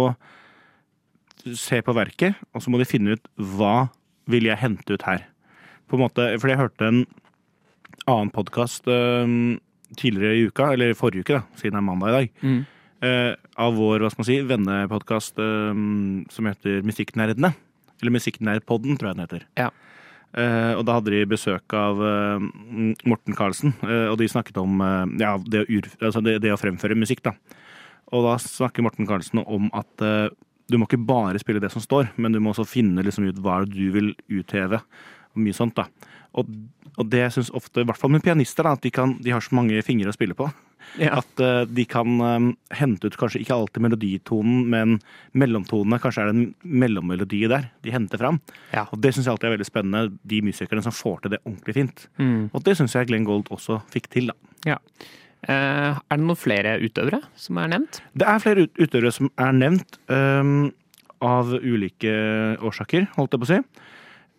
se 1.44 1.80
på 1.84 1.96
verket, 1.96 2.40
og 2.54 2.64
så 2.64 2.72
må 2.72 2.80
de 2.80 2.88
finne 2.88 3.18
ut 3.18 3.30
hva 3.36 3.90
vil 4.30 4.48
jeg 4.48 4.62
hente 4.62 4.96
ut 4.96 5.06
her. 5.08 5.26
På 5.90 5.98
en 5.98 6.06
måte, 6.06 6.30
fordi 6.40 6.56
jeg 6.56 6.62
hørte 6.64 6.90
en 6.90 7.04
annen 8.10 8.32
podkast 8.34 8.88
tidligere 10.00 10.38
i 10.38 10.48
uka, 10.50 10.72
eller 10.74 10.96
forrige 10.98 11.26
uke, 11.26 11.40
da, 11.40 11.60
siden 11.60 11.78
det 11.78 11.82
er 11.82 11.88
mandag 11.88 12.10
i 12.10 12.16
dag, 12.18 12.66
eh, 13.06 13.32
av 13.62 13.78
vår 13.78 14.04
hva 14.04 14.12
skal 14.12 14.24
man 14.24 14.30
si, 14.30 14.40
vennepodkast 14.50 15.42
som 16.34 16.50
heter 16.50 16.84
Musikknerdene. 16.88 17.54
Eller 18.02 18.16
Musikknerdpodden, 18.16 18.98
tror 18.98 19.12
jeg 19.12 19.18
den 19.18 19.26
heter. 19.28 19.48
Ja. 19.60 19.72
Uh, 20.34 20.74
og 20.80 20.88
da 20.88 20.96
hadde 20.98 21.12
de 21.14 21.28
besøk 21.30 21.76
av 21.78 22.00
eh, 22.02 22.46
Morten 23.06 23.36
Karlsen, 23.38 23.76
og 24.10 24.16
de 24.18 24.26
snakket 24.32 24.58
om 24.58 24.82
ja, 25.22 25.36
det, 25.38 25.62
å 25.68 25.84
altså 26.08 26.24
det, 26.26 26.40
det 26.42 26.56
å 26.56 26.58
fremføre 26.58 26.98
musikk. 26.98 27.22
da. 27.28 27.36
Og 28.10 28.26
da 28.26 28.40
snakker 28.42 28.86
Morten 28.86 29.08
Karlsen 29.10 29.44
om 29.46 29.70
at 29.78 30.08
du 30.74 30.80
må 30.82 30.90
ikke 30.90 31.04
bare 31.06 31.42
spille 31.42 31.62
det 31.62 31.70
som 31.74 31.84
står, 31.84 32.12
men 32.18 32.34
du 32.34 32.42
må 32.42 32.52
også 32.54 32.66
finne 32.68 33.06
liksom 33.06 33.30
ut 33.30 33.42
hva 33.46 33.62
du 33.70 33.86
vil 33.94 34.14
utheve. 34.34 34.82
Og 35.34 35.46
mye 35.46 35.56
sånt 35.58 35.78
da. 35.78 35.88
Og, 36.38 36.50
og 36.98 37.10
det 37.14 37.28
syns 37.34 37.52
ofte, 37.54 37.84
i 37.84 37.88
hvert 37.88 38.00
fall 38.00 38.12
med 38.14 38.24
pianister, 38.26 38.66
da, 38.66 38.74
at 38.74 38.84
de, 38.86 38.92
kan, 38.94 39.16
de 39.22 39.34
har 39.34 39.44
så 39.44 39.54
mange 39.54 39.82
fingre 39.86 40.10
å 40.10 40.16
spille 40.16 40.38
på. 40.38 40.48
Ja. 41.00 41.20
At 41.22 41.42
uh, 41.42 41.64
de 41.70 41.86
kan 41.90 42.20
um, 42.20 42.50
hente 42.74 43.10
ut 43.10 43.18
kanskje 43.18 43.42
ikke 43.42 43.56
alltid 43.56 43.86
meloditonen, 43.86 44.64
men 44.74 44.98
mellomtonene. 45.38 46.02
Kanskje 46.02 46.26
er 46.26 46.30
det 46.30 46.36
en 46.36 46.78
mellommelodi 46.84 47.44
der 47.50 47.70
de 47.86 47.94
henter 47.94 48.22
fram. 48.22 48.42
Ja. 48.74 48.88
Og 48.90 49.02
det 49.02 49.14
syns 49.14 49.30
jeg 49.30 49.36
alltid 49.36 49.50
er 49.50 49.56
veldig 49.58 49.70
spennende, 49.70 50.06
de 50.34 50.42
musikerne 50.46 50.86
som 50.86 50.96
får 50.96 51.24
til 51.24 51.36
det 51.36 51.44
ordentlig 51.46 51.78
fint. 51.80 52.08
Mm. 52.22 52.48
Og 52.52 52.66
det 52.66 52.78
syns 52.80 52.98
jeg 52.98 53.10
Glenn 53.10 53.30
Gold 53.30 53.54
også 53.54 53.82
fikk 53.94 54.10
til, 54.14 54.34
da. 54.34 54.54
Ja. 54.74 54.80
Eh, 55.44 55.98
er 56.00 56.20
det 56.20 56.24
noen 56.24 56.40
flere 56.40 56.78
utøvere 56.80 57.20
som 57.40 57.58
er 57.60 57.72
nevnt? 57.74 58.00
Det 58.16 58.28
er 58.30 58.40
flere 58.44 58.68
utøvere 58.80 59.12
som 59.12 59.32
er 59.44 59.56
nevnt 59.58 59.98
um, 60.08 60.70
av 61.24 61.52
ulike 61.60 62.14
årsaker, 62.64 63.10
holdt 63.18 63.36
jeg 63.36 63.44
på 63.44 63.50
å 63.50 63.52
si. 63.52 63.60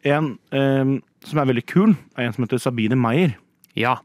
En 0.08 0.34
um, 0.52 0.94
som 1.24 1.40
er 1.40 1.48
veldig 1.52 1.64
kul, 1.68 1.94
er 2.16 2.26
en 2.28 2.36
som 2.36 2.44
heter 2.46 2.60
Sabine 2.60 2.96
Meyer. 3.00 3.36
Ja. 3.76 3.98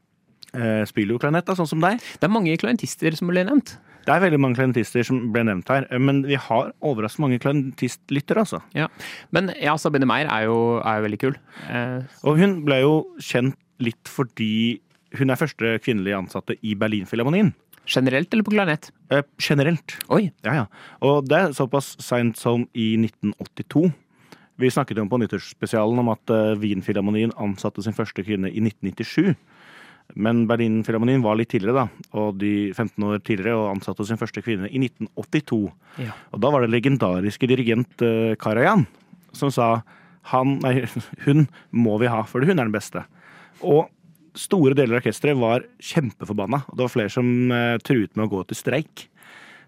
Uh, 0.55 0.81
spiller 0.89 1.15
jo 1.15 1.21
klarinett, 1.21 1.51
sånn 1.55 1.69
som 1.69 1.83
deg. 1.83 2.01
Det 2.19 2.27
er 2.27 2.33
mange 2.33 2.55
klarinettister 2.59 3.15
som 3.15 3.31
ble 3.31 3.45
nevnt. 3.47 3.77
Det 4.07 4.15
er 4.15 4.23
veldig 4.23 4.39
mange 4.41 4.57
klarinettister 4.57 5.05
som 5.05 5.19
ble 5.33 5.43
nevnt 5.45 5.69
her, 5.69 5.85
men 6.01 6.23
vi 6.25 6.39
har 6.39 6.71
overraskende 6.81 7.27
mange 7.27 7.39
klarinettistlyttere, 7.43 8.43
altså. 8.43 8.62
Ja. 8.73 8.88
Men 9.35 9.51
ja, 9.59 9.75
Sabine 9.77 10.07
Meyer 10.09 10.31
er 10.33 10.47
jo, 10.47 10.79
er 10.81 10.99
jo 10.99 11.05
veldig 11.05 11.19
kul. 11.21 11.35
Eh, 11.69 11.99
Og 12.25 12.39
hun 12.41 12.55
ble 12.65 12.79
jo 12.81 12.93
kjent 13.21 13.59
litt 13.83 14.09
fordi 14.09 14.79
hun 15.17 15.32
er 15.32 15.39
første 15.39 15.78
kvinnelige 15.84 16.17
ansatte 16.17 16.58
i 16.62 16.76
Berlinfilharmonien. 16.76 17.54
generelt 17.89 18.34
eller 18.34 18.43
på 18.43 18.52
klarinett? 18.52 18.91
Eh, 19.10 19.24
generelt. 19.41 19.98
Oi. 20.10 20.32
Ja, 20.45 20.54
ja. 20.54 20.65
Og 21.02 21.26
det 21.26 21.38
er 21.38 21.54
såpass 21.58 21.95
seint 21.98 22.38
som 22.38 22.67
i 22.74 22.95
1982. 22.98 23.91
Vi 24.60 24.69
snakket 24.69 24.98
jo 24.98 25.04
om 25.04 25.10
på 25.10 25.17
nyttårsspesialen 25.17 26.00
om 26.00 26.12
at 26.12 26.30
uh, 26.30 26.54
Wien-filharmonien 26.60 27.32
ansatte 27.39 27.82
sin 27.82 27.95
første 27.95 28.22
kvinne 28.22 28.52
i 28.52 28.60
1997. 28.62 29.34
Men 30.19 30.43
Berlin-filharmonien 30.50 31.24
var 31.24 31.38
litt 31.39 31.50
tidligere, 31.54 31.86
da. 31.86 32.08
Og 32.19 32.38
de 32.41 32.74
15 32.74 33.06
år 33.08 33.22
tidligere 33.24 33.58
og 33.58 33.78
ansatte 33.78 34.06
sin 34.06 34.19
første 34.19 34.43
kvinne 34.43 34.69
i 34.69 34.82
1982. 34.84 35.62
Ja. 36.04 36.17
Og 36.34 36.43
da 36.43 36.52
var 36.52 36.65
det 36.65 36.74
legendariske 36.74 37.50
dirigent 37.50 38.04
uh, 38.04 38.36
Karajan 38.38 38.86
som 39.34 39.54
sa 39.54 39.80
han, 40.30 40.58
nei, 40.62 40.84
hun 41.26 41.48
må 41.72 41.98
vi 42.02 42.12
ha, 42.12 42.26
for 42.28 42.43
hun 42.43 42.58
er 42.58 42.67
den 42.67 42.76
beste. 42.76 43.06
Og 43.63 43.88
store 44.38 44.76
deler 44.78 44.98
av 44.98 45.02
orkesteret 45.02 45.39
var 45.39 45.65
kjempeforbanna. 45.84 46.62
Det 46.70 46.84
var 46.84 46.92
flere 46.94 47.13
som 47.13 47.30
uh, 47.54 47.78
truet 47.86 48.13
med 48.15 48.28
å 48.28 48.34
gå 48.34 48.44
til 48.50 48.60
streik. 48.60 49.08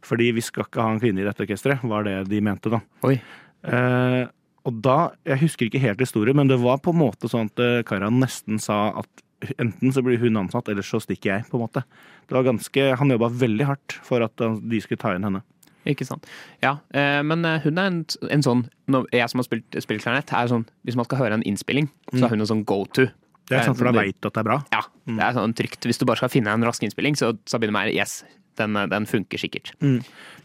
Fordi 0.05 0.31
vi 0.33 0.43
skal 0.43 0.65
ikke 0.65 0.81
ha 0.81 0.93
en 0.95 1.01
kvinne 1.01 1.21
i 1.21 1.25
dette 1.27 1.45
orkesteret, 1.45 1.83
var 1.85 2.05
det 2.07 2.15
de 2.31 2.41
mente, 2.43 2.71
da. 2.73 2.79
Oi. 3.05 3.19
Eh, 3.61 4.23
og 4.65 4.79
da, 4.81 5.11
Jeg 5.25 5.43
husker 5.43 5.67
ikke 5.67 5.81
helt 5.81 6.01
historien, 6.01 6.37
men 6.37 6.49
det 6.49 6.57
var 6.61 6.81
på 6.81 6.93
en 6.93 7.01
måte 7.01 7.29
sånn 7.29 7.51
at 7.51 7.61
eh, 7.61 7.83
Karan 7.85 8.17
nesten 8.21 8.57
sa 8.61 8.87
at 9.01 9.23
enten 9.61 9.93
så 9.93 10.03
blir 10.05 10.21
hun 10.21 10.37
ansatt, 10.37 10.69
eller 10.69 10.85
så 10.85 11.01
stikker 11.01 11.31
jeg. 11.35 11.45
på 11.49 11.57
en 11.57 11.65
måte. 11.65 11.83
Det 12.27 12.37
var 12.37 12.45
ganske, 12.45 12.95
Han 12.97 13.09
jobba 13.09 13.29
veldig 13.29 13.65
hardt 13.65 13.97
for 14.05 14.21
at 14.25 14.41
eh, 14.41 14.59
de 14.61 14.81
skulle 14.81 15.01
ta 15.01 15.15
inn 15.15 15.25
henne. 15.25 15.43
Ikke 15.89 16.05
sant. 16.05 16.27
Ja, 16.61 16.77
eh, 16.93 17.21
men 17.25 17.45
eh, 17.45 17.61
hun 17.63 17.77
er 17.81 17.89
en, 17.89 18.03
en 18.29 18.43
sånn 18.45 18.67
Jeg 19.09 19.29
som 19.31 19.41
har 19.41 19.47
spilt, 19.47 19.79
spilt 19.81 20.03
klarinett, 20.03 20.29
er 20.29 20.51
sånn 20.51 20.67
Hvis 20.85 20.97
man 20.99 21.07
skal 21.07 21.23
høre 21.23 21.39
en 21.39 21.45
innspilling, 21.47 21.89
så 22.11 22.27
er 22.27 22.35
hun 22.35 22.43
en 22.43 22.51
sånn 22.51 22.65
go 22.69 22.83
to. 22.93 23.07
Det 23.51 23.59
er 23.59 23.67
sånn, 23.67 23.75
For 23.77 23.89
da 23.89 23.91
det- 23.91 24.03
veit 24.05 24.25
at 24.29 24.33
det 24.33 24.39
er 24.41 24.47
bra. 24.47 24.57
Ja, 24.71 24.81
det 25.11 25.23
er 25.27 25.33
sånn 25.35 25.53
trygt. 25.57 25.83
Hvis 25.89 25.99
du 25.99 26.05
bare 26.07 26.17
skal 26.21 26.31
finne 26.31 26.53
en 26.55 26.63
rask 26.63 26.81
innspilling, 26.87 27.17
så 27.19 27.33
Sabine 27.45 27.71
Meyer, 27.75 27.91
yes, 27.93 28.23
den, 28.57 28.75
eh, 28.79 28.87
den 28.87 29.05
funker 29.05 29.37
sikkert. 29.41 29.73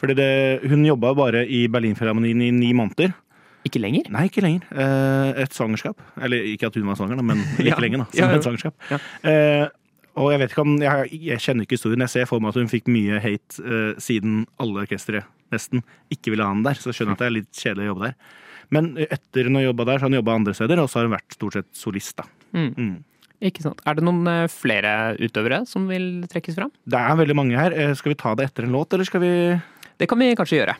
Fordi 0.00 0.14
det, 0.18 0.62
Hun 0.68 0.84
jobba 0.84 1.14
bare 1.14 1.46
i 1.48 1.66
Berlinfilharmonien 1.68 2.42
i 2.42 2.50
ni 2.50 2.72
måneder. 2.74 3.14
Ikke 3.66 3.80
lenger? 3.82 4.08
Nei, 4.14 4.28
ikke 4.28 4.42
lenger. 4.44 4.62
Eh, 4.70 5.42
et 5.42 5.50
svangerskap. 5.50 5.96
Eller 6.22 6.38
ikke 6.44 6.66
at 6.68 6.74
hun 6.74 6.86
var 6.86 6.94
svanger, 6.94 7.22
men 7.22 7.38
like 7.58 7.74
Ja. 7.74 7.80
lenge. 7.80 7.98
da, 7.98 8.04
som 8.04 8.18
Ja, 8.20 8.28
ja. 8.30 8.36
et 8.36 8.44
svangerskap. 8.44 8.74
Ja. 8.90 8.98
Eh, 9.28 9.68
og 10.16 10.30
jeg 10.30 10.38
vet 10.40 10.50
ikke 10.52 10.62
om, 10.62 10.76
jeg, 10.78 11.10
jeg 11.20 11.38
kjenner 11.38 11.62
ikke 11.66 11.76
historien. 11.76 11.98
Jeg 12.00 12.08
ser 12.10 12.26
for 12.26 12.38
meg 12.40 12.48
at 12.50 12.54
hun 12.62 12.68
fikk 12.68 12.86
mye 12.86 13.18
hate 13.20 13.58
eh, 13.64 13.94
siden 13.98 14.46
alle 14.58 14.86
orkestre 14.86 15.24
nesten 15.52 15.82
ikke 16.10 16.30
ville 16.32 16.42
ha 16.46 16.52
henne 16.54 16.64
der. 16.64 16.74
Så 16.78 16.90
jeg 16.90 17.00
skjønner 17.00 17.12
at 17.12 17.18
det 17.18 17.26
er 17.26 17.36
litt 17.40 17.52
kjedelig 17.52 17.84
å 17.86 17.90
jobbe 17.94 18.04
der. 18.06 18.14
Men 18.74 18.96
etter 18.98 19.46
hun 19.46 19.54
har 19.60 19.68
jobba 19.68 19.84
der, 19.86 19.98
så 19.98 20.06
har 20.06 20.10
hun 20.10 20.18
jobba 20.18 20.34
andre 20.34 20.54
steder, 20.58 20.80
og 20.82 20.88
så 20.90 20.98
har 21.00 21.06
hun 21.08 21.14
vært 21.16 21.36
stort 21.36 21.52
sett 21.58 21.68
solist. 21.76 22.16
da. 22.18 22.24
Mm. 22.56 23.04
Ikke 23.46 23.62
sant. 23.62 23.82
Er 23.86 23.94
det 23.98 24.02
noen 24.06 24.26
eh, 24.32 24.46
flere 24.48 25.14
utøvere 25.20 25.62
som 25.68 25.84
vil 25.90 26.24
trekkes 26.30 26.56
fram? 26.56 26.70
Det 26.88 26.98
er 26.98 27.18
veldig 27.20 27.36
mange 27.36 27.58
her. 27.60 27.74
Eh, 27.76 27.92
Skal 27.94 28.14
vi 28.14 28.18
ta 28.22 28.34
det 28.34 28.48
etter 28.48 28.64
en 28.64 28.72
låt, 28.72 28.92
eller 28.96 29.04
skal 29.04 29.20
vi 29.20 29.32
Det 30.00 30.08
kan 30.08 30.18
vi 30.18 30.34
kanskje 30.36 30.58
gjøre. 30.62 30.76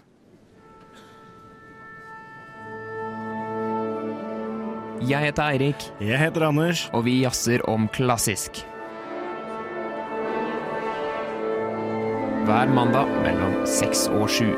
Jeg 5.06 5.20
heter 5.28 5.42
Eirik, 5.52 5.84
Jeg 6.00 6.18
heter 6.18 6.42
Anders. 6.48 6.88
og 6.92 7.04
vi 7.04 7.20
jazzer 7.22 7.62
om 7.68 7.86
klassisk. 7.94 8.62
Hver 12.46 12.70
mandag 12.72 13.10
mellom 13.22 13.66
seks 13.66 14.06
og 14.08 14.28
sju. 14.30 14.48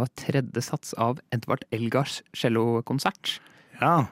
Var 0.00 0.12
tredje 0.18 0.62
sats 0.64 0.94
av 1.00 1.20
Edvard 1.34 1.64
Elgars 1.74 2.20
cellokonsert. 2.36 3.38
Ja. 3.80 4.06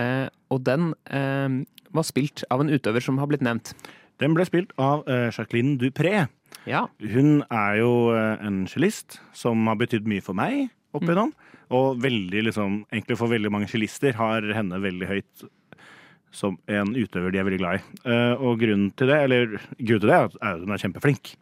Eh, 0.00 0.28
og 0.52 0.62
den 0.66 0.92
eh, 1.12 1.62
var 1.92 2.06
spilt 2.08 2.44
av 2.52 2.64
en 2.64 2.72
utøver 2.72 3.04
som 3.04 3.20
har 3.20 3.30
blitt 3.30 3.44
nevnt. 3.44 3.74
Den 4.22 4.36
ble 4.36 4.46
spilt 4.46 4.72
av 4.80 5.06
eh, 5.10 5.30
Jacqueline 5.32 5.78
Dupré. 5.80 6.26
Ja. 6.68 6.86
Hun 7.00 7.42
er 7.48 7.80
jo 7.80 8.12
eh, 8.14 8.44
en 8.44 8.64
cellist 8.70 9.18
som 9.36 9.66
har 9.70 9.80
betydd 9.80 10.06
mye 10.08 10.24
for 10.24 10.38
meg 10.38 10.68
opp 10.92 11.04
igjennom. 11.06 11.32
Og 11.72 12.02
veldig, 12.04 12.44
liksom, 12.50 12.82
egentlig 12.92 13.16
for 13.18 13.32
veldig 13.32 13.50
mange 13.52 13.68
cellister 13.72 14.14
har 14.18 14.44
henne 14.54 14.80
veldig 14.82 15.08
høyt 15.08 15.44
som 16.32 16.56
en 16.70 16.94
utøver 16.96 17.32
de 17.32 17.40
er 17.40 17.46
veldig 17.46 17.60
glad 17.60 17.78
i. 17.78 17.84
Eh, 18.08 18.34
og 18.40 18.60
grunnen 18.60 18.90
til 18.96 19.10
det, 19.12 19.18
eller 19.26 19.46
grunnen 19.52 20.04
til 20.04 20.08
det 20.08 20.16
er 20.16 20.28
at 20.28 20.64
hun 20.64 20.72
er 20.72 20.82
kjempeflink. 20.84 21.34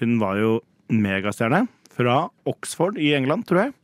Hun 0.00 0.18
var 0.20 0.40
jo 0.40 0.58
megastjerne 0.92 1.64
fra 1.94 2.18
Oxford 2.50 2.98
i 3.00 3.12
England, 3.16 3.46
tror 3.48 3.66
jeg. 3.66 3.74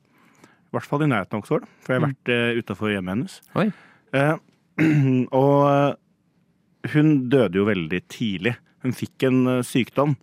I 0.70 0.77
hvert 0.77 0.87
fall 0.87 1.03
i 1.03 1.11
nærheten 1.11 1.37
av 1.37 1.42
Oxford, 1.42 1.66
for 1.83 1.94
jeg 1.94 2.01
har 2.01 2.09
vært 2.09 2.31
mm. 2.31 2.61
utafor 2.62 2.92
hjemmet 2.92 3.16
hennes. 3.16 3.38
Oi. 3.59 3.66
Eh, 4.14 4.35
og 5.40 5.55
eh, 5.66 6.92
hun 6.94 7.14
døde 7.33 7.59
jo 7.59 7.66
veldig 7.68 8.03
tidlig. 8.11 8.55
Hun 8.85 8.94
fikk 8.96 9.27
en 9.29 9.40
eh, 9.57 9.64
sykdom. 9.66 10.14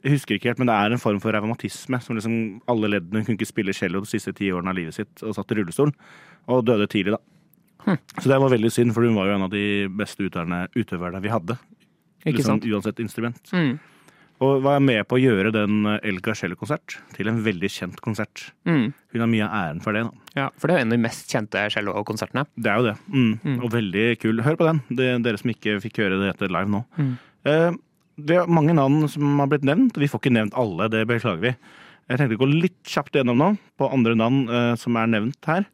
Jeg 0.00 0.14
husker 0.14 0.38
ikke 0.38 0.50
helt, 0.50 0.62
men 0.62 0.70
det 0.70 0.78
er 0.80 0.94
en 0.94 1.02
form 1.02 1.20
for 1.20 1.36
revmatisme. 1.36 2.00
Som 2.00 2.16
liksom 2.16 2.36
alle 2.72 2.88
leddene 2.94 3.20
Hun 3.20 3.26
kunne 3.26 3.36
ikke 3.36 3.50
spille 3.50 3.76
cello 3.76 4.00
de 4.00 4.08
siste 4.08 4.32
ti 4.36 4.48
årene 4.48 4.72
av 4.72 4.78
livet 4.78 4.96
sitt 4.96 5.24
og 5.24 5.36
satt 5.36 5.52
i 5.52 5.58
rullestol. 5.60 5.92
Og 6.48 6.64
døde 6.64 6.88
tidlig, 6.88 7.18
da. 7.18 7.20
Hm. 7.84 8.00
Så 8.16 8.30
det 8.30 8.40
var 8.40 8.52
veldig 8.54 8.72
synd, 8.72 8.94
for 8.96 9.04
hun 9.04 9.16
var 9.18 9.28
jo 9.28 9.36
en 9.36 9.44
av 9.44 9.52
de 9.52 9.64
beste 9.92 10.24
utøverne, 10.24 10.64
utøverne 10.72 11.20
vi 11.20 11.32
hadde. 11.32 11.58
Ikke 12.24 12.38
Liksom, 12.38 12.56
sant? 12.56 12.68
uansett 12.72 13.02
instrument. 13.04 13.52
Mm. 13.52 13.76
Og 14.42 14.64
var 14.64 14.80
med 14.82 15.04
på 15.06 15.16
å 15.16 15.22
gjøre 15.22 15.52
den 15.54 15.84
El 15.92 16.16
Elga 16.16 16.34
Cello-konsert 16.34 16.96
til 17.14 17.30
en 17.30 17.38
veldig 17.44 17.70
kjent 17.70 18.00
konsert. 18.02 18.48
Mm. 18.66 18.88
Hun 19.14 19.22
har 19.22 19.30
mye 19.30 19.46
av 19.46 19.54
æren 19.60 19.82
for 19.84 19.94
det. 19.94 20.02
da. 20.08 20.24
Ja, 20.34 20.48
for 20.58 20.66
det 20.66 20.74
er 20.74 20.80
jo 20.80 20.86
en 20.86 20.92
av 20.92 20.96
de 20.96 21.04
mest 21.04 21.30
kjente 21.30 21.62
cellokonsertene. 21.70 22.44
Det 22.58 22.72
er 22.72 22.80
jo 22.80 22.88
det. 22.88 22.96
Mm. 23.14 23.32
Mm. 23.44 23.56
Og 23.60 23.72
veldig 23.76 24.06
kul. 24.22 24.42
Hør 24.42 24.58
på 24.58 24.66
den, 24.68 24.82
det, 24.90 25.08
dere 25.26 25.40
som 25.40 25.54
ikke 25.54 25.78
fikk 25.84 26.02
høre 26.02 26.18
det 26.18 26.32
etter 26.32 26.50
live 26.52 26.72
nå. 26.74 26.82
Mm. 26.98 27.14
Eh, 27.50 27.70
det 28.24 28.40
er 28.40 28.50
mange 28.50 28.74
navn 28.76 29.06
som 29.10 29.38
har 29.42 29.50
blitt 29.50 29.66
nevnt. 29.66 29.98
Vi 30.02 30.10
får 30.10 30.22
ikke 30.22 30.34
nevnt 30.34 30.58
alle, 30.58 30.90
det 30.90 31.06
beklager 31.10 31.42
vi. 31.42 31.54
Jeg 32.10 32.20
tenkte 32.20 32.36
å 32.36 32.42
gå 32.42 32.50
litt 32.50 32.80
kjapt 32.90 33.16
gjennom 33.16 33.38
nå 33.40 33.54
på 33.80 33.88
andre 33.88 34.18
navn 34.18 34.44
eh, 34.50 34.74
som 34.80 34.98
er 35.00 35.10
nevnt 35.14 35.50
her. 35.50 35.64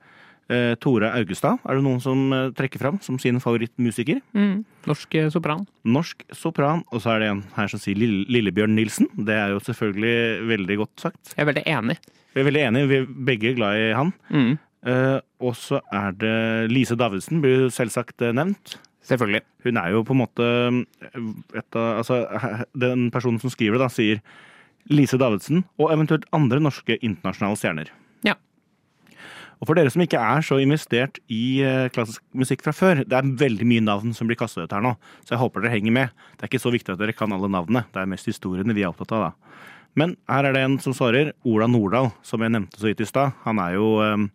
Eh, 0.50 0.72
Tore 0.82 1.12
Augestad 1.14 1.60
er 1.62 1.78
det 1.78 1.84
noen 1.86 2.00
som 2.02 2.24
eh, 2.34 2.48
trekker 2.58 2.80
fram 2.82 2.96
som 3.04 3.20
sin 3.22 3.38
favorittmusiker. 3.42 4.18
Mm. 4.34 4.64
Norsk 4.90 5.14
eh, 5.20 5.28
sopran. 5.30 5.62
Norsk 5.86 6.24
sopran. 6.34 6.82
Og 6.90 7.04
så 7.04 7.14
er 7.14 7.22
det 7.22 7.28
en 7.30 7.44
her 7.54 7.70
som 7.70 7.82
sier 7.82 7.98
Lille, 8.00 8.24
Lillebjørn 8.32 8.74
Nilsen. 8.74 9.06
Det 9.14 9.36
er 9.36 9.54
jo 9.54 9.62
selvfølgelig 9.68 10.48
veldig 10.50 10.80
godt 10.82 11.06
sagt. 11.06 11.36
Jeg 11.36 11.44
er 11.44 11.50
veldig 11.52 11.66
enig. 11.70 12.00
Vi 12.34 12.42
er 12.42 12.46
veldig 12.46 12.66
enige, 12.66 12.90
vi 12.90 12.98
er 12.98 13.08
begge 13.30 13.54
glad 13.58 13.78
i 13.78 13.86
han. 13.94 14.12
Mm. 14.30 14.52
Eh, 14.90 15.18
og 15.44 15.56
så 15.58 15.80
er 15.92 16.14
det 16.16 16.36
Lise 16.72 16.96
Davidsen, 16.98 17.42
blir 17.44 17.68
selvsagt 17.74 18.22
eh, 18.24 18.34
nevnt. 18.36 18.78
Selvfølgelig. 19.06 19.42
Hun 19.64 19.80
er 19.80 19.94
jo 19.94 20.04
på 20.06 20.14
en 20.14 20.20
måte 20.20 20.46
et 21.56 21.78
av, 21.78 22.02
altså, 22.02 22.20
Den 22.78 23.08
personen 23.10 23.40
som 23.42 23.50
skriver 23.52 23.78
det, 23.78 23.86
da, 23.86 23.90
sier 23.90 24.20
Lise 24.90 25.18
Davidsen 25.20 25.64
og 25.78 25.92
eventuelt 25.94 26.26
andre 26.36 26.60
norske 26.62 26.98
internasjonale 26.98 27.58
stjerner. 27.58 27.90
Og 29.60 29.68
for 29.68 29.76
dere 29.76 29.92
som 29.92 30.00
ikke 30.00 30.20
er 30.20 30.44
så 30.44 30.56
investert 30.62 31.18
i 31.28 31.60
eh, 31.60 31.90
klassisk 31.92 32.24
musikk 32.32 32.64
fra 32.64 32.72
før, 32.72 33.02
det 33.04 33.16
er 33.16 33.34
veldig 33.42 33.66
mye 33.68 33.84
navn 33.84 34.14
som 34.16 34.30
blir 34.30 34.38
kastet 34.40 34.64
ut 34.64 34.72
her 34.72 34.84
nå, 34.84 34.94
så 35.26 35.34
jeg 35.34 35.42
håper 35.42 35.64
dere 35.64 35.74
henger 35.74 35.96
med. 35.96 36.14
Det 36.36 36.46
er 36.46 36.52
ikke 36.52 36.62
så 36.62 36.72
viktig 36.72 36.94
at 36.94 37.02
dere 37.02 37.16
kan 37.16 37.32
alle 37.36 37.50
navnene, 37.52 37.84
det 37.92 38.00
er 38.00 38.08
mest 38.08 38.30
historiene 38.30 38.76
vi 38.76 38.86
er 38.86 38.92
opptatt 38.92 39.12
av, 39.18 39.28
da. 39.28 39.60
Men 39.98 40.14
her 40.30 40.46
er 40.46 40.54
det 40.54 40.64
en 40.64 40.78
som 40.80 40.94
svarer, 40.96 41.32
Ola 41.48 41.66
Nordahl, 41.68 42.10
som 42.26 42.42
jeg 42.42 42.54
nevnte 42.54 42.78
så 42.80 42.88
vidt 42.88 43.02
i 43.02 43.08
stad. 43.08 43.34
Han 43.44 43.60
er 43.62 43.74
jo 43.74 43.88
eh, 44.04 44.26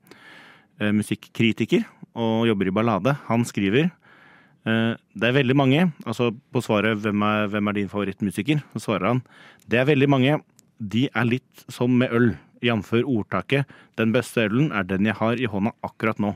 eh, 0.82 0.96
musikkritiker 0.96 1.86
og 2.16 2.50
jobber 2.50 2.70
i 2.70 2.76
Ballade. 2.76 3.16
Han 3.30 3.46
skriver 3.48 3.88
eh, 3.88 4.92
det 4.94 5.30
er 5.30 5.38
veldig 5.40 5.56
mange, 5.58 5.88
altså 6.06 6.34
på 6.54 6.64
svaret 6.64 7.00
hvem 7.02 7.24
er, 7.24 7.48
'Hvem 7.48 7.70
er 7.70 7.80
din 7.80 7.90
favorittmusiker?' 7.90 8.64
så 8.76 8.84
svarer 8.84 9.08
han 9.08 9.24
det 9.66 9.80
er 9.80 9.90
veldig 9.90 10.10
mange. 10.10 10.42
De 10.78 11.08
er 11.08 11.26
litt 11.26 11.66
som 11.72 11.90
med 11.90 12.12
øl, 12.12 12.36
jf. 12.64 12.92
ordtaket 13.04 13.66
'Den 13.98 14.12
beste 14.14 14.46
ølen 14.48 14.72
er 14.72 14.84
den 14.84 15.06
jeg 15.06 15.16
har 15.16 15.36
i 15.36 15.46
hånda 15.46 15.72
akkurat 15.84 16.20
nå'. 16.20 16.36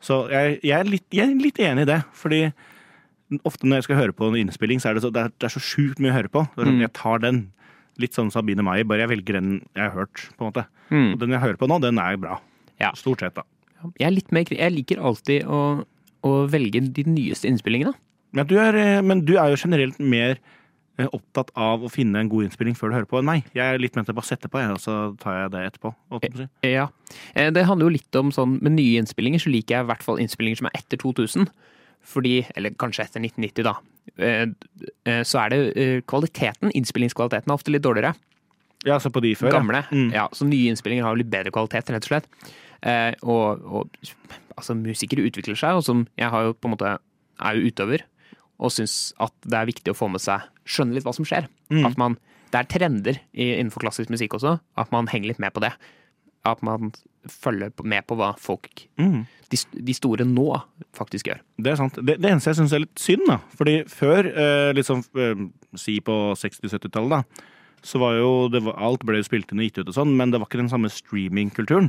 Så 0.00 0.28
jeg, 0.30 0.60
jeg, 0.62 0.78
er, 0.80 0.84
litt, 0.84 1.06
jeg 1.14 1.30
er 1.30 1.38
litt 1.38 1.58
enig 1.62 1.82
i 1.82 1.90
det, 1.92 2.02
fordi 2.12 2.52
ofte 3.46 3.66
når 3.66 3.80
jeg 3.80 3.84
skal 3.86 4.00
høre 4.00 4.12
på 4.16 4.28
en 4.28 4.36
innspilling, 4.40 4.80
så 4.82 4.90
er 4.90 4.94
det 4.98 5.04
så, 5.04 5.12
det 5.14 5.22
er, 5.22 5.32
det 5.38 5.48
er 5.48 5.54
så 5.54 5.62
sjukt 5.62 6.00
mye 6.02 6.10
å 6.10 6.16
høre 6.18 6.32
på. 6.32 6.42
Sånn, 6.56 6.74
Mm. 6.76 6.80
Jeg 6.80 6.92
tar 6.98 7.18
den. 7.22 7.52
Litt 8.00 8.16
sånn 8.16 8.30
Sabine 8.32 8.64
Maier, 8.64 8.86
bare 8.88 9.04
jeg 9.04 9.10
velger 9.10 9.36
den 9.36 9.50
jeg 9.76 9.84
har 9.84 9.92
hørt, 9.92 10.28
på 10.38 10.42
en 10.44 10.48
måte. 10.48 10.64
Mm. 10.90 11.12
Og 11.12 11.18
den 11.20 11.34
jeg 11.36 11.40
hører 11.40 11.58
på 11.60 11.68
nå, 11.68 11.78
den 11.84 11.98
er 12.00 12.16
bra. 12.16 12.38
Ja. 12.80 12.90
Stort 12.96 13.20
sett, 13.20 13.36
da. 13.36 13.44
Jeg, 14.00 14.08
er 14.08 14.32
mer, 14.32 14.48
jeg 14.48 14.72
liker 14.72 15.02
alltid 15.02 15.44
å, 15.44 15.84
å 16.24 16.32
velge 16.48 16.80
de 16.80 17.04
nyeste 17.04 17.50
innspillingene. 17.50 17.92
Men 18.32 18.48
du, 18.48 18.56
er, 18.58 18.78
eh, 18.80 19.02
men 19.04 19.20
du 19.28 19.34
er 19.36 19.52
jo 19.52 19.60
generelt 19.60 19.98
mer 20.00 20.40
opptatt 20.98 21.50
av 21.56 21.82
å 21.82 21.90
finne 21.90 22.20
en 22.20 22.28
god 22.28 22.44
innspilling 22.44 22.74
før 22.76 22.90
du 22.92 22.94
hører 22.98 23.08
på 23.08 23.22
Nei. 23.24 23.38
Jeg 23.56 23.64
er 23.74 23.78
litt 23.80 23.94
ment 23.96 24.06
til 24.06 24.12
å 24.14 24.18
bare 24.20 24.28
sette 24.28 24.48
på, 24.52 24.60
jeg, 24.60 24.70
og 24.76 24.80
så 24.82 24.96
tar 25.18 25.38
jeg 25.42 25.50
det 25.54 25.62
etterpå. 25.70 25.94
si. 26.36 26.48
Ja. 26.68 26.88
Eh, 27.34 27.50
Det 27.50 27.64
handler 27.66 27.86
jo 27.88 27.94
litt 27.96 28.14
om 28.16 28.30
sånn 28.30 28.58
Med 28.62 28.72
nye 28.72 29.00
innspillinger 29.00 29.40
så 29.40 29.50
liker 29.50 29.76
jeg 29.78 29.84
i 29.84 29.88
hvert 29.88 30.02
fall 30.02 30.18
innspillinger 30.20 30.56
som 30.60 30.66
er 30.68 30.76
etter 30.78 30.96
2000. 31.00 31.48
Fordi, 32.02 32.46
eller 32.56 32.70
kanskje 32.70 33.04
etter 33.06 33.20
1990, 33.22 33.62
da. 33.62 33.74
Eh, 34.18 34.46
eh, 35.06 35.22
Så 35.22 35.38
er 35.40 35.48
det 35.50 35.60
eh, 35.76 36.00
kvaliteten, 36.02 36.70
innspillingskvaliteten, 36.74 37.48
er 37.48 37.54
ofte 37.54 37.70
litt 37.72 37.82
dårligere. 37.82 38.14
Ja, 38.84 38.98
så 38.98 39.10
på 39.14 39.22
de 39.22 39.34
før. 39.34 39.52
ja. 39.52 39.58
Gamle. 39.60 39.84
Mm. 39.92 40.12
Ja, 40.12 40.28
så 40.34 40.44
nye 40.44 40.70
innspillinger 40.72 41.04
har 41.04 41.14
jo 41.14 41.22
litt 41.22 41.30
bedre 41.30 41.52
kvalitet, 41.54 41.88
rett 41.94 42.02
og 42.04 42.10
slett. 42.10 42.26
Eh, 42.82 43.14
og, 43.22 43.62
og 43.62 43.90
altså, 44.56 44.74
musikere 44.74 45.22
utvikler 45.28 45.54
seg, 45.56 45.76
og 45.78 45.84
som 45.86 46.06
jeg 46.18 46.28
har 46.28 46.42
jo 46.48 46.52
på 46.54 46.66
en 46.68 46.74
måte 46.76 46.98
er 47.40 47.54
jo 47.54 47.70
utøver, 47.70 48.02
og 48.58 48.70
syns 48.74 49.12
at 49.22 49.32
det 49.46 49.54
er 49.58 49.66
viktig 49.70 49.90
å 49.94 49.96
få 49.98 50.10
med 50.10 50.20
seg 50.20 50.42
Skjønne 50.68 50.94
litt 50.96 51.04
hva 51.06 51.14
som 51.16 51.26
skjer. 51.28 51.48
Mm. 51.72 51.86
At 51.88 51.98
man 51.98 52.18
Det 52.52 52.60
er 52.60 52.68
trender 52.68 53.16
innenfor 53.32 53.80
klassisk 53.80 54.10
musikk 54.12 54.34
også, 54.36 54.58
at 54.76 54.90
man 54.92 55.06
henger 55.08 55.28
litt 55.32 55.38
med 55.40 55.54
på 55.54 55.60
det. 55.64 55.70
At 56.44 56.60
man 56.62 56.90
følger 57.30 57.70
med 57.86 58.04
på 58.06 58.16
hva 58.18 58.34
folk, 58.36 58.88
Mm. 58.98 59.22
de, 59.48 59.56
de 59.88 59.94
store 59.94 60.24
nå, 60.26 60.60
faktisk 60.92 61.28
gjør. 61.30 61.40
Det 61.56 61.72
er 61.72 61.76
sant. 61.80 61.94
Det, 62.04 62.18
det 62.20 62.28
eneste 62.30 62.50
jeg 62.50 62.58
syns 62.60 62.72
er 62.74 62.82
litt 62.84 62.98
synd, 62.98 63.24
da 63.30 63.38
Fordi 63.56 63.76
før, 63.88 64.26
eh, 64.26 64.72
liksom 64.76 65.04
eh, 65.16 65.42
si 65.78 66.00
på 66.00 66.34
60-70-tallet, 66.36 67.10
da, 67.10 67.48
så 67.82 67.98
var 68.02 68.18
jo 68.18 68.48
det 68.52 68.60
var, 68.66 68.76
Alt 68.78 69.06
ble 69.06 69.16
jo 69.22 69.26
spilt 69.26 69.50
inn 69.54 69.62
og 69.62 69.68
gitt 69.70 69.78
ut 69.80 69.88
og 69.88 69.94
sånn, 69.96 70.12
men 70.18 70.30
det 70.30 70.38
var 70.42 70.46
ikke 70.50 70.60
den 70.60 70.68
samme 70.70 70.90
streamingkulturen. 70.92 71.88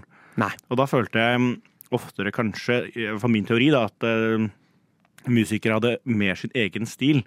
Og 0.69 0.77
da 0.79 0.85
følte 0.89 1.19
jeg 1.19 1.41
mm, 1.41 1.51
oftere 1.93 2.31
kanskje, 2.33 2.79
for 3.19 3.27
min 3.29 3.45
teori, 3.45 3.67
da, 3.73 3.83
at 3.91 4.05
eh, 4.07 4.47
musikere 5.27 5.79
hadde 5.81 5.97
mer 6.05 6.35
sin 6.39 6.53
egen 6.55 6.85
stil. 6.89 7.23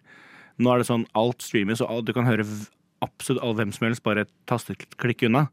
Nå 0.58 0.72
er 0.72 0.78
det 0.82 0.88
sånn 0.88 1.06
alt 1.18 1.42
streames, 1.44 1.82
og 1.84 2.04
du 2.06 2.12
kan 2.16 2.24
høre 2.28 2.44
absolutt 3.04 3.42
all, 3.44 3.54
hvem 3.58 3.72
som 3.76 3.86
helst 3.88 4.02
bare 4.06 4.24
et 4.24 4.30
tasteklikk 4.48 5.26
unna. 5.28 5.46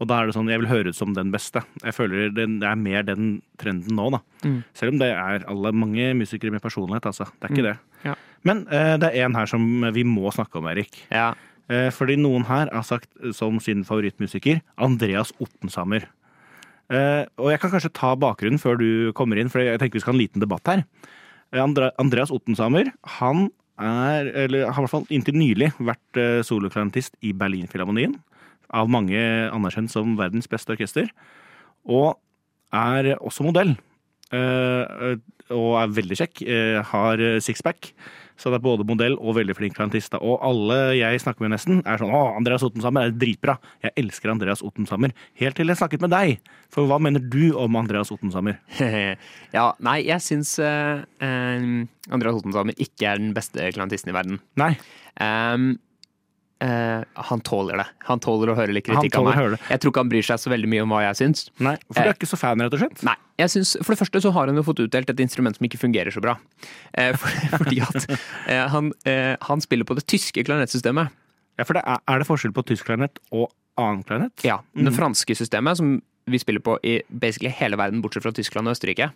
Og 0.00 0.08
da 0.10 0.18
er 0.20 0.28
det 0.28 0.34
sånn, 0.36 0.48
jeg 0.52 0.60
vil 0.60 0.68
høre 0.68 0.90
ut 0.92 0.96
som 0.98 1.14
den 1.16 1.30
beste. 1.32 1.62
Jeg 1.82 1.94
føler 1.96 2.28
det, 2.36 2.44
er 2.64 2.76
mer 2.76 3.02
den 3.08 3.40
trenden 3.60 3.96
nå, 3.96 4.10
da. 4.12 4.20
Mm. 4.44 4.58
Selv 4.76 4.92
om 4.92 4.98
det 5.00 5.08
er 5.12 5.44
alle 5.48 5.72
mange 5.72 6.10
musikere 6.18 6.52
med 6.52 6.60
personlighet, 6.64 7.06
altså. 7.08 7.24
Det 7.40 7.48
er 7.50 7.54
ikke 7.54 7.64
Mm. 7.64 7.70
det. 7.70 7.78
Ja. 8.04 8.14
Men 8.44 8.66
eh, 8.68 8.96
det 9.00 9.10
er 9.14 9.24
en 9.24 9.34
her 9.34 9.46
som 9.48 9.62
vi 9.92 10.04
må 10.04 10.28
snakke 10.32 10.56
om, 10.60 10.66
Erik. 10.68 10.98
Ja. 11.10 11.30
Eh, 11.68 11.88
fordi 11.90 12.16
noen 12.20 12.44
her 12.46 12.68
har 12.72 12.84
sagt 12.84 13.08
eh, 13.24 13.32
som 13.32 13.56
sin 13.58 13.84
favorittmusiker 13.84 14.60
Andreas 14.78 15.32
Ottensammer. 15.40 16.04
Eh, 16.92 17.24
og 17.40 17.50
jeg 17.50 17.58
kan 17.60 17.72
kanskje 17.72 17.92
ta 17.96 18.12
bakgrunnen 18.14 18.60
før 18.62 18.76
du 18.78 19.12
kommer 19.16 19.40
inn, 19.40 19.48
for 19.50 19.60
jeg 19.64 19.80
tenker 19.80 19.96
vi 19.98 20.04
skal 20.04 20.12
ha 20.12 20.16
en 20.18 20.22
liten 20.22 20.44
debatt 20.44 20.68
her. 20.70 20.84
Eh, 21.52 21.62
Andreas 21.98 22.30
Ottensammer 22.30 22.92
han 23.18 23.48
er, 23.82 24.30
eller 24.44 24.70
har 24.70 24.80
i 24.80 24.84
hvert 24.86 24.92
fall 24.92 25.08
inntil 25.12 25.36
nylig 25.36 25.70
vært 25.78 26.20
eh, 26.20 26.40
soloklarinettist 26.46 27.16
i 27.26 27.32
Berlinfilharmonien. 27.36 28.16
Av 28.74 28.88
mange 28.90 29.20
anerkjent 29.52 29.92
som 29.92 30.16
verdens 30.18 30.48
beste 30.50 30.72
orkester. 30.74 31.10
Og 31.86 32.16
er 32.74 33.12
også 33.20 33.46
modell. 33.46 33.76
Eh, 34.34 35.16
og 35.54 35.72
er 35.78 35.96
veldig 36.00 36.18
kjekk. 36.22 36.42
eh, 36.42 36.80
har 36.82 37.22
sixpack. 37.44 37.92
Så 38.36 38.52
det 38.52 38.58
er 38.60 38.64
både 38.66 38.86
modell 38.88 39.16
og 39.16 39.38
veldig 39.38 39.56
flink 39.56 39.76
klarinettist. 39.76 40.16
Og 40.20 40.38
alle 40.44 40.78
jeg 40.98 41.22
snakker 41.22 41.46
med 41.46 41.54
nesten, 41.54 41.80
er 41.86 42.00
sånn 42.00 42.12
'Å, 42.12 42.36
Andreas 42.36 42.64
Ottensammer 42.66 43.06
er 43.06 43.16
dritbra'. 43.16 43.58
Jeg 43.82 43.92
elsker 43.96 44.30
Andreas 44.30 44.62
Ottensammer. 44.62 45.12
Helt 45.40 45.56
til 45.56 45.66
jeg 45.66 45.76
snakket 45.76 46.00
med 46.00 46.10
deg. 46.10 46.38
For 46.70 46.86
hva 46.86 47.00
mener 47.00 47.20
du 47.20 47.56
om 47.56 47.76
Andreas 47.76 48.10
Ottensammer? 48.10 48.58
ja, 49.56 49.72
nei, 49.80 50.04
jeg 50.06 50.20
syns 50.20 50.58
uh, 50.58 51.02
Andreas 51.22 52.36
Ottensammer 52.36 52.74
ikke 52.76 53.12
er 53.12 53.18
den 53.18 53.34
beste 53.34 53.72
klantisten 53.72 54.10
i 54.10 54.16
verden. 54.16 54.40
Nei, 54.56 54.76
Ehm, 55.16 55.78
eh, 56.64 57.02
han 57.28 57.42
tåler 57.44 57.80
det. 57.82 57.86
Han 58.08 58.22
tåler 58.22 58.52
å 58.52 58.56
høre 58.58 58.74
litt 58.74 58.86
kritikk 58.86 59.18
av 59.18 59.28
meg. 59.28 59.58
Jeg 59.68 59.82
tror 59.82 59.92
ikke 59.92 60.04
han 60.04 60.12
bryr 60.12 60.26
seg 60.26 60.40
så 60.40 60.52
veldig 60.52 60.70
mye 60.72 60.86
om 60.86 60.94
hva 60.94 61.02
jeg 61.08 61.18
syns. 61.20 61.46
nei, 61.58 61.76
for 61.90 62.00
du 62.00 62.10
er 62.12 62.16
ikke 62.16 62.30
så 62.30 62.38
fan, 62.40 62.62
rett 62.64 62.76
og 62.76 62.82
slett? 62.82 63.04
Nei, 63.06 63.16
jeg 63.42 63.52
synes, 63.52 63.76
For 63.82 63.92
det 63.92 64.00
første 64.00 64.22
så 64.24 64.32
har 64.36 64.50
han 64.50 64.56
jo 64.56 64.64
fått 64.66 64.82
utdelt 64.86 65.12
et 65.12 65.22
instrument 65.22 65.58
som 65.58 65.68
ikke 65.68 65.80
fungerer 65.82 66.14
så 66.14 66.22
bra. 66.24 66.38
Uh, 66.96 67.12
for, 67.20 67.36
fordi 67.60 67.82
at 67.84 68.08
eh, 68.08 68.64
han, 68.72 68.90
eh, 69.08 69.36
han 69.48 69.64
spiller 69.64 69.88
på 69.88 69.98
det 69.98 70.06
tyske 70.08 70.44
klarinettsystemet. 70.46 71.14
Ja, 71.56 71.64
for 71.64 71.78
det 71.78 71.84
er, 71.88 72.02
er 72.08 72.20
det 72.20 72.28
forskjell 72.28 72.52
på 72.56 72.64
tysk 72.68 72.88
klarinett 72.88 73.20
og 73.32 73.48
annen 73.80 74.02
klarinett? 74.08 74.44
Ja, 74.44 74.60
Det 74.76 74.92
franske 74.96 75.36
systemet, 75.36 75.78
som 75.78 75.98
vi 76.26 76.40
spiller 76.42 76.60
på 76.64 76.76
i 76.84 76.98
basically 77.08 77.52
hele 77.54 77.78
verden, 77.78 78.02
bortsett 78.04 78.24
fra 78.24 78.32
Tyskland 78.34 78.68
og 78.68 78.76
Østerrike, 78.76 79.12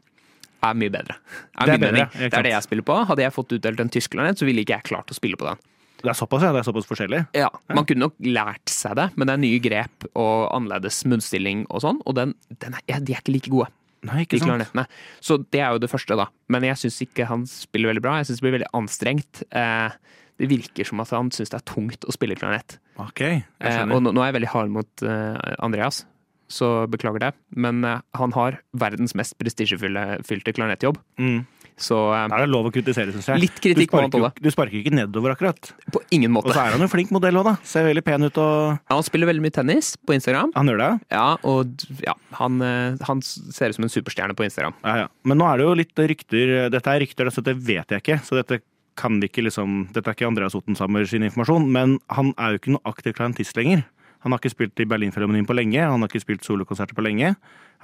er 0.60 0.76
mye 0.76 0.92
bedre. 0.92 1.16
Er 1.56 1.66
Det 1.66 1.74
er 1.74 1.82
bedre, 1.82 2.06
det 2.12 2.32
er 2.36 2.44
det 2.44 2.52
jeg 2.52 2.64
spiller 2.68 2.86
på. 2.86 2.96
Hadde 3.08 3.24
jeg 3.24 3.34
fått 3.34 3.52
utdelt 3.56 3.80
en 3.80 3.92
tysk 3.92 4.12
klarinett, 4.14 4.40
så 4.40 4.48
ville 4.48 4.64
ikke 4.64 4.76
jeg 4.78 4.88
klart 4.92 5.12
å 5.12 5.16
spille 5.16 5.40
på 5.40 5.48
den. 5.48 5.60
Det 6.00 6.10
er 6.12 6.16
såpass, 6.16 6.44
ja. 6.46 6.52
Det 6.54 6.62
er 6.62 6.68
såpass 6.68 6.86
forskjellig. 6.88 7.20
Ja, 7.36 7.48
Man 7.74 7.84
kunne 7.88 8.06
nok 8.08 8.16
lært 8.24 8.72
seg 8.72 8.96
det, 8.98 9.10
men 9.16 9.28
det 9.28 9.34
er 9.36 9.42
nye 9.42 9.60
grep 9.64 10.06
og 10.14 10.48
annerledes 10.56 11.02
munnstilling 11.08 11.66
og 11.68 11.82
sånn, 11.84 12.00
og 12.08 12.16
den, 12.18 12.34
den 12.62 12.76
er, 12.78 12.84
ja, 12.88 13.00
de 13.04 13.14
er 13.16 13.22
ikke 13.22 13.34
like 13.36 13.52
gode. 13.52 13.68
Nei, 14.08 14.22
ikke 14.24 14.38
sant? 14.40 14.94
Så 15.20 15.36
det 15.52 15.60
er 15.60 15.74
jo 15.74 15.80
det 15.82 15.90
første, 15.92 16.16
da. 16.16 16.30
Men 16.48 16.64
jeg 16.64 16.78
syns 16.80 17.00
ikke 17.04 17.26
han 17.28 17.42
spiller 17.50 17.90
veldig 17.92 18.02
bra. 18.04 18.14
Jeg 18.20 18.30
syns 18.30 18.40
det 18.40 18.46
blir 18.46 18.54
veldig 18.56 18.70
anstrengt. 18.78 19.42
Eh, 19.52 19.98
det 20.40 20.48
virker 20.48 20.88
som 20.88 21.02
at 21.04 21.12
han 21.12 21.28
syns 21.36 21.52
det 21.52 21.58
er 21.58 21.66
tungt 21.68 22.06
å 22.08 22.14
spille 22.16 22.38
klarinett. 22.38 22.78
Ok, 23.00 23.20
Eh, 23.60 23.82
og 23.92 24.00
nå, 24.06 24.14
er 24.22 24.30
jeg 24.30 24.38
veldig 24.38 24.52
hard 24.54 24.72
mot 24.72 25.04
eh, 25.04 25.36
Andreas, 25.60 26.06
så 26.48 26.86
beklager 26.90 27.26
det. 27.26 27.32
Men 27.60 27.84
han 27.84 28.32
har 28.38 28.56
verdens 28.72 29.12
mest 29.14 29.36
prestisjefylte 29.38 30.56
klarinettjobb. 30.56 30.96
Mm. 31.20 31.44
Så 31.80 31.98
eh, 32.14 32.26
Da 32.30 32.38
er 32.38 32.44
det 32.44 32.52
lov 32.52 32.68
å 32.68 32.72
kritisere, 32.74 33.12
syns 33.14 33.30
jeg. 33.32 33.42
Litt 33.46 33.60
kritikk 33.62 33.90
må 33.94 34.02
sparker, 34.02 34.06
han 34.06 34.14
tåle. 34.14 34.30
du 34.44 34.50
sparker 34.52 34.80
ikke 34.82 34.94
nedover, 34.94 35.34
akkurat. 35.36 35.72
på 35.94 36.02
ingen 36.14 36.32
måte. 36.34 36.50
Og 36.52 36.56
så 36.56 36.64
er 36.66 36.76
han 36.76 36.84
jo 36.84 36.90
flink 36.92 37.12
modell 37.14 37.40
òg, 37.40 37.48
da. 37.50 37.54
Ser 37.66 37.88
veldig 37.88 38.04
pen 38.06 38.28
ut 38.28 38.40
og 38.42 38.80
Han 38.92 39.06
spiller 39.06 39.30
veldig 39.30 39.44
mye 39.46 39.56
tennis 39.56 39.94
på 39.96 40.16
Instagram. 40.16 40.52
Han 40.58 40.70
gjør 40.72 40.82
det? 40.84 40.90
Ja, 41.16 41.28
og 41.48 41.86
ja, 42.04 42.16
han, 42.38 42.60
eh, 42.64 43.00
han 43.08 43.22
ser 43.24 43.72
ut 43.72 43.78
som 43.80 43.88
en 43.88 43.94
superstjerne 43.96 44.36
på 44.36 44.46
Instagram. 44.46 44.76
Ja, 44.84 44.96
ja. 45.04 45.08
Men 45.24 45.40
nå 45.40 45.48
er 45.48 45.60
det 45.60 45.68
jo 45.68 45.78
litt 45.80 46.04
rykter 46.10 46.56
Dette 46.72 46.92
er 46.92 47.02
rykter, 47.02 47.30
så 47.32 47.42
det 47.44 47.56
vet 47.58 47.90
jeg 47.94 48.04
ikke. 48.04 48.20
Så 48.26 48.36
dette 48.38 48.60
kan 49.00 49.20
vi 49.22 49.30
ikke 49.30 49.46
liksom 49.46 49.86
Dette 49.94 50.10
er 50.10 50.16
ikke 50.18 50.28
Andreas 50.28 50.56
Ottensammer 50.58 51.06
sin 51.08 51.24
informasjon, 51.26 51.68
men 51.72 51.98
han 52.12 52.34
er 52.36 52.54
jo 52.54 52.60
ikke 52.60 52.74
noe 52.76 52.84
aktiv 52.90 53.16
klientist 53.16 53.56
lenger. 53.58 53.86
Han 54.24 54.34
har 54.34 54.40
ikke 54.42 54.52
spilt 54.52 54.82
i 54.82 54.86
Berlinfilharmonien 54.88 55.48
på 55.48 55.56
lenge, 55.56 55.80
han 55.80 56.02
har 56.02 56.10
ikke 56.10 56.24
spilt 56.24 56.46
solokonserter 56.46 56.96
på 56.96 57.04
lenge. 57.06 57.34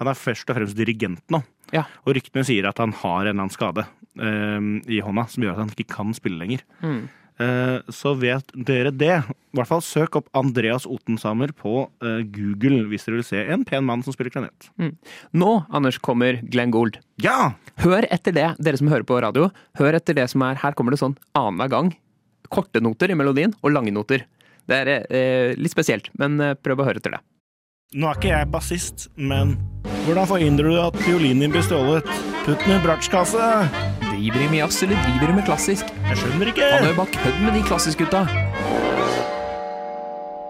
Han 0.01 0.11
er 0.11 0.19
først 0.19 0.51
og 0.51 0.59
fremst 0.59 0.77
dirigent 0.77 1.23
nå. 1.33 1.41
Ja. 1.73 1.87
Og 2.05 2.17
ryktene 2.19 2.45
sier 2.47 2.69
at 2.69 2.81
han 2.83 2.93
har 3.01 3.23
en 3.23 3.31
eller 3.31 3.39
annen 3.39 3.55
skade 3.55 3.87
eh, 4.21 4.67
i 4.93 5.01
hånda 5.05 5.25
som 5.33 5.47
gjør 5.47 5.57
at 5.57 5.65
han 5.65 5.73
ikke 5.73 5.95
kan 5.97 6.13
spille 6.17 6.41
lenger. 6.43 6.67
Mm. 6.85 7.07
Uh, 7.37 7.85
så 7.93 8.15
vet 8.17 8.49
dere 8.55 8.91
det. 8.97 9.19
I 9.21 9.59
hvert 9.59 9.69
fall 9.69 9.83
søk 9.85 10.17
opp 10.17 10.31
Andreas 10.37 10.87
Otensamer 10.89 11.53
på 11.53 11.83
uh, 11.85 12.21
Google 12.33 12.87
hvis 12.89 13.05
dere 13.05 13.19
vil 13.19 13.27
se 13.29 13.43
en 13.53 13.65
pen 13.69 13.85
mann 13.85 14.05
som 14.05 14.17
spiller 14.17 14.33
klarinett. 14.33 14.71
Nå, 15.37 15.51
Anders, 15.69 16.01
kommer 16.01 16.41
Glenn 16.49 16.73
Gould. 16.73 16.97
Ja! 17.21 17.53
Hør 17.85 18.09
etter 18.09 18.33
det, 18.37 18.49
dere 18.57 18.81
som 18.81 18.89
hører 18.89 19.05
på 19.05 19.21
radio. 19.21 19.51
Hør 19.77 19.99
etter 19.99 20.17
det 20.17 20.31
som 20.33 20.47
er 20.49 20.63
Her 20.63 20.77
kommer 20.77 20.97
det 20.97 21.03
sånn 21.03 21.19
annenhver 21.37 21.75
gang. 21.75 21.93
Korte 22.53 22.81
noter 22.81 23.13
i 23.13 23.19
melodien 23.19 23.53
og 23.61 23.75
lange 23.75 23.93
noter. 23.93 24.25
Det 24.67 24.77
er 24.83 24.93
eh, 25.07 25.55
litt 25.59 25.75
spesielt, 25.75 26.11
men 26.19 26.41
eh, 26.43 26.57
prøv 26.59 26.83
å 26.83 26.87
høre 26.89 27.03
etter 27.03 27.17
det. 27.17 27.23
Nå 27.95 28.09
er 28.11 28.19
ikke 28.19 28.33
jeg 28.33 28.49
bassist, 28.51 29.07
men 29.15 29.55
hvordan 30.07 30.27
forhindrer 30.27 30.73
du 30.73 30.79
at 30.83 30.97
fiolinen 31.05 31.45
din 31.45 31.53
blir 31.55 31.63
stjålet? 31.63 32.09
Putt 32.43 32.65
den 32.65 32.75
i 32.75 32.81
bratsjkasse! 32.83 33.47
Driver 34.09 34.43
de 34.43 34.49
med 34.51 34.59
jazz, 34.59 34.81
eller 34.83 34.99
driver 35.05 35.31
de 35.31 35.37
med 35.39 35.47
klassisk? 35.47 35.93
Jeg 36.09 36.19
skjønner 36.23 36.51
ikke! 36.51 36.67
Han 36.73 36.89
er 36.89 36.93
jo 36.93 36.99
bare 36.99 37.15
kødd 37.15 37.41
med 37.45 37.57
de 37.59 37.63
klassisk-gutta. 37.69 38.25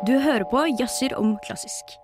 Du 0.06 0.14
hører 0.22 0.46
på 0.48 0.64
Jazzer 0.78 1.16
om 1.18 1.34
klassisk. 1.44 1.96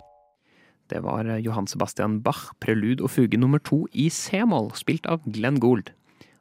Det 0.90 1.00
var 1.04 1.28
Johan 1.40 1.68
Sebastian 1.70 2.18
Bach, 2.24 2.50
prelud 2.60 3.00
og 3.00 3.12
fuge 3.14 3.38
nummer 3.40 3.62
to 3.62 3.86
i 3.94 4.08
c-moll, 4.12 4.72
spilt 4.76 5.06
av 5.08 5.22
Glenn 5.24 5.60
Gould. 5.62 5.92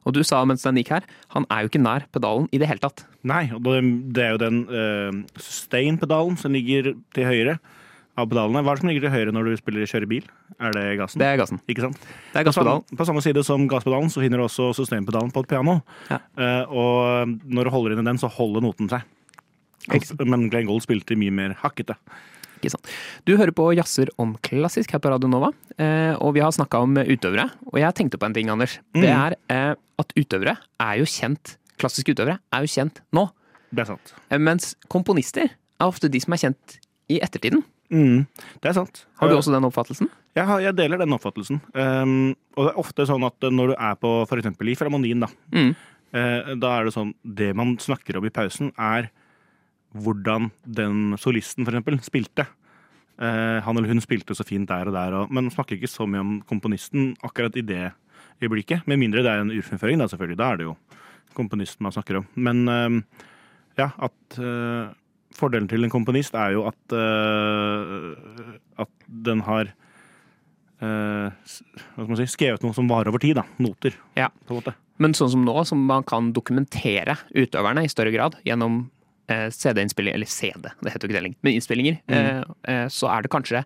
Og 0.02 0.16
du 0.16 0.22
sa 0.26 0.40
mens 0.48 0.64
den 0.66 0.80
gikk 0.80 0.94
her, 0.96 1.06
han 1.34 1.46
er 1.52 1.62
jo 1.62 1.70
ikke 1.70 1.82
nær 1.82 2.06
pedalen 2.14 2.48
i 2.52 2.60
det 2.60 2.68
hele 2.70 2.82
tatt. 2.82 3.04
Nei, 3.28 3.44
og 3.54 3.62
det, 3.62 4.24
er 4.24 4.34
jo 4.34 4.42
den 4.42 4.64
uh, 4.66 5.22
sustain-pedalen 5.38 6.38
som 6.40 6.54
ligger 6.54 6.92
til 7.14 7.28
høyre 7.28 7.56
av 8.18 8.28
pedalene. 8.28 8.60
Hva 8.64 8.74
er 8.74 8.80
det 8.80 8.82
som 8.82 8.90
ligger 8.90 9.06
til 9.06 9.14
høyre 9.14 9.34
når 9.36 9.48
du 9.48 9.60
spiller 9.60 9.88
kjører 9.88 10.10
bil? 10.10 10.26
Er 10.58 10.74
det 10.76 10.84
gassen? 11.00 11.22
Det 11.22 11.28
er 11.30 11.38
gassen. 11.40 11.62
Ikke 11.70 11.86
sant? 11.86 12.02
Det 12.32 12.42
er 12.42 12.48
gasspedalen. 12.48 12.84
på 12.98 13.06
samme 13.08 13.22
side 13.24 13.46
som 13.46 13.64
gasspedalen 13.70 14.12
så 14.12 14.24
finner 14.24 14.42
du 14.42 14.46
også 14.48 14.72
sustain-pedalen 14.76 15.32
på 15.34 15.44
et 15.44 15.50
piano. 15.54 15.78
Ja. 16.10 16.20
Uh, 16.36 16.74
og 16.82 17.38
når 17.46 17.68
du 17.68 17.74
holder 17.76 17.94
inn 17.94 18.04
i 18.04 18.10
den, 18.10 18.20
så 18.20 18.30
holder 18.32 18.66
noten 18.66 18.90
seg. 18.92 19.06
Altså, 19.90 20.18
Men 20.22 20.50
Glenn 20.50 20.68
Gold 20.68 20.84
spilte 20.84 21.18
mye 21.18 21.34
mer 21.34 21.56
hakkete. 21.62 21.96
Ikke 22.62 22.70
sant. 22.76 22.86
Du 23.26 23.32
hører 23.36 23.50
på 23.58 23.64
Jazzer 23.74 24.08
om 24.22 24.36
klassisk 24.46 24.92
her 24.94 25.00
på 25.02 25.10
Radio 25.10 25.26
Nova, 25.28 25.48
eh, 25.82 26.14
og 26.22 26.34
vi 26.36 26.40
har 26.44 26.52
snakka 26.54 26.78
om 26.84 26.94
utøvere. 26.94 27.48
Og 27.72 27.80
jeg 27.82 27.94
tenkte 27.98 28.20
på 28.22 28.28
en 28.28 28.34
ting, 28.36 28.48
Anders. 28.54 28.78
Det 28.94 29.02
Mm. 29.02 29.18
er 29.18 29.36
eh, 29.50 29.74
at 29.98 30.12
utøvere 30.16 30.56
er 30.80 30.98
jo 30.98 31.04
kjent 31.04 31.56
Klassiske 31.78 32.14
utøvere 32.14 32.38
er 32.52 32.60
jo 32.62 32.70
kjent 32.70 33.00
nå. 33.12 33.24
Det 33.74 33.80
er 33.82 33.86
sant. 33.90 34.12
Eh, 34.30 34.38
Mens 34.38 34.76
komponister 34.88 35.48
er 35.50 35.86
ofte 35.88 36.08
de 36.08 36.20
som 36.20 36.32
er 36.34 36.36
kjent 36.38 36.76
i 37.10 37.18
ettertiden. 37.18 37.64
Mm, 37.90 38.26
det 38.62 38.68
er 38.70 38.72
sant. 38.74 39.04
Har 39.18 39.28
du 39.28 39.34
også 39.34 39.50
den 39.52 39.64
oppfattelsen? 39.66 40.08
Jeg, 40.36 40.46
har, 40.46 40.60
jeg 40.60 40.76
deler 40.76 40.98
den 40.98 41.12
oppfattelsen. 41.12 41.58
Um, 41.74 42.36
og 42.56 42.68
det 42.68 42.70
er 42.72 42.78
ofte 42.80 43.04
sånn 43.08 43.26
at 43.26 43.40
når 43.50 43.72
du 43.72 43.74
er 43.74 43.94
på 44.00 44.12
eksempel 44.38 44.70
i 44.70 44.76
Filharmonien, 44.78 45.20
da, 45.20 45.26
Mm. 45.52 45.74
uh, 46.14 46.54
da 46.54 46.78
er 46.78 46.84
det 46.84 46.94
sånn 46.94 47.14
Det 47.24 47.54
man 47.56 47.76
snakker 47.76 48.16
om 48.16 48.24
i 48.24 48.30
pausen, 48.30 48.70
er 48.78 49.10
hvordan 49.92 50.50
den 50.64 51.16
solisten 51.20 51.66
eksempel 51.66 51.98
spilte. 52.04 52.46
Eh, 53.20 53.58
han 53.64 53.76
eller 53.76 53.92
hun 53.92 54.02
spilte 54.02 54.36
så 54.36 54.46
fint 54.46 54.70
der 54.70 54.88
og 54.88 54.96
der, 54.96 55.18
og, 55.18 55.34
men 55.34 55.50
snakker 55.52 55.76
ikke 55.76 55.90
så 55.90 56.06
mye 56.08 56.22
om 56.24 56.32
komponisten 56.48 57.12
akkurat 57.22 57.56
i 57.60 57.66
det 57.66 57.90
øyeblikket. 58.42 58.86
Med 58.88 59.00
mindre 59.02 59.22
det 59.24 59.30
er 59.30 59.44
en 59.44 59.52
urfremføring, 59.52 60.00
da 60.00 60.08
selvfølgelig. 60.10 60.40
Da 60.40 60.48
er 60.52 60.60
det 60.60 60.70
jo 60.70 60.76
komponisten 61.36 61.84
man 61.84 61.94
snakker 61.94 62.22
om. 62.22 62.26
Men 62.34 62.64
eh, 62.68 62.98
ja, 63.80 63.92
at 63.96 64.40
eh, 64.40 64.90
Fordelen 65.32 65.68
til 65.70 65.84
en 65.86 65.92
komponist 65.92 66.34
er 66.36 66.52
jo 66.56 66.66
at 66.68 66.92
eh, 66.92 68.56
at 68.84 69.06
den 69.08 69.40
har 69.46 69.70
eh, 70.82 71.28
si, 71.48 72.26
skrevet 72.28 72.64
noe 72.64 72.76
som 72.76 72.90
varer 72.90 73.12
over 73.12 73.22
tid. 73.22 73.38
da, 73.40 73.46
Noter, 73.62 73.96
Ja. 74.18 74.28
Men 75.00 75.16
sånn 75.16 75.32
som 75.32 75.44
nå, 75.46 75.54
som 75.66 75.80
man 75.88 76.04
kan 76.06 76.30
dokumentere 76.36 77.16
utøverne 77.34 77.86
i 77.86 77.90
større 77.90 78.12
grad 78.14 78.36
gjennom 78.46 78.84
eh, 79.32 79.48
CD-innspilling, 79.54 80.14
eller 80.16 80.30
CD, 80.30 80.70
det 80.82 80.92
heter 80.92 81.06
jo 81.06 81.10
ikke 81.10 81.18
det 81.18 81.24
lenger, 81.26 81.40
men 81.42 81.56
innspillinger, 81.56 81.98
eh, 82.12 82.42
eh, 82.68 82.86
så 82.92 83.10
er 83.12 83.24
det 83.24 83.32
kanskje 83.32 83.64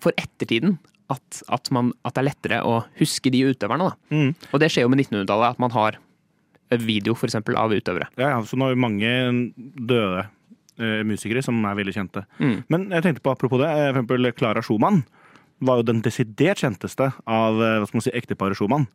for 0.00 0.16
ettertiden 0.20 0.78
at, 1.10 1.42
at, 1.50 1.70
man, 1.74 1.92
at 2.06 2.14
det 2.14 2.22
er 2.22 2.28
lettere 2.28 2.60
å 2.64 2.80
huske 3.00 3.32
de 3.34 3.42
utøverne. 3.50 3.90
Da. 3.90 4.14
Mm. 4.14 4.50
Og 4.52 4.62
det 4.62 4.70
skjer 4.72 4.86
jo 4.86 4.92
med 4.92 5.02
1900-tallet, 5.02 5.56
at 5.56 5.62
man 5.62 5.74
har 5.74 5.98
video 6.80 7.16
for 7.18 7.26
eksempel 7.26 7.56
av 7.58 7.72
utøvere. 7.74 8.06
Ja, 8.20 8.36
ja, 8.36 8.42
så 8.46 8.54
nå 8.54 8.68
har 8.68 8.76
vi 8.76 8.84
mange 8.84 9.08
døde 9.58 10.20
uh, 10.22 11.00
musikere 11.02 11.42
som 11.42 11.58
er 11.66 11.74
veldig 11.80 11.94
kjente. 11.96 12.22
Mm. 12.38 12.60
Men 12.70 12.84
jeg 12.94 13.02
tenkte 13.02 13.24
på 13.26 13.32
apropos 13.32 13.58
det, 13.58 13.72
for 13.74 13.98
eksempel 13.98 14.30
Clara 14.38 14.62
Schumann 14.62 15.00
var 15.66 15.80
jo 15.80 15.88
den 15.88 16.04
desidert 16.04 16.62
kjenteste 16.62 17.10
av 17.26 17.58
hva 17.58 17.88
skal 17.88 17.98
man 17.98 18.06
si, 18.06 18.14
ekteparet 18.14 18.56
Schumann. 18.56 18.86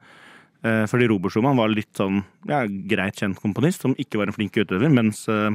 Fordi 0.64 1.06
Robert 1.12 1.36
Schumann 1.36 1.60
var 1.60 1.70
litt 1.70 1.92
sånn 2.00 2.24
ja, 2.50 2.64
greit 2.66 3.20
kjent 3.20 3.38
komponist, 3.38 3.84
som 3.84 3.94
ikke 4.02 4.18
var 4.18 4.32
en 4.32 4.34
flink 4.34 4.56
utøver, 4.58 4.90
mens 4.90 5.28
eh, 5.30 5.52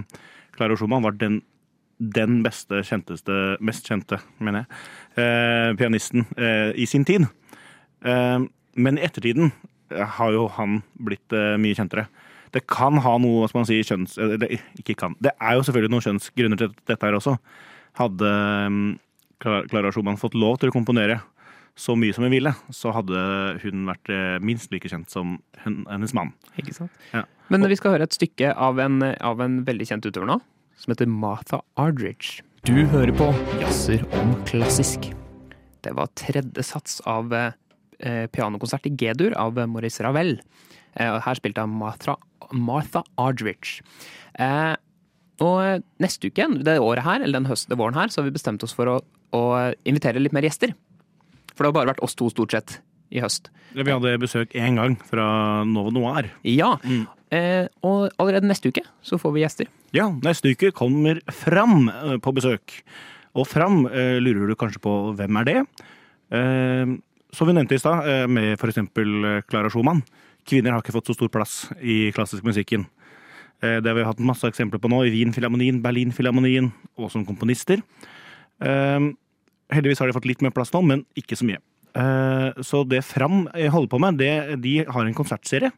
Clara 0.56 0.76
Schumann 0.76 1.02
var 1.04 1.12
den, 1.20 1.40
den 2.00 2.40
beste, 2.44 2.82
kjenteste, 2.86 3.36
mest 3.60 3.86
kjente, 3.90 4.18
mener 4.40 4.64
jeg, 4.64 4.80
eh, 5.24 5.72
pianisten 5.80 6.26
eh, 6.36 6.72
i 6.80 6.86
sin 6.88 7.04
tid. 7.04 7.26
Eh, 8.04 8.38
Men 8.80 8.98
i 8.98 9.02
ettertiden 9.04 9.50
eh, 9.90 10.04
har 10.18 10.32
jo 10.32 10.46
han 10.56 10.82
blitt 10.96 11.32
eh, 11.36 11.56
mye 11.60 11.74
kjentere. 11.76 12.06
Det 12.54 12.64
kan 12.66 12.96
ha 13.02 13.16
noe, 13.22 13.42
hva 13.44 13.48
skal 13.50 13.60
man 13.62 13.68
si, 13.68 13.80
kjønns... 13.86 14.16
Eller 14.18 14.56
ikke 14.78 14.96
kan. 14.98 15.12
Det 15.22 15.30
er 15.38 15.54
jo 15.58 15.62
selvfølgelig 15.66 15.90
noen 15.92 16.02
kjønnsgrunner 16.06 16.58
til 16.58 16.72
dette 16.88 17.06
her 17.06 17.14
også. 17.18 17.36
Hadde 17.98 18.30
Klara 19.40 19.92
Schumann 19.94 20.18
fått 20.20 20.34
lov 20.38 20.58
til 20.60 20.70
å 20.70 20.74
komponere 20.74 21.20
så 21.78 21.94
mye 21.96 22.12
som 22.12 22.24
hun 22.26 22.32
ville, 22.34 22.50
så 22.74 22.90
hadde 22.92 23.20
hun 23.62 23.86
vært 23.88 24.10
eh, 24.12 24.38
minst 24.44 24.72
like 24.74 24.90
kjent 24.90 25.08
som 25.12 25.36
hen- 25.64 25.84
hennes 25.88 26.12
mann. 26.16 26.32
Ikke 26.60 26.74
sant? 26.76 26.92
Ja. 27.14 27.22
Men 27.50 27.66
vi 27.66 27.76
skal 27.78 27.96
høre 27.96 28.06
et 28.06 28.14
stykke 28.14 28.52
av 28.54 28.78
en, 28.82 29.00
av 29.02 29.40
en 29.42 29.60
veldig 29.66 29.88
kjent 29.90 30.06
utøver 30.06 30.28
nå, 30.30 30.36
som 30.78 30.92
heter 30.94 31.08
Martha 31.10 31.60
Ardridge. 31.80 32.44
Du 32.68 32.74
hører 32.92 33.10
på 33.16 33.30
Jazzer 33.60 34.04
om 34.20 34.34
klassisk. 34.48 35.08
Det 35.82 35.94
var 35.96 36.10
tredje 36.20 36.62
sats 36.66 37.00
av 37.08 37.32
eh, 37.34 38.26
pianokonsert 38.30 38.86
i 38.86 38.92
G-dur 39.00 39.34
av 39.40 39.56
Maurice 39.72 40.04
Ravel. 40.04 40.36
Eh, 40.94 41.16
her 41.24 41.38
spilte 41.40 41.64
han 41.64 41.72
Martha, 41.80 42.18
Martha 42.52 43.02
Ardridge. 43.18 43.80
Eh, 44.38 44.74
og 45.40 45.86
neste 46.04 46.28
uke, 46.28 46.46
det 46.60 46.76
året 46.84 47.06
her, 47.06 47.22
eller 47.24 47.40
den 47.40 47.48
høsten, 47.48 47.74
våren 47.80 47.96
her, 47.96 48.12
så 48.12 48.20
har 48.20 48.28
vi 48.28 48.36
bestemt 48.36 48.62
oss 48.66 48.76
for 48.76 48.92
å, 48.92 48.98
å 49.34 49.42
invitere 49.88 50.20
litt 50.20 50.36
mer 50.36 50.44
gjester. 50.44 50.74
For 51.56 51.64
det 51.64 51.70
har 51.72 51.78
bare 51.80 51.94
vært 51.94 52.04
oss 52.04 52.14
to 52.18 52.28
stort 52.32 52.52
sett 52.54 52.76
i 53.10 53.22
høst. 53.24 53.48
Vi 53.74 53.86
hadde 53.88 54.12
besøk 54.22 54.52
én 54.58 54.76
gang 54.78 54.98
fra 55.08 55.64
Novo 55.66 55.90
Noir. 55.96 56.28
Ja, 56.46 56.76
Mm. 56.84 57.08
Eh, 57.34 57.66
og 57.86 58.10
allerede 58.20 58.48
neste 58.48 58.70
uke 58.70 58.82
så 59.06 59.18
får 59.20 59.34
vi 59.34 59.44
gjester. 59.44 59.70
Ja, 59.96 60.08
neste 60.24 60.52
uke 60.54 60.72
kommer 60.76 61.20
Fram 61.34 61.88
eh, 61.90 62.16
på 62.22 62.34
besøk. 62.36 62.80
Og 63.38 63.46
Fram 63.48 63.84
eh, 63.88 64.18
lurer 64.22 64.50
du 64.50 64.58
kanskje 64.58 64.82
på 64.82 64.94
hvem 65.18 65.40
er 65.40 65.48
det? 65.48 65.58
Som 67.34 67.48
vi 67.48 67.54
nevnte 67.56 67.74
i 67.74 67.80
stad, 67.82 68.04
med 68.30 68.52
f.eks. 68.54 68.76
Clara 69.50 69.70
Schumann. 69.70 70.04
Kvinner 70.46 70.76
har 70.76 70.82
ikke 70.82 70.94
fått 70.94 71.10
så 71.10 71.16
stor 71.16 71.30
plass 71.30 71.54
i 71.82 72.12
klassisk 72.14 72.46
musikken. 72.46 72.84
Det 73.58 73.82
har 73.82 73.96
vi 73.98 74.04
hatt 74.06 74.22
masse 74.22 74.46
eksempler 74.46 74.78
på 74.78 74.86
nå, 74.90 75.00
i 75.08 75.10
Wien-filharmonien, 75.10 75.80
Berlin-filharmonien 75.82 76.70
og 76.94 77.10
som 77.10 77.26
komponister. 77.26 77.82
Heldigvis 78.62 80.02
har 80.02 80.06
de 80.06 80.14
fått 80.14 80.30
litt 80.30 80.46
mer 80.46 80.54
plass 80.54 80.70
nå, 80.70 80.84
men 80.86 81.02
ikke 81.18 81.38
så 81.38 81.50
mye. 81.50 81.58
Så 82.62 82.84
det 82.86 83.02
Fram 83.10 83.48
holder 83.50 83.90
på 83.90 84.02
med, 84.06 84.22
det, 84.22 84.32
de 84.62 84.76
har 84.86 85.02
en 85.02 85.18
konsertserie 85.18 85.74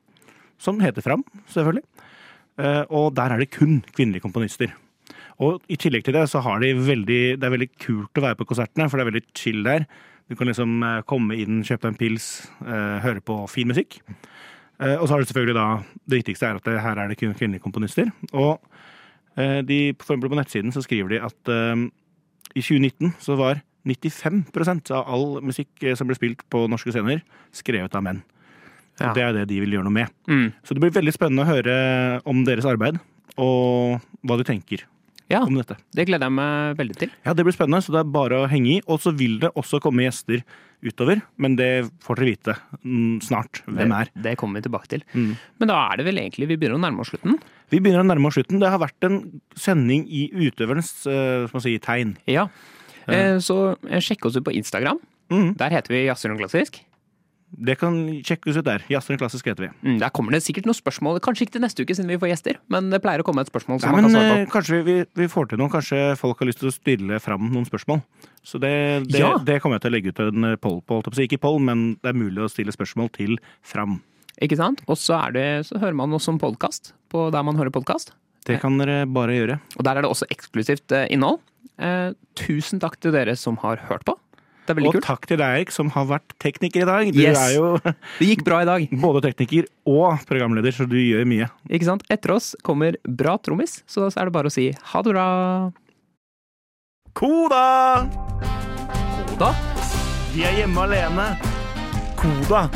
som 0.62 0.78
heter 0.82 1.04
Fram, 1.04 1.24
selvfølgelig. 1.50 1.84
Eh, 2.60 2.84
og 2.92 3.12
der 3.16 3.34
er 3.34 3.42
det 3.42 3.52
kun 3.54 3.80
kvinnelige 3.94 4.24
komponister. 4.24 4.72
Og 5.42 5.62
i 5.72 5.78
tillegg 5.80 6.04
til 6.06 6.14
det 6.14 6.28
så 6.30 6.42
har 6.44 6.60
de 6.60 6.74
veldig 6.76 7.40
Det 7.40 7.46
er 7.46 7.54
veldig 7.54 7.70
kult 7.80 8.18
å 8.18 8.22
være 8.22 8.38
på 8.38 8.46
konsertene, 8.52 8.88
for 8.88 8.98
det 8.98 9.06
er 9.06 9.10
veldig 9.10 9.24
chill 9.34 9.62
der. 9.64 9.86
Du 10.30 10.36
kan 10.36 10.46
liksom 10.46 10.82
eh, 10.86 11.00
komme 11.08 11.38
inn, 11.40 11.64
kjøpe 11.66 11.86
deg 11.86 11.92
en 11.94 12.00
pils, 12.00 12.28
eh, 12.62 12.98
høre 13.02 13.24
på 13.24 13.42
fin 13.50 13.68
musikk. 13.68 14.00
Og 14.82 15.04
så 15.06 15.12
har 15.12 15.20
du 15.20 15.28
selvfølgelig 15.28 15.54
da 15.54 15.66
Det 16.10 16.18
viktigste 16.18 16.46
er 16.48 16.56
at 16.58 16.64
det, 16.66 16.80
her 16.82 16.98
er 16.98 17.06
det 17.06 17.16
kun 17.20 17.34
kvinnelige 17.38 17.62
komponister. 17.62 18.08
Og 18.32 18.58
de, 19.36 19.76
for 19.94 20.08
eksempel 20.08 20.32
på 20.32 20.34
nettsiden 20.40 20.72
så 20.74 20.82
skriver 20.82 21.12
de 21.12 21.20
at 21.22 21.50
i 22.56 22.64
2019 22.64 23.12
så 23.22 23.36
var 23.38 23.60
95% 23.86 24.90
av 24.90 25.06
all 25.06 25.38
musikk 25.38 25.86
som 25.94 26.10
ble 26.10 26.18
spilt 26.18 26.42
på 26.50 26.64
norske 26.66 26.90
scener, 26.90 27.22
skrevet 27.54 27.94
av 27.94 28.02
menn. 28.02 28.24
Ja. 29.00 29.12
Det 29.16 29.22
er 29.24 29.32
det 29.36 29.46
de 29.50 29.60
vil 29.64 29.72
gjøre 29.78 29.86
noe 29.88 29.96
med. 29.96 30.10
Mm. 30.28 30.48
Så 30.62 30.74
det 30.76 30.82
blir 30.84 30.92
veldig 30.94 31.14
spennende 31.16 31.44
å 31.46 31.48
høre 31.48 31.76
om 32.28 32.42
deres 32.44 32.66
arbeid, 32.68 32.98
og 33.40 34.02
hva 34.26 34.36
de 34.38 34.44
tenker 34.44 34.84
Ja, 35.32 35.40
om 35.46 35.54
dette. 35.56 35.78
det 35.96 36.04
gleder 36.10 36.28
jeg 36.28 36.34
meg 36.36 36.76
veldig 36.76 36.96
til. 37.00 37.10
Ja, 37.24 37.32
det 37.32 37.46
blir 37.46 37.54
spennende, 37.56 37.80
så 37.80 37.94
det 37.94 38.02
er 38.02 38.10
bare 38.12 38.42
å 38.42 38.48
henge 38.50 38.74
i. 38.74 38.82
Og 38.86 39.00
så 39.00 39.14
vil 39.16 39.38
det 39.40 39.48
også 39.56 39.80
komme 39.80 40.04
gjester 40.04 40.42
utover, 40.84 41.22
men 41.40 41.56
det 41.56 41.86
får 42.04 42.18
dere 42.20 42.28
vite 42.34 42.56
snart 43.24 43.62
hvem 43.64 43.94
er. 43.96 44.10
Det, 44.12 44.22
det 44.26 44.36
kommer 44.36 44.60
vi 44.60 44.66
tilbake 44.66 44.90
til. 44.92 45.04
Mm. 45.14 45.32
Men 45.62 45.70
da 45.72 45.78
er 45.88 45.96
det 46.02 46.06
vel 46.10 46.20
egentlig 46.20 46.50
vi 46.50 46.58
begynner 46.60 46.76
å 46.76 46.82
nærme 46.84 47.00
oss 47.00 47.12
slutten. 47.14 47.38
Vi 47.72 47.80
begynner 47.80 48.04
å 48.04 48.08
nærme 48.10 48.28
oss 48.28 48.36
slutten. 48.36 48.60
Det 48.60 48.68
har 48.74 48.82
vært 48.82 49.08
en 49.08 49.18
sending 49.56 50.04
i 50.10 50.26
utøverens 50.34 50.92
eh, 51.08 51.58
si, 51.64 51.78
tegn. 51.80 52.16
Ja. 52.28 52.48
Eh, 53.08 53.38
så 53.40 53.76
eh, 53.88 54.02
sjekk 54.04 54.28
oss 54.28 54.36
ut 54.36 54.44
på 54.44 54.52
Instagram. 54.58 55.00
Mm. 55.32 55.54
Der 55.56 55.72
heter 55.78 55.94
vi 55.94 56.04
Jazzer 56.04 56.34
klassisk. 56.36 56.82
Det 57.52 57.74
kan 57.78 57.94
sjekkes 58.24 58.56
ut 58.56 58.64
der. 58.64 58.84
Jazzen 58.88 59.18
klassisk 59.20 59.46
heter 59.50 59.66
vi. 59.66 59.70
Mm, 59.84 59.98
der 60.00 60.08
kommer 60.16 60.32
det 60.32 60.40
sikkert 60.42 60.64
noen 60.64 60.78
spørsmål. 60.78 61.18
Kanskje 61.20 61.44
ikke 61.46 61.56
til 61.58 61.64
neste 61.66 61.84
uke 61.84 61.94
siden 61.98 62.08
vi 62.08 62.16
får 62.22 62.30
gjester, 62.32 62.58
men 62.72 62.88
det 62.90 63.02
pleier 63.04 63.20
å 63.20 63.26
komme 63.28 63.44
et 63.44 63.50
spørsmål 63.52 63.76
Nei, 63.76 63.84
som 63.84 63.92
man 63.92 64.06
kan 64.06 64.14
svare 64.14 64.30
eh, 64.38 64.44
på. 64.46 64.52
kanskje 64.54 64.78
vi, 64.86 64.94
vi 65.20 65.28
får 65.28 65.50
til 65.50 65.60
noe. 65.60 65.68
Kanskje 65.72 66.00
folk 66.20 66.40
har 66.40 66.48
lyst 66.48 66.62
til 66.64 66.70
å 66.70 66.74
stille 66.74 67.20
fram 67.20 67.50
noen 67.52 67.68
spørsmål. 67.68 68.00
Så 68.42 68.58
det, 68.62 68.72
det, 69.10 69.20
Ja. 69.20 69.34
det 69.38 69.58
kommer 69.60 69.76
jeg 69.76 69.84
til 69.84 69.92
å 69.92 69.96
legge 69.98 70.14
ut 70.14 70.24
en 70.24 70.48
poll 70.64 70.80
på. 70.88 71.02
Ikke 71.26 71.38
poll, 71.42 71.60
men 71.60 71.84
det 72.02 72.14
er 72.14 72.18
mulig 72.18 72.40
å 72.46 72.48
stille 72.50 72.72
spørsmål 72.72 73.12
til 73.18 73.36
fram. 73.60 74.00
Ikke 74.42 74.56
sant? 74.56 74.80
Og 74.88 74.96
så, 74.96 75.18
er 75.28 75.36
det, 75.36 75.46
så 75.68 75.76
hører 75.78 75.94
man 75.94 76.12
oss 76.16 76.24
som 76.24 76.40
podkast 76.40 76.94
på 77.12 77.28
der 77.30 77.44
man 77.44 77.60
hører 77.60 77.70
podkast. 77.74 78.14
Det 78.48 78.56
kan 78.64 78.74
dere 78.80 79.04
bare 79.06 79.36
gjøre. 79.36 79.60
Og 79.76 79.84
der 79.86 80.00
er 80.00 80.02
det 80.02 80.10
også 80.10 80.26
eksklusivt 80.32 80.90
eh, 80.96 81.04
innhold. 81.14 81.38
Eh, 81.78 82.10
tusen 82.34 82.80
takk 82.82 82.96
til 82.98 83.12
dere 83.14 83.36
som 83.38 83.60
har 83.62 83.84
hørt 83.92 84.02
på. 84.08 84.16
Det 84.62 84.70
er 84.70 84.76
veldig 84.78 84.88
Og 84.92 84.94
kult. 84.94 85.04
takk 85.04 85.26
til 85.26 85.38
deg, 85.40 85.56
Erik, 85.58 85.72
som 85.74 85.88
har 85.90 86.04
vært 86.06 86.34
tekniker 86.38 86.82
i 86.84 86.86
dag. 86.86 87.08
Du 87.12 87.18
Yes. 87.18 87.38
er 87.38 87.54
jo 87.56 87.78
Det 88.20 88.28
gikk 88.28 88.44
bra 88.46 88.60
i 88.62 88.64
dag. 88.68 88.88
både 88.94 89.22
tekniker 89.26 89.66
og 89.90 90.22
programleder, 90.28 90.70
så 90.72 90.86
du 90.88 90.94
gjør 90.96 91.26
mye. 91.26 91.48
Ikke 91.68 91.84
sant? 91.88 92.02
Etter 92.08 92.30
oss 92.36 92.54
kommer 92.62 92.94
bra 93.04 93.36
trommis, 93.42 93.82
så 93.90 94.06
da 94.06 94.20
er 94.22 94.30
det 94.30 94.32
bare 94.36 94.46
å 94.46 94.54
si 94.54 94.70
ha 94.72 95.02
det 95.02 95.12
bra. 95.16 95.26
Koda! 97.12 98.08
Koda 99.28 99.50
Vi 100.32 100.44
er 100.48 100.54
hjemme 100.62 100.80
alene. 100.86 101.26
Koda. 102.16 102.68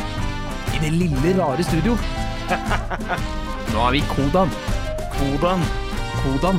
i 0.74 0.78
det 0.82 0.91
lille, 0.93 1.32
rare 1.39 1.62
studio. 1.64 1.95
Nå 3.72 3.78
er 3.87 3.93
vi 3.95 4.03
Kodan. 4.11 4.51
Kodan. 5.16 5.62
Kodan. 6.20 6.59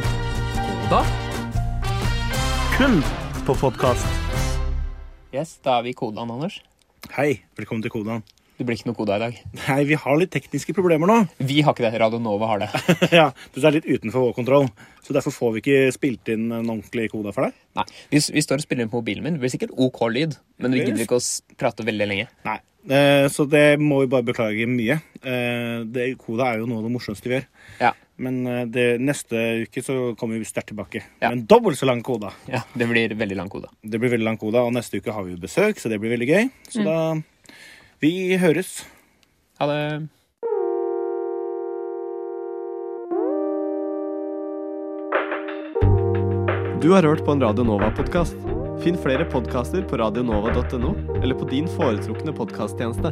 Koda? 0.55 1.03
Kun 2.77 3.03
på 3.45 3.53
podkast. 3.59 4.26
Yes, 5.35 5.57
da 5.63 5.79
er 5.79 5.85
vi 5.87 5.93
Kodan, 5.97 6.29
Anders. 6.31 6.61
Hei, 7.17 7.41
velkommen 7.59 7.83
til 7.83 7.91
Kodan. 7.91 8.21
Det 8.57 8.65
blir 8.65 8.77
ikke 8.79 8.87
noe 8.89 8.97
Koda 8.97 9.17
i 9.19 9.21
dag. 9.21 9.35
Nei, 9.59 9.81
vi 9.85 9.97
har 9.99 10.15
litt 10.17 10.31
tekniske 10.33 10.73
problemer 10.73 11.09
nå. 11.09 11.17
Vi 11.45 11.59
har 11.65 11.75
ikke 11.75 11.83
det. 11.85 11.99
Radionova 12.01 12.47
har 12.53 12.63
det. 12.63 12.69
ja, 13.19 13.27
Det 13.53 13.61
er 13.67 13.75
litt 13.75 13.89
utenfor 13.89 14.29
vår 14.29 14.37
kontroll, 14.39 14.69
så 15.05 15.13
derfor 15.13 15.35
får 15.35 15.51
vi 15.57 15.61
ikke 15.61 15.91
spilt 15.93 16.31
inn 16.33 16.47
en 16.47 16.63
ordentlig 16.63 17.09
koda 17.13 17.33
for 17.35 17.45
deg. 17.45 17.59
Nei, 17.77 17.85
vi, 18.15 18.23
vi 18.37 18.45
står 18.45 18.63
og 18.63 18.65
spiller 18.65 18.87
inn 18.87 18.93
på 18.93 19.01
mobilen 19.03 19.27
min. 19.27 19.37
Det 19.37 19.43
blir 19.43 19.53
sikkert 19.53 19.75
OK 19.77 20.01
lyd, 20.15 20.39
men 20.63 20.73
vi 20.73 20.81
gidder 20.87 21.05
ikke 21.05 21.19
å 21.19 21.27
prate 21.59 21.85
veldig 21.85 22.09
lenge. 22.09 22.31
Nei, 22.47 22.57
eh, 22.89 23.27
Så 23.33 23.45
det 23.51 23.65
må 23.83 24.01
vi 24.05 24.11
bare 24.15 24.25
beklage 24.31 24.65
mye. 24.71 24.97
Eh, 25.21 25.85
det, 25.85 26.09
koda 26.23 26.53
er 26.53 26.63
jo 26.63 26.71
noe 26.71 26.81
av 26.81 26.87
det 26.89 26.95
morsomste 26.95 27.29
vi 27.29 27.37
gjør. 27.37 27.49
Ja. 27.83 27.93
Men 28.17 28.39
eh, 28.49 28.63
det, 28.73 28.85
neste 28.99 29.41
uke 29.67 29.83
så 29.85 30.15
kommer 30.17 30.39
vi 30.41 30.45
sterkt 30.49 30.71
tilbake. 30.73 31.03
Ja. 31.21 31.29
Men 31.29 31.45
dobbelt 31.45 31.77
så 31.77 31.85
lang 31.85 32.01
koda. 32.03 32.31
ja, 32.49 32.63
Det 32.73 32.87
blir 32.89 33.13
veldig 33.13 33.37
lang 33.37 33.49
kode. 33.49 33.69
Det 33.83 33.99
blir 34.01 34.09
veldig 34.15 34.25
lang 34.25 34.37
koda, 34.41 34.63
og 34.65 34.73
neste 34.73 34.97
uke 34.97 35.13
har 35.13 35.23
vi 35.27 35.35
besøk, 35.37 35.77
så 35.79 35.89
det 35.89 35.99
blir 36.01 36.15
veldig 36.17 36.29
gøy. 36.29 36.49
Så 36.69 36.81
Mm. 36.81 36.85
da 36.85 37.21
Vi 38.01 38.37
høres. 38.37 38.85
Ha 39.59 39.65
det. 39.67 40.07
Du 46.81 46.91
har 46.93 47.03
hørt 47.03 47.23
på 47.25 47.31
en 47.33 47.41
Radio 47.41 47.63
Nova-podkast. 47.65 48.37
Finn 48.83 48.97
flere 49.01 49.25
podkaster 49.31 49.81
på 49.89 49.97
radionova.no 49.97 50.93
eller 51.23 51.35
på 51.35 51.47
din 51.49 51.67
foretrukne 51.67 52.33
podkasttjeneste. 52.37 53.11